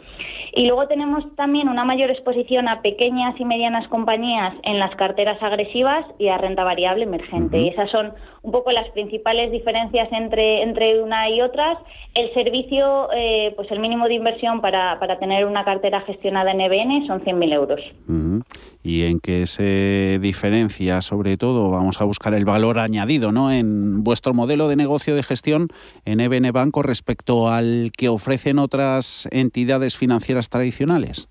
Y 0.55 0.66
luego 0.66 0.86
tenemos 0.86 1.24
también 1.34 1.68
una 1.68 1.84
mayor 1.84 2.11
exposición 2.11 2.68
a 2.68 2.82
pequeñas 2.82 3.38
y 3.40 3.45
medianas 3.45 3.88
compañías 3.88 4.55
en 4.64 4.78
las 4.78 4.95
carteras 4.97 5.43
agresivas 5.43 6.05
y 6.18 6.28
a 6.28 6.36
renta 6.36 6.62
variable 6.62 7.05
emergente. 7.05 7.59
Y 7.59 7.68
esas 7.68 7.90
son 7.90 8.12
un 8.43 8.53
poco 8.53 8.70
las 8.70 8.88
principales 8.90 9.51
diferencias 9.51 10.09
entre, 10.12 10.62
entre 10.62 11.01
una 11.01 11.30
y 11.30 11.40
otras. 11.40 11.78
El 12.14 12.32
servicio, 12.34 13.09
eh, 13.16 13.55
pues 13.57 13.70
el 13.70 13.80
mínimo 13.80 14.07
de 14.09 14.14
inversión 14.14 14.61
para, 14.61 14.99
para 14.99 15.18
tener 15.18 15.47
una 15.47 15.64
cartera 15.64 16.03
gestionada 16.03 16.51
en 16.51 16.61
EBN 16.61 17.07
son 17.07 17.24
100.000 17.24 17.53
euros. 17.55 17.80
¿Y 18.85 19.05
en 19.05 19.20
qué 19.20 19.47
se 19.47 20.18
diferencia, 20.20 21.01
sobre 21.03 21.37
todo, 21.37 21.70
vamos 21.70 22.01
a 22.01 22.05
buscar 22.05 22.35
el 22.35 22.45
valor 22.45 22.80
añadido, 22.80 23.30
¿no? 23.30 23.53
En 23.53 24.03
vuestro 24.03 24.35
modelo 24.35 24.68
de 24.68 24.74
negocio 24.74 25.14
de 25.14 25.22
gestión 25.22 25.68
en 26.05 26.20
EBN 26.20 26.51
Banco 26.53 26.83
respecto 26.83 27.49
al 27.49 27.93
que 27.97 28.09
ofrecen 28.09 28.59
otras 28.59 29.28
entidades 29.30 29.97
financieras 29.97 30.49
tradicionales? 30.49 31.28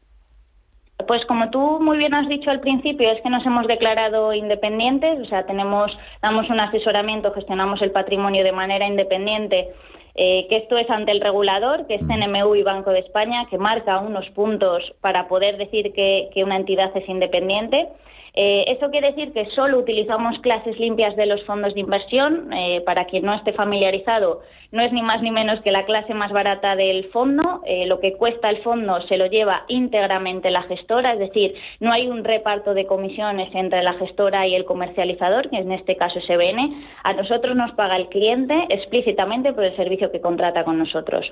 Pues 1.07 1.25
como 1.25 1.49
tú 1.49 1.79
muy 1.81 1.97
bien 1.97 2.13
has 2.13 2.29
dicho 2.29 2.49
al 2.51 2.61
principio, 2.61 3.11
es 3.11 3.21
que 3.21 3.29
nos 3.29 3.45
hemos 3.45 3.67
declarado 3.67 4.33
independientes, 4.33 5.19
o 5.19 5.25
sea, 5.25 5.45
tenemos, 5.45 5.91
damos 6.21 6.49
un 6.49 6.59
asesoramiento, 6.59 7.33
gestionamos 7.33 7.81
el 7.81 7.91
patrimonio 7.91 8.43
de 8.43 8.51
manera 8.51 8.87
independiente, 8.87 9.69
eh, 10.15 10.47
que 10.49 10.57
esto 10.57 10.77
es 10.77 10.89
ante 10.89 11.11
el 11.11 11.21
regulador, 11.21 11.87
que 11.87 11.95
es 11.95 12.01
CNMU 12.01 12.55
y 12.55 12.63
Banco 12.63 12.91
de 12.91 12.99
España, 12.99 13.45
que 13.49 13.57
marca 13.57 13.99
unos 13.99 14.29
puntos 14.31 14.93
para 15.01 15.27
poder 15.27 15.57
decir 15.57 15.93
que, 15.93 16.29
que 16.33 16.43
una 16.43 16.57
entidad 16.57 16.91
es 16.95 17.07
independiente. 17.07 17.87
Eh, 18.33 18.63
eso 18.67 18.89
quiere 18.91 19.11
decir 19.11 19.33
que 19.33 19.45
solo 19.51 19.79
utilizamos 19.79 20.39
clases 20.39 20.79
limpias 20.79 21.15
de 21.17 21.25
los 21.25 21.43
fondos 21.43 21.73
de 21.73 21.81
inversión. 21.81 22.51
Eh, 22.53 22.81
para 22.85 23.05
quien 23.05 23.25
no 23.25 23.33
esté 23.33 23.53
familiarizado, 23.53 24.41
no 24.71 24.81
es 24.81 24.93
ni 24.93 25.01
más 25.01 25.21
ni 25.21 25.31
menos 25.31 25.59
que 25.61 25.71
la 25.71 25.85
clase 25.85 26.13
más 26.13 26.31
barata 26.31 26.75
del 26.75 27.09
fondo. 27.09 27.61
Eh, 27.65 27.85
lo 27.87 27.99
que 27.99 28.13
cuesta 28.13 28.49
el 28.49 28.61
fondo 28.63 29.01
se 29.07 29.17
lo 29.17 29.25
lleva 29.25 29.65
íntegramente 29.67 30.49
la 30.49 30.63
gestora, 30.63 31.13
es 31.13 31.19
decir, 31.19 31.55
no 31.79 31.91
hay 31.91 32.07
un 32.07 32.23
reparto 32.23 32.73
de 32.73 32.85
comisiones 32.85 33.53
entre 33.53 33.83
la 33.83 33.93
gestora 33.93 34.47
y 34.47 34.55
el 34.55 34.65
comercializador, 34.65 35.49
que 35.49 35.57
en 35.57 35.71
este 35.73 35.97
caso 35.97 36.19
es 36.19 36.29
EBN. 36.29 36.85
A 37.03 37.13
nosotros 37.13 37.55
nos 37.55 37.71
paga 37.73 37.97
el 37.97 38.07
cliente 38.07 38.55
explícitamente 38.69 39.51
por 39.51 39.65
el 39.65 39.75
servicio 39.75 40.11
que 40.11 40.21
contrata 40.21 40.63
con 40.63 40.77
nosotros. 40.77 41.29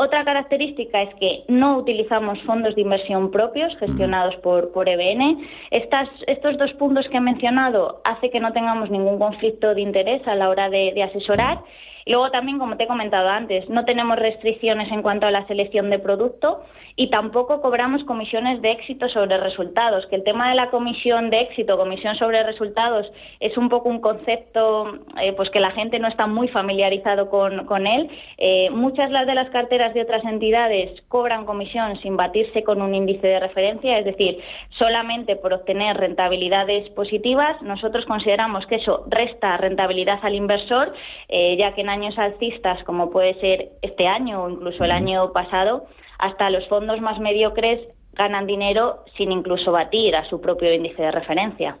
Otra 0.00 0.24
característica 0.24 1.02
es 1.02 1.12
que 1.16 1.42
no 1.48 1.76
utilizamos 1.76 2.40
fondos 2.42 2.76
de 2.76 2.82
inversión 2.82 3.32
propios 3.32 3.76
gestionados 3.78 4.36
por, 4.36 4.70
por 4.70 4.88
EBN. 4.88 5.44
Estas, 5.72 6.08
estos 6.28 6.56
dos 6.56 6.72
puntos 6.74 7.08
que 7.08 7.16
he 7.16 7.20
mencionado 7.20 8.00
hace 8.04 8.30
que 8.30 8.38
no 8.38 8.52
tengamos 8.52 8.90
ningún 8.90 9.18
conflicto 9.18 9.74
de 9.74 9.80
interés 9.80 10.24
a 10.28 10.36
la 10.36 10.50
hora 10.50 10.70
de, 10.70 10.92
de 10.94 11.02
asesorar. 11.02 11.64
Luego 12.08 12.30
también, 12.30 12.58
como 12.58 12.76
te 12.76 12.84
he 12.84 12.86
comentado 12.86 13.28
antes, 13.28 13.68
no 13.68 13.84
tenemos 13.84 14.18
restricciones 14.18 14.90
en 14.90 15.02
cuanto 15.02 15.26
a 15.26 15.30
la 15.30 15.46
selección 15.46 15.90
de 15.90 15.98
producto 15.98 16.62
y 16.98 17.10
tampoco 17.10 17.60
cobramos 17.60 18.02
comisiones 18.04 18.60
de 18.60 18.72
éxito 18.72 19.08
sobre 19.08 19.38
resultados, 19.38 20.04
que 20.06 20.16
el 20.16 20.24
tema 20.24 20.50
de 20.50 20.56
la 20.56 20.68
comisión 20.70 21.30
de 21.30 21.42
éxito, 21.42 21.76
comisión 21.76 22.16
sobre 22.16 22.42
resultados, 22.42 23.06
es 23.38 23.56
un 23.56 23.68
poco 23.68 23.88
un 23.88 24.00
concepto 24.00 24.98
eh, 25.22 25.32
pues 25.34 25.48
que 25.50 25.60
la 25.60 25.70
gente 25.70 26.00
no 26.00 26.08
está 26.08 26.26
muy 26.26 26.48
familiarizado 26.48 27.30
con, 27.30 27.86
él. 27.86 28.10
Eh, 28.36 28.68
muchas 28.70 29.12
las 29.12 29.28
de 29.28 29.36
las 29.36 29.48
carteras 29.50 29.94
de 29.94 30.02
otras 30.02 30.24
entidades 30.24 30.90
cobran 31.06 31.46
comisión 31.46 32.00
sin 32.00 32.16
batirse 32.16 32.64
con 32.64 32.82
un 32.82 32.92
índice 32.92 33.28
de 33.28 33.38
referencia, 33.38 33.98
es 33.98 34.04
decir, 34.04 34.40
solamente 34.76 35.36
por 35.36 35.52
obtener 35.52 35.96
rentabilidades 35.96 36.90
positivas. 36.90 37.62
Nosotros 37.62 38.06
consideramos 38.06 38.66
que 38.66 38.74
eso 38.74 39.04
resta 39.08 39.56
rentabilidad 39.56 40.18
al 40.22 40.34
inversor, 40.34 40.92
eh, 41.28 41.56
ya 41.56 41.74
que 41.76 41.82
en 41.82 41.90
años 41.98 42.18
alcistas, 42.18 42.82
como 42.84 43.10
puede 43.10 43.38
ser 43.40 43.72
este 43.82 44.06
año 44.06 44.42
o 44.42 44.50
incluso 44.50 44.84
el 44.84 44.90
año 44.90 45.32
pasado, 45.32 45.86
hasta 46.18 46.50
los 46.50 46.66
fondos 46.68 47.00
más 47.00 47.18
mediocres 47.20 47.80
ganan 48.14 48.46
dinero 48.46 49.04
sin 49.16 49.30
incluso 49.30 49.70
batir 49.70 50.16
a 50.16 50.28
su 50.28 50.40
propio 50.40 50.74
índice 50.74 51.02
de 51.02 51.10
referencia. 51.12 51.78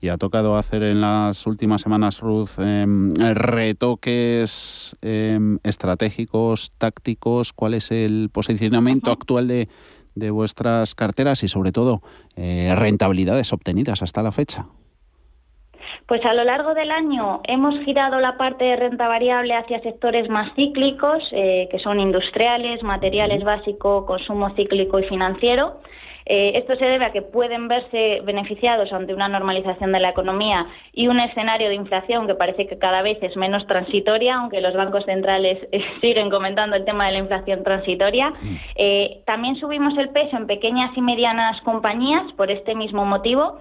Y 0.00 0.08
ha 0.08 0.16
tocado 0.16 0.56
hacer 0.56 0.82
en 0.82 1.02
las 1.02 1.46
últimas 1.46 1.82
semanas, 1.82 2.20
Ruth, 2.20 2.58
em, 2.58 3.10
retoques 3.34 4.96
em, 5.02 5.58
estratégicos, 5.62 6.72
tácticos. 6.78 7.52
¿Cuál 7.52 7.74
es 7.74 7.90
el 7.90 8.30
posicionamiento 8.32 9.10
actual 9.12 9.48
de, 9.48 9.68
de 10.14 10.30
vuestras 10.30 10.94
carteras 10.94 11.42
y, 11.42 11.48
sobre 11.48 11.72
todo, 11.72 12.00
eh, 12.36 12.72
rentabilidades 12.74 13.52
obtenidas 13.52 14.02
hasta 14.02 14.22
la 14.22 14.32
fecha? 14.32 14.66
Pues 16.06 16.24
a 16.24 16.34
lo 16.34 16.44
largo 16.44 16.72
del 16.74 16.92
año 16.92 17.40
hemos 17.44 17.74
girado 17.84 18.20
la 18.20 18.36
parte 18.36 18.64
de 18.64 18.76
renta 18.76 19.08
variable 19.08 19.54
hacia 19.54 19.80
sectores 19.80 20.28
más 20.28 20.54
cíclicos, 20.54 21.20
eh, 21.32 21.68
que 21.70 21.80
son 21.80 21.98
industriales, 21.98 22.82
materiales 22.84 23.42
básicos, 23.42 24.06
consumo 24.06 24.54
cíclico 24.54 25.00
y 25.00 25.04
financiero. 25.04 25.80
Eh, 26.28 26.58
esto 26.58 26.74
se 26.74 26.84
debe 26.84 27.04
a 27.04 27.12
que 27.12 27.22
pueden 27.22 27.68
verse 27.68 28.20
beneficiados 28.24 28.92
ante 28.92 29.14
una 29.14 29.28
normalización 29.28 29.92
de 29.92 30.00
la 30.00 30.10
economía 30.10 30.66
y 30.92 31.06
un 31.06 31.20
escenario 31.20 31.68
de 31.68 31.76
inflación 31.76 32.26
que 32.26 32.34
parece 32.34 32.66
que 32.66 32.78
cada 32.78 33.00
vez 33.02 33.18
es 33.22 33.36
menos 33.36 33.64
transitoria, 33.68 34.34
aunque 34.34 34.60
los 34.60 34.74
bancos 34.74 35.04
centrales 35.04 35.58
eh, 35.70 35.80
siguen 36.00 36.28
comentando 36.28 36.74
el 36.74 36.84
tema 36.84 37.06
de 37.06 37.12
la 37.12 37.18
inflación 37.18 37.62
transitoria. 37.62 38.32
Eh, 38.74 39.22
también 39.24 39.54
subimos 39.56 39.96
el 39.98 40.10
peso 40.10 40.36
en 40.36 40.48
pequeñas 40.48 40.96
y 40.96 41.00
medianas 41.00 41.60
compañías 41.62 42.24
por 42.36 42.50
este 42.50 42.74
mismo 42.74 43.04
motivo. 43.04 43.60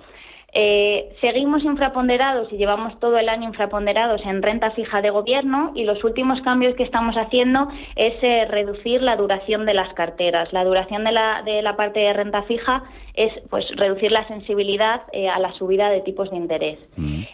Eh, 0.58 1.14
seguimos 1.20 1.66
infraponderados 1.66 2.48
y 2.54 2.56
llevamos 2.56 2.98
todo 3.02 3.18
el 3.18 3.28
año 3.28 3.50
infraponderados 3.50 4.22
en 4.26 4.42
renta 4.42 4.72
fija 4.72 5.02
de 5.02 5.10
gobierno 5.10 5.74
y 5.76 5.84
los 5.84 6.02
últimos 6.06 6.42
cambios 6.44 6.76
que 6.76 6.84
estamos 6.84 7.18
haciendo 7.18 7.68
es 7.98 8.14
eh, 8.24 8.46
reducir 8.46 9.02
la 9.02 9.18
duración 9.18 9.66
de 9.66 9.74
las 9.74 9.94
carteras. 9.96 10.54
La 10.54 10.64
duración 10.64 11.04
de 11.04 11.12
la, 11.12 11.42
de 11.44 11.62
la 11.62 11.76
parte 11.76 12.00
de 12.00 12.14
renta 12.14 12.44
fija 12.44 12.84
es 13.16 13.34
pues 13.50 13.66
reducir 13.76 14.14
la 14.14 14.26
sensibilidad 14.30 15.02
eh, 15.12 15.28
a 15.28 15.40
la 15.40 15.52
subida 15.54 15.90
de 15.90 16.00
tipos 16.02 16.32
de 16.32 16.38
interés. 16.38 16.80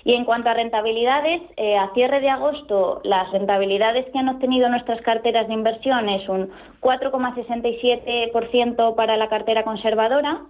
Y 0.03 0.15
en 0.15 0.25
cuanto 0.25 0.49
a 0.49 0.55
rentabilidades, 0.55 1.43
eh, 1.57 1.77
a 1.77 1.93
cierre 1.93 2.21
de 2.21 2.29
agosto 2.29 3.01
las 3.03 3.31
rentabilidades 3.31 4.07
que 4.11 4.17
han 4.17 4.29
obtenido 4.29 4.67
nuestras 4.69 4.99
carteras 5.01 5.47
de 5.47 5.53
inversión 5.53 6.09
es 6.09 6.27
un 6.27 6.49
4,67% 6.81 8.95
para 8.95 9.15
la 9.17 9.29
cartera 9.29 9.63
conservadora, 9.63 10.41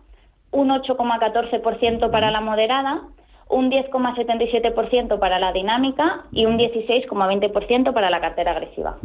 un 0.51 0.69
8,14% 0.69 2.11
para 2.11 2.31
la 2.31 2.41
moderada, 2.41 3.01
un 3.49 3.69
10,77% 3.69 5.19
para 5.19 5.37
la 5.37 5.51
dinámica 5.51 6.25
y 6.31 6.45
un 6.45 6.57
16,20% 6.57 7.93
para 7.93 8.09
la 8.09 8.21
cartera 8.21 8.51
agresiva. 8.51 8.97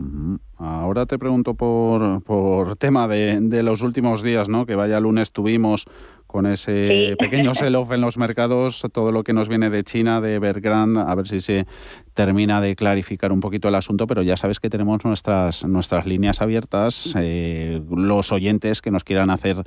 Ahora 0.59 1.05
te 1.05 1.19
pregunto 1.19 1.55
por, 1.55 2.23
por 2.23 2.77
tema 2.77 3.09
de, 3.09 3.41
de 3.41 3.63
los 3.65 3.83
últimos 3.83 4.23
días, 4.23 4.49
¿no? 4.49 4.65
Que 4.65 4.77
vaya 4.77 5.01
lunes 5.01 5.33
tuvimos 5.33 5.87
con 6.29 6.47
ese 6.47 7.11
Sí. 7.11 7.17
pequeño 7.19 7.55
sell-off 7.55 7.91
en 7.93 8.01
los 8.01 8.19
mercados, 8.19 8.87
todo 8.93 9.11
lo 9.11 9.25
que 9.25 9.33
nos 9.33 9.49
viene 9.49 9.69
de 9.69 9.83
China, 9.83 10.21
de 10.21 10.35
Evergrande, 10.35 11.01
a 11.01 11.15
ver 11.15 11.27
si 11.27 11.41
se 11.41 11.67
termina 12.15 12.61
de 12.61 12.77
clarificar 12.77 13.33
un 13.33 13.41
poquito 13.41 13.69
el 13.69 13.75
asunto, 13.75 14.07
pero 14.07 14.23
ya 14.23 14.37
sabes 14.37 14.61
que 14.61 14.71
tenemos 14.71 15.05
nuestras, 15.05 15.65
nuestras 15.67 16.07
líneas 16.07 16.41
abiertas, 16.41 17.15
eh, 17.19 17.83
los 17.91 18.31
oyentes 18.33 18.81
que 18.81 18.91
nos 18.93 19.03
quieran 19.03 19.31
hacer 19.31 19.63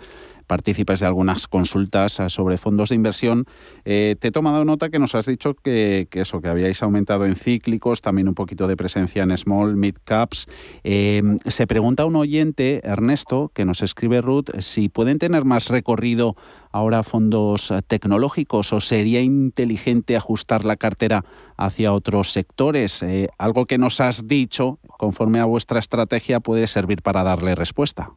partícipes 0.50 1.00
de 1.00 1.06
algunas 1.06 1.47
consultas 1.47 2.20
eh, 2.20 2.30
sobre 2.30 2.58
fondos 2.58 2.89
de 2.89 2.95
inversión. 2.95 3.45
te 3.84 4.18
he 4.20 4.32
tomado 4.32 4.66
nota 4.66 4.89
que 4.89 5.00
nos 5.00 5.16
has 5.16 5.28
dicho 5.28 5.54
que, 5.54 6.10
eso, 6.12 6.41
que 6.41 6.50
habíais 6.50 6.84
aumentado 6.84 7.26
en 7.26 7.36
cíclicos, 7.36 8.02
también 8.02 8.28
un 8.28 8.36
poquito 8.36 8.68
de 8.68 8.76
presencia 8.76 9.24
en 9.24 9.38
small, 9.38 9.76
mid 9.76 9.95
caps. 10.04 10.47
se 10.84 11.68
pregunta 11.68 12.06
un 12.06 12.16
oyente, 12.16 12.82
Ernesto, 12.84 13.52
que 13.54 13.64
nos 13.64 13.82
escribe 13.82 14.22
Ruth, 14.22 14.50
si 14.60 14.89
pueden 14.89 15.20
tener 15.20 15.45
más 15.45 15.70
recorrido 15.70 16.36
ahora 16.72 17.04
fondos 17.04 17.74
tecnológicos 17.88 18.74
o 18.74 18.80
sería 18.80 19.22
inteligente 19.22 20.16
ajustar 20.16 20.66
la 20.66 20.76
cartera 20.76 21.24
hacia 21.58 21.93
otros 21.93 22.32
sectores? 22.32 23.04
Eh, 23.04 23.30
algo 23.38 23.66
que 23.66 23.78
nos 23.78 24.02
has 24.02 24.28
dicho, 24.28 24.80
conforme 24.97 25.39
a 25.39 25.45
vuestra 25.45 25.80
estrategia, 25.80 26.39
puede 26.39 26.68
servir 26.68 27.02
para 27.02 27.24
darle 27.24 27.56
respuesta. 27.56 28.12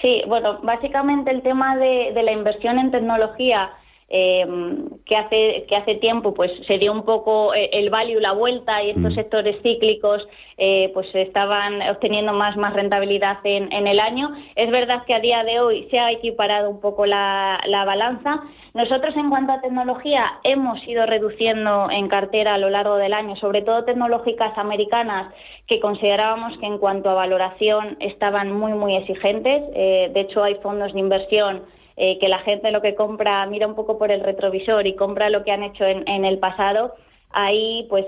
Sí, 0.00 0.22
bueno, 0.28 0.60
básicamente 0.62 1.30
el 1.30 1.42
tema 1.42 1.76
de, 1.76 2.12
de 2.14 2.22
la 2.22 2.32
inversión 2.32 2.78
en 2.78 2.90
tecnología 2.90 3.70
eh, 4.10 4.46
que 5.04 5.16
hace 5.16 5.66
que 5.68 5.76
hace 5.76 5.96
tiempo 5.96 6.32
pues 6.32 6.50
se 6.66 6.78
dio 6.78 6.92
un 6.92 7.04
poco 7.04 7.52
eh, 7.52 7.68
el 7.74 7.90
value 7.90 8.20
la 8.20 8.32
vuelta 8.32 8.82
y 8.82 8.90
estos 8.90 9.12
mm. 9.12 9.14
sectores 9.14 9.60
cíclicos 9.62 10.26
eh, 10.56 10.90
pues 10.94 11.06
estaban 11.14 11.82
obteniendo 11.82 12.32
más 12.32 12.56
más 12.56 12.72
rentabilidad 12.72 13.36
en, 13.44 13.70
en, 13.70 13.86
el 13.86 14.00
año. 14.00 14.30
Es 14.56 14.70
verdad 14.70 15.04
que 15.04 15.12
a 15.12 15.20
día 15.20 15.44
de 15.44 15.60
hoy 15.60 15.88
se 15.90 15.98
ha 15.98 16.10
equiparado 16.10 16.70
un 16.70 16.80
poco 16.80 17.04
la, 17.04 17.60
la 17.66 17.84
balanza. 17.84 18.40
Nosotros 18.72 19.14
en 19.14 19.28
cuanto 19.28 19.52
a 19.52 19.60
tecnología 19.60 20.38
hemos 20.42 20.82
ido 20.88 21.04
reduciendo 21.04 21.90
en 21.90 22.08
cartera 22.08 22.54
a 22.54 22.58
lo 22.58 22.70
largo 22.70 22.96
del 22.96 23.12
año 23.12 23.36
sobre 23.36 23.60
todo 23.60 23.84
tecnológicas 23.84 24.56
americanas 24.56 25.34
que 25.66 25.80
considerábamos 25.80 26.56
que 26.60 26.66
en 26.66 26.78
cuanto 26.78 27.10
a 27.10 27.14
valoración 27.14 27.98
estaban 28.00 28.52
muy 28.52 28.72
muy 28.72 28.96
exigentes. 28.96 29.70
De 29.74 30.20
hecho 30.20 30.42
hay 30.42 30.54
fondos 30.62 30.94
de 30.94 31.00
inversión 31.00 31.62
eh, 32.00 32.16
que 32.20 32.28
la 32.28 32.38
gente 32.38 32.70
lo 32.70 32.80
que 32.80 32.94
compra 32.94 33.44
mira 33.46 33.66
un 33.66 33.74
poco 33.74 33.98
por 33.98 34.12
el 34.12 34.20
retrovisor 34.20 34.86
y 34.86 34.94
compra 34.94 35.30
lo 35.30 35.42
que 35.42 35.50
han 35.50 35.64
hecho 35.64 35.84
en, 35.84 36.24
el 36.24 36.38
pasado, 36.38 36.94
hay 37.30 37.86
pues 37.88 38.06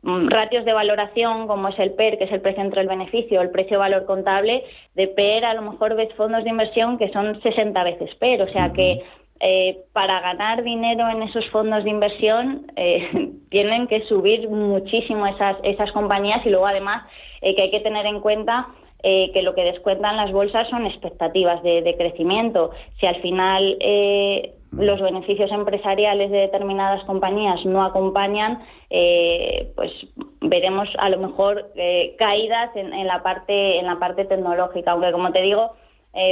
mm, 0.00 0.28
ratios 0.28 0.64
de 0.64 0.72
valoración 0.72 1.46
como 1.46 1.68
es 1.68 1.78
el 1.78 1.92
PER, 1.92 2.16
que 2.16 2.24
es 2.24 2.32
el 2.32 2.40
precio 2.40 2.62
entre 2.62 2.80
el 2.80 2.88
beneficio, 2.88 3.42
el 3.42 3.50
precio-valor 3.50 4.06
contable, 4.06 4.64
de 4.94 5.08
PER 5.08 5.44
a 5.44 5.52
lo 5.52 5.60
mejor 5.60 5.96
ves 5.96 6.08
fondos 6.14 6.44
de 6.44 6.50
inversión 6.50 6.96
que 6.96 7.12
son 7.12 7.38
60 7.42 7.84
veces 7.84 8.14
PER, 8.14 8.40
o 8.40 8.48
sea 8.48 8.72
que 8.72 9.02
eh, 9.40 9.80
para 9.92 10.20
ganar 10.20 10.62
dinero 10.62 11.06
en 11.10 11.20
esos 11.22 11.46
fondos 11.50 11.84
de 11.84 11.90
inversión 11.90 12.72
eh, 12.74 13.32
tienen 13.50 13.86
que 13.86 14.00
subir 14.06 14.48
muchísimo 14.48 15.26
esas, 15.26 15.58
esas 15.62 15.92
compañías 15.92 16.40
y 16.46 16.48
luego 16.48 16.66
además 16.66 17.06
que 17.42 17.62
hay 17.62 17.70
que 17.70 17.80
tener 17.80 18.06
en 18.06 18.20
cuenta 18.20 18.66
eh, 19.02 19.30
que 19.32 19.42
lo 19.42 19.54
que 19.54 19.62
descuentan 19.62 20.16
las 20.16 20.32
bolsas 20.32 20.68
son 20.68 20.86
expectativas 20.86 21.62
de, 21.62 21.94
crecimiento. 21.96 22.70
Si 22.98 23.06
al 23.06 23.20
final 23.20 23.76
eh, 23.80 24.54
los 24.72 25.00
beneficios 25.00 25.50
empresariales 25.52 26.30
de 26.30 26.38
determinadas 26.38 27.04
compañías 27.04 27.64
no 27.66 27.84
acompañan, 27.84 28.62
eh, 28.90 29.70
pues 29.76 29.92
veremos 30.40 30.88
a 30.98 31.10
lo 31.10 31.18
mejor 31.18 31.70
caídas 32.18 32.74
en, 32.74 33.06
la 33.06 33.22
parte 33.22 33.78
en 33.78 33.86
la 33.86 33.98
parte 33.98 34.24
tecnológica. 34.24 34.92
Aunque 34.92 35.12
como 35.12 35.30
te 35.30 35.42
digo, 35.42 35.72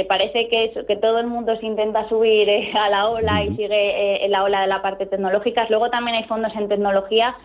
parece 0.09 0.47
que, 0.47 0.73
que 0.87 0.95
todo 0.97 1.19
el 1.19 1.27
mundo 1.27 1.55
se 1.57 1.65
intenta 1.65 2.09
subir 2.09 2.49
a 2.75 2.89
la 2.89 3.09
ola 3.09 3.43
y 3.43 3.55
sigue 3.55 4.25
en 4.25 4.31
la 4.31 4.43
ola 4.43 4.61
de 4.61 4.67
la 4.67 4.81
parte 4.81 5.05
tecnológica. 5.05 5.67
Luego 5.69 5.89
también 5.89 6.17
hay 6.17 6.23
fondos 6.23 6.53
en 6.55 6.67
tecnología 6.67 7.35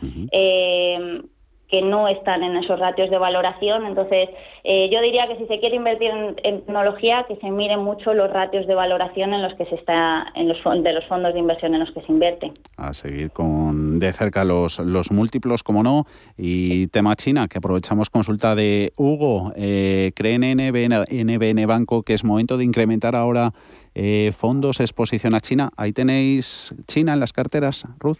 que 1.70 1.82
no 1.82 2.08
están 2.08 2.42
en 2.42 2.56
esos 2.56 2.78
ratios 2.78 3.10
de 3.10 3.18
valoración. 3.18 3.86
Entonces, 3.86 4.28
eh, 4.64 4.90
yo 4.92 5.00
diría 5.00 5.26
que 5.28 5.36
si 5.36 5.46
se 5.46 5.60
quiere 5.60 5.76
invertir 5.76 6.10
en, 6.10 6.60
tecnología, 6.60 7.24
que 7.28 7.36
se 7.36 7.50
miren 7.50 7.80
mucho 7.80 8.12
los 8.12 8.30
ratios 8.30 8.66
de 8.66 8.74
valoración 8.74 9.32
en 9.32 9.42
los 9.42 9.54
que 9.54 9.64
se 9.66 9.76
está, 9.76 10.26
en 10.34 10.48
los 10.48 10.58
de 10.82 10.92
los 10.92 11.04
fondos 11.06 11.32
de 11.32 11.38
inversión 11.38 11.74
en 11.74 11.80
los 11.80 11.90
que 11.92 12.00
se 12.02 12.12
invierte. 12.12 12.52
A 12.76 12.92
seguir 12.92 13.30
con 13.30 13.98
de 13.98 14.12
cerca 14.12 14.44
los, 14.44 14.78
los 14.80 15.12
múltiplos, 15.12 15.62
como 15.62 15.82
no, 15.82 16.06
y 16.36 16.88
tema 16.88 17.14
China, 17.16 17.46
que 17.48 17.58
aprovechamos 17.58 18.10
consulta 18.10 18.54
de 18.54 18.92
Hugo. 18.96 19.52
Eh, 19.56 20.12
¿Creen 20.14 20.40
NBN, 20.40 21.06
NBN 21.10 21.66
Banco 21.66 22.02
que 22.02 22.14
es 22.14 22.24
momento 22.24 22.56
de 22.58 22.64
incrementar 22.64 23.14
ahora 23.14 23.52
eh, 23.94 24.32
fondos 24.36 24.80
exposición 24.80 25.34
a 25.34 25.40
China? 25.40 25.70
Ahí 25.76 25.92
tenéis 25.92 26.74
China 26.86 27.14
en 27.14 27.20
las 27.20 27.32
carteras, 27.32 27.86
Ruth. 27.98 28.18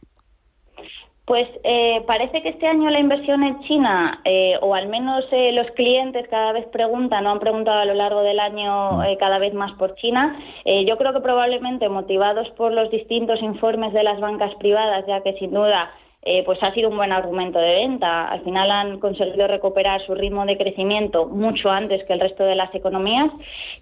Pues 1.30 1.46
eh, 1.62 2.02
parece 2.08 2.42
que 2.42 2.48
este 2.48 2.66
año 2.66 2.90
la 2.90 2.98
inversión 2.98 3.44
en 3.44 3.60
China, 3.60 4.20
eh, 4.24 4.58
o 4.62 4.74
al 4.74 4.88
menos 4.88 5.24
eh, 5.30 5.52
los 5.52 5.70
clientes 5.76 6.26
cada 6.26 6.50
vez 6.50 6.66
preguntan, 6.72 7.22
no 7.22 7.30
han 7.30 7.38
preguntado 7.38 7.78
a 7.78 7.84
lo 7.84 7.94
largo 7.94 8.22
del 8.22 8.40
año 8.40 8.94
mm. 8.94 9.16
cada 9.20 9.38
vez 9.38 9.54
más 9.54 9.70
por 9.78 9.94
China. 9.94 10.36
yo 10.66 10.98
creo 10.98 11.12
que 11.12 11.20
probablemente 11.20 11.88
motivados 11.88 12.50
por 12.56 12.72
los 12.72 12.90
distintos 12.90 13.40
informes 13.42 13.92
de 13.92 14.02
las 14.02 14.18
bancas 14.18 14.52
privadas, 14.56 15.06
ya 15.06 15.20
que 15.20 15.34
sin 15.34 15.52
duda 15.52 15.92
eh, 16.22 16.42
pues 16.44 16.62
ha 16.62 16.72
sido 16.74 16.90
un 16.90 16.96
buen 16.96 17.12
argumento 17.12 17.58
de 17.58 17.74
venta. 17.76 18.28
Al 18.28 18.42
final 18.42 18.70
han 18.70 19.00
conseguido 19.00 19.46
recuperar 19.46 20.04
su 20.04 20.14
ritmo 20.14 20.44
de 20.44 20.58
crecimiento 20.58 21.26
mucho 21.26 21.70
antes 21.70 22.04
que 22.04 22.12
el 22.12 22.20
resto 22.20 22.44
de 22.44 22.56
las 22.56 22.74
economías. 22.74 23.30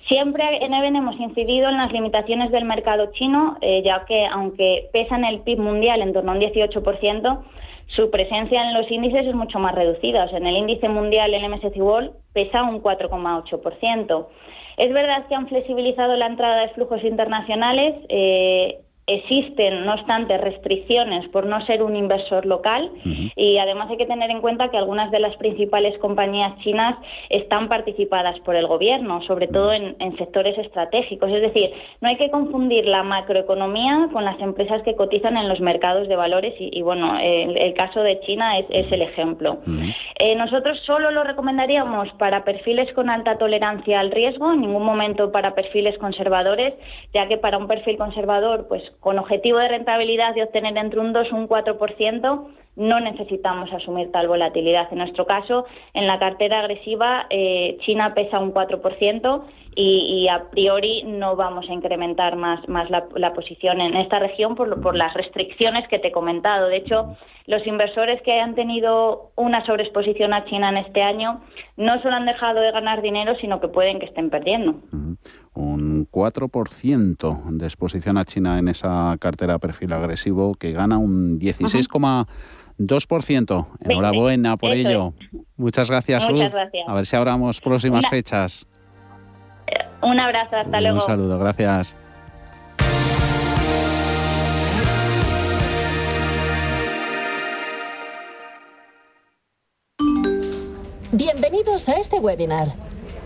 Siempre 0.06 0.64
en 0.64 0.72
EVEN 0.72 0.96
hemos 0.96 1.18
incidido 1.18 1.68
en 1.68 1.78
las 1.78 1.92
limitaciones 1.92 2.52
del 2.52 2.64
mercado 2.64 3.10
chino, 3.12 3.56
eh, 3.60 3.82
ya 3.84 4.04
que 4.04 4.24
aunque 4.26 4.88
pesan 4.92 5.24
el 5.24 5.40
PIB 5.40 5.58
mundial 5.58 6.00
en 6.00 6.12
torno 6.12 6.30
a 6.30 6.34
un 6.36 6.40
18%, 6.40 7.44
su 7.86 8.10
presencia 8.10 8.62
en 8.62 8.74
los 8.74 8.88
índices 8.90 9.26
es 9.26 9.34
mucho 9.34 9.58
más 9.58 9.74
reducida. 9.74 10.26
en 10.30 10.46
el 10.46 10.56
índice 10.56 10.88
mundial, 10.88 11.34
el 11.34 11.48
MSCI 11.48 11.80
World, 11.80 12.12
pesa 12.32 12.62
un 12.62 12.80
4,8%. 12.82 14.28
Es 14.76 14.92
verdad 14.92 15.26
que 15.26 15.34
han 15.34 15.48
flexibilizado 15.48 16.14
la 16.14 16.26
entrada 16.26 16.62
de 16.62 16.68
flujos 16.68 17.02
internacionales. 17.02 17.96
Eh, 18.08 18.78
existen, 19.08 19.86
no 19.86 19.94
obstante, 19.94 20.36
restricciones 20.36 21.26
por 21.28 21.46
no 21.46 21.64
ser 21.66 21.82
un 21.82 21.96
inversor 21.96 22.44
local 22.44 22.90
y 23.34 23.56
además 23.58 23.90
hay 23.90 23.96
que 23.96 24.06
tener 24.06 24.30
en 24.30 24.40
cuenta 24.40 24.70
que 24.70 24.76
algunas 24.76 25.10
de 25.10 25.18
las 25.18 25.34
principales 25.36 25.98
compañías 25.98 26.58
chinas 26.58 26.96
están 27.30 27.68
participadas 27.68 28.38
por 28.40 28.54
el 28.54 28.66
gobierno, 28.66 29.22
sobre 29.22 29.48
todo 29.48 29.72
en, 29.72 29.96
sectores 30.18 30.58
estratégicos. 30.58 31.30
Es 31.30 31.40
decir, 31.40 31.70
no 32.00 32.08
hay 32.08 32.16
que 32.16 32.30
confundir 32.30 32.86
la 32.86 33.02
macroeconomía 33.02 34.08
con 34.12 34.24
las 34.24 34.38
empresas 34.40 34.82
que 34.82 34.96
cotizan 34.96 35.36
en 35.36 35.48
los 35.48 35.60
mercados 35.60 36.08
de 36.08 36.16
valores 36.16 36.54
y, 36.58 36.82
bueno, 36.82 37.18
el, 37.20 37.72
caso 37.74 38.02
de 38.02 38.20
China 38.20 38.58
es, 38.58 38.92
el 38.92 39.02
ejemplo. 39.02 39.58
Eh, 40.18 40.34
nosotros 40.34 40.78
solo 40.84 41.10
lo 41.10 41.24
recomendaríamos 41.24 42.08
para 42.18 42.44
perfiles 42.44 42.92
con 42.94 43.08
alta 43.10 43.38
tolerancia 43.38 44.00
al 44.00 44.10
riesgo, 44.10 44.52
en 44.52 44.62
ningún 44.62 44.82
momento 44.82 45.30
para 45.30 45.54
perfiles 45.54 45.96
conservadores, 45.98 46.74
ya 47.14 47.28
que 47.28 47.38
para 47.38 47.58
un 47.58 47.68
perfil 47.68 47.96
conservador, 47.96 48.66
pues 48.68 48.82
con 49.00 49.18
objetivo 49.18 49.58
de 49.58 49.68
rentabilidad 49.68 50.34
de 50.34 50.42
obtener 50.42 50.76
entre 50.76 51.00
un 51.00 51.12
2 51.12 51.28
y 51.30 51.34
un 51.34 51.48
4%, 51.48 52.48
no 52.76 53.00
necesitamos 53.00 53.72
asumir 53.72 54.12
tal 54.12 54.28
volatilidad. 54.28 54.88
En 54.92 54.98
nuestro 54.98 55.26
caso, 55.26 55.66
en 55.94 56.06
la 56.06 56.18
cartera 56.18 56.60
agresiva, 56.60 57.26
eh, 57.28 57.76
China 57.80 58.14
pesa 58.14 58.38
un 58.38 58.52
4% 58.52 59.44
y, 59.74 60.24
y, 60.24 60.28
a 60.28 60.50
priori 60.50 61.02
no 61.04 61.36
vamos 61.36 61.66
a 61.68 61.72
incrementar 61.72 62.36
más, 62.36 62.68
más 62.68 62.88
la, 62.90 63.32
posición 63.32 63.80
en 63.80 63.96
esta 63.96 64.18
región 64.18 64.54
por, 64.54 64.80
por 64.80 64.94
las 64.96 65.14
restricciones 65.14 65.88
que 65.88 65.98
te 65.98 66.08
he 66.08 66.12
comentado. 66.12 66.68
De 66.68 66.76
hecho, 66.78 67.16
los 67.46 67.66
inversores 67.66 68.20
que 68.22 68.40
han 68.40 68.54
tenido 68.54 69.30
una 69.34 69.64
sobreexposición 69.64 70.34
a 70.34 70.44
China 70.44 70.68
en 70.68 70.76
este 70.78 71.02
año 71.02 71.40
no 71.76 72.00
solo 72.02 72.16
han 72.16 72.26
dejado 72.26 72.60
de 72.60 72.72
ganar 72.72 73.00
dinero, 73.02 73.34
sino 73.40 73.60
que 73.60 73.68
pueden 73.68 74.00
que 74.00 74.06
estén 74.06 74.30
perdiendo. 74.30 74.80
Un 75.54 76.08
4% 76.10 77.44
de 77.50 77.66
exposición 77.66 78.18
a 78.18 78.24
China 78.24 78.58
en 78.58 78.66
esa 78.68 79.16
cartera 79.18 79.58
perfil 79.58 79.94
agresivo 79.94 80.54
que 80.54 80.72
gana 80.72 80.98
un 80.98 81.38
16,2%. 81.38 83.66
Enhorabuena 83.80 84.56
por 84.56 84.72
ello. 84.72 85.12
Muchas 85.56 85.90
gracias, 85.90 86.26
Ruth. 86.28 86.52
A 86.86 86.94
ver 86.94 87.06
si 87.06 87.16
hablamos 87.16 87.60
próximas 87.60 88.08
fechas. 88.08 88.68
Un 90.02 90.20
abrazo, 90.20 90.56
hasta 90.56 90.80
luego. 90.80 90.96
Un 90.96 91.06
saludo, 91.06 91.38
gracias. 91.38 91.96
Bienvenidos 101.12 101.88
a 101.88 101.98
este 101.98 102.20
webinar. 102.20 102.68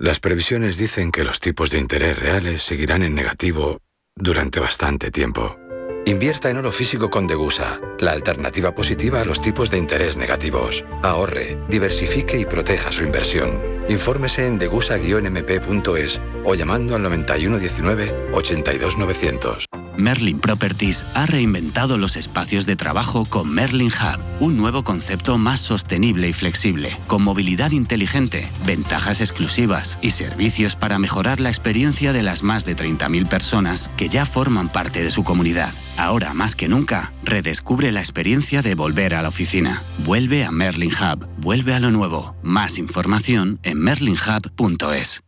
Las 0.00 0.20
previsiones 0.20 0.76
dicen 0.76 1.10
que 1.10 1.24
los 1.24 1.40
tipos 1.40 1.70
de 1.70 1.78
interés 1.78 2.16
reales 2.16 2.62
seguirán 2.62 3.02
en 3.02 3.16
negativo 3.16 3.80
durante 4.14 4.60
bastante 4.60 5.10
tiempo. 5.10 5.56
Invierta 6.06 6.48
en 6.50 6.58
oro 6.58 6.70
físico 6.70 7.10
con 7.10 7.26
Degusa, 7.26 7.80
la 7.98 8.12
alternativa 8.12 8.76
positiva 8.76 9.20
a 9.20 9.24
los 9.24 9.42
tipos 9.42 9.72
de 9.72 9.78
interés 9.78 10.16
negativos. 10.16 10.84
Ahorre, 11.02 11.58
diversifique 11.68 12.38
y 12.38 12.44
proteja 12.44 12.92
su 12.92 13.02
inversión. 13.02 13.60
Infórmese 13.88 14.46
en 14.46 14.60
degusa-mp.es 14.60 16.20
o 16.44 16.54
llamando 16.54 16.94
al 16.94 17.02
9119 17.02 18.30
82900. 18.32 19.66
Merlin 19.98 20.38
Properties 20.38 21.04
ha 21.14 21.26
reinventado 21.26 21.98
los 21.98 22.16
espacios 22.16 22.66
de 22.66 22.76
trabajo 22.76 23.24
con 23.24 23.50
Merlin 23.50 23.90
Hub, 23.90 24.20
un 24.40 24.56
nuevo 24.56 24.84
concepto 24.84 25.38
más 25.38 25.58
sostenible 25.60 26.28
y 26.28 26.32
flexible, 26.32 26.96
con 27.08 27.22
movilidad 27.22 27.72
inteligente, 27.72 28.48
ventajas 28.64 29.20
exclusivas 29.20 29.98
y 30.00 30.10
servicios 30.10 30.76
para 30.76 31.00
mejorar 31.00 31.40
la 31.40 31.48
experiencia 31.48 32.12
de 32.12 32.22
las 32.22 32.44
más 32.44 32.64
de 32.64 32.76
30.000 32.76 33.28
personas 33.28 33.90
que 33.96 34.08
ya 34.08 34.24
forman 34.24 34.68
parte 34.68 35.02
de 35.02 35.10
su 35.10 35.24
comunidad. 35.24 35.74
Ahora 35.96 36.32
más 36.32 36.54
que 36.54 36.68
nunca, 36.68 37.12
redescubre 37.24 37.90
la 37.90 38.00
experiencia 38.00 38.62
de 38.62 38.76
volver 38.76 39.16
a 39.16 39.22
la 39.22 39.28
oficina. 39.28 39.82
Vuelve 40.04 40.44
a 40.44 40.52
Merlin 40.52 40.92
Hub, 40.92 41.28
vuelve 41.38 41.74
a 41.74 41.80
lo 41.80 41.90
nuevo. 41.90 42.36
Más 42.42 42.78
información 42.78 43.58
en 43.64 43.78
merlinhub.es. 43.80 45.27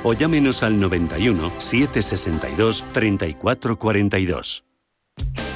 o 0.03 0.13
llámenos 0.13 0.63
al 0.63 0.79
91 0.79 1.51
762 1.59 2.83
3442. 2.93 4.63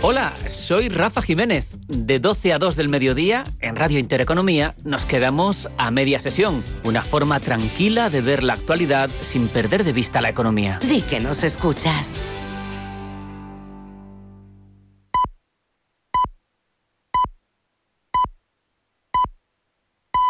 Hola, 0.01 0.33
soy 0.45 0.89
Rafa 0.89 1.21
Jiménez. 1.21 1.77
De 1.87 2.19
12 2.19 2.53
a 2.53 2.59
2 2.59 2.75
del 2.75 2.89
mediodía, 2.89 3.43
en 3.59 3.75
Radio 3.75 3.97
Intereconomía, 3.97 4.75
nos 4.83 5.05
quedamos 5.05 5.69
a 5.77 5.89
media 5.89 6.19
sesión. 6.19 6.63
Una 6.83 7.01
forma 7.01 7.39
tranquila 7.39 8.09
de 8.09 8.21
ver 8.21 8.43
la 8.43 8.53
actualidad 8.53 9.09
sin 9.09 9.47
perder 9.47 9.83
de 9.83 9.93
vista 9.93 10.21
la 10.21 10.29
economía. 10.29 10.79
Di 10.87 11.01
que 11.01 11.19
nos 11.19 11.43
escuchas. 11.43 12.15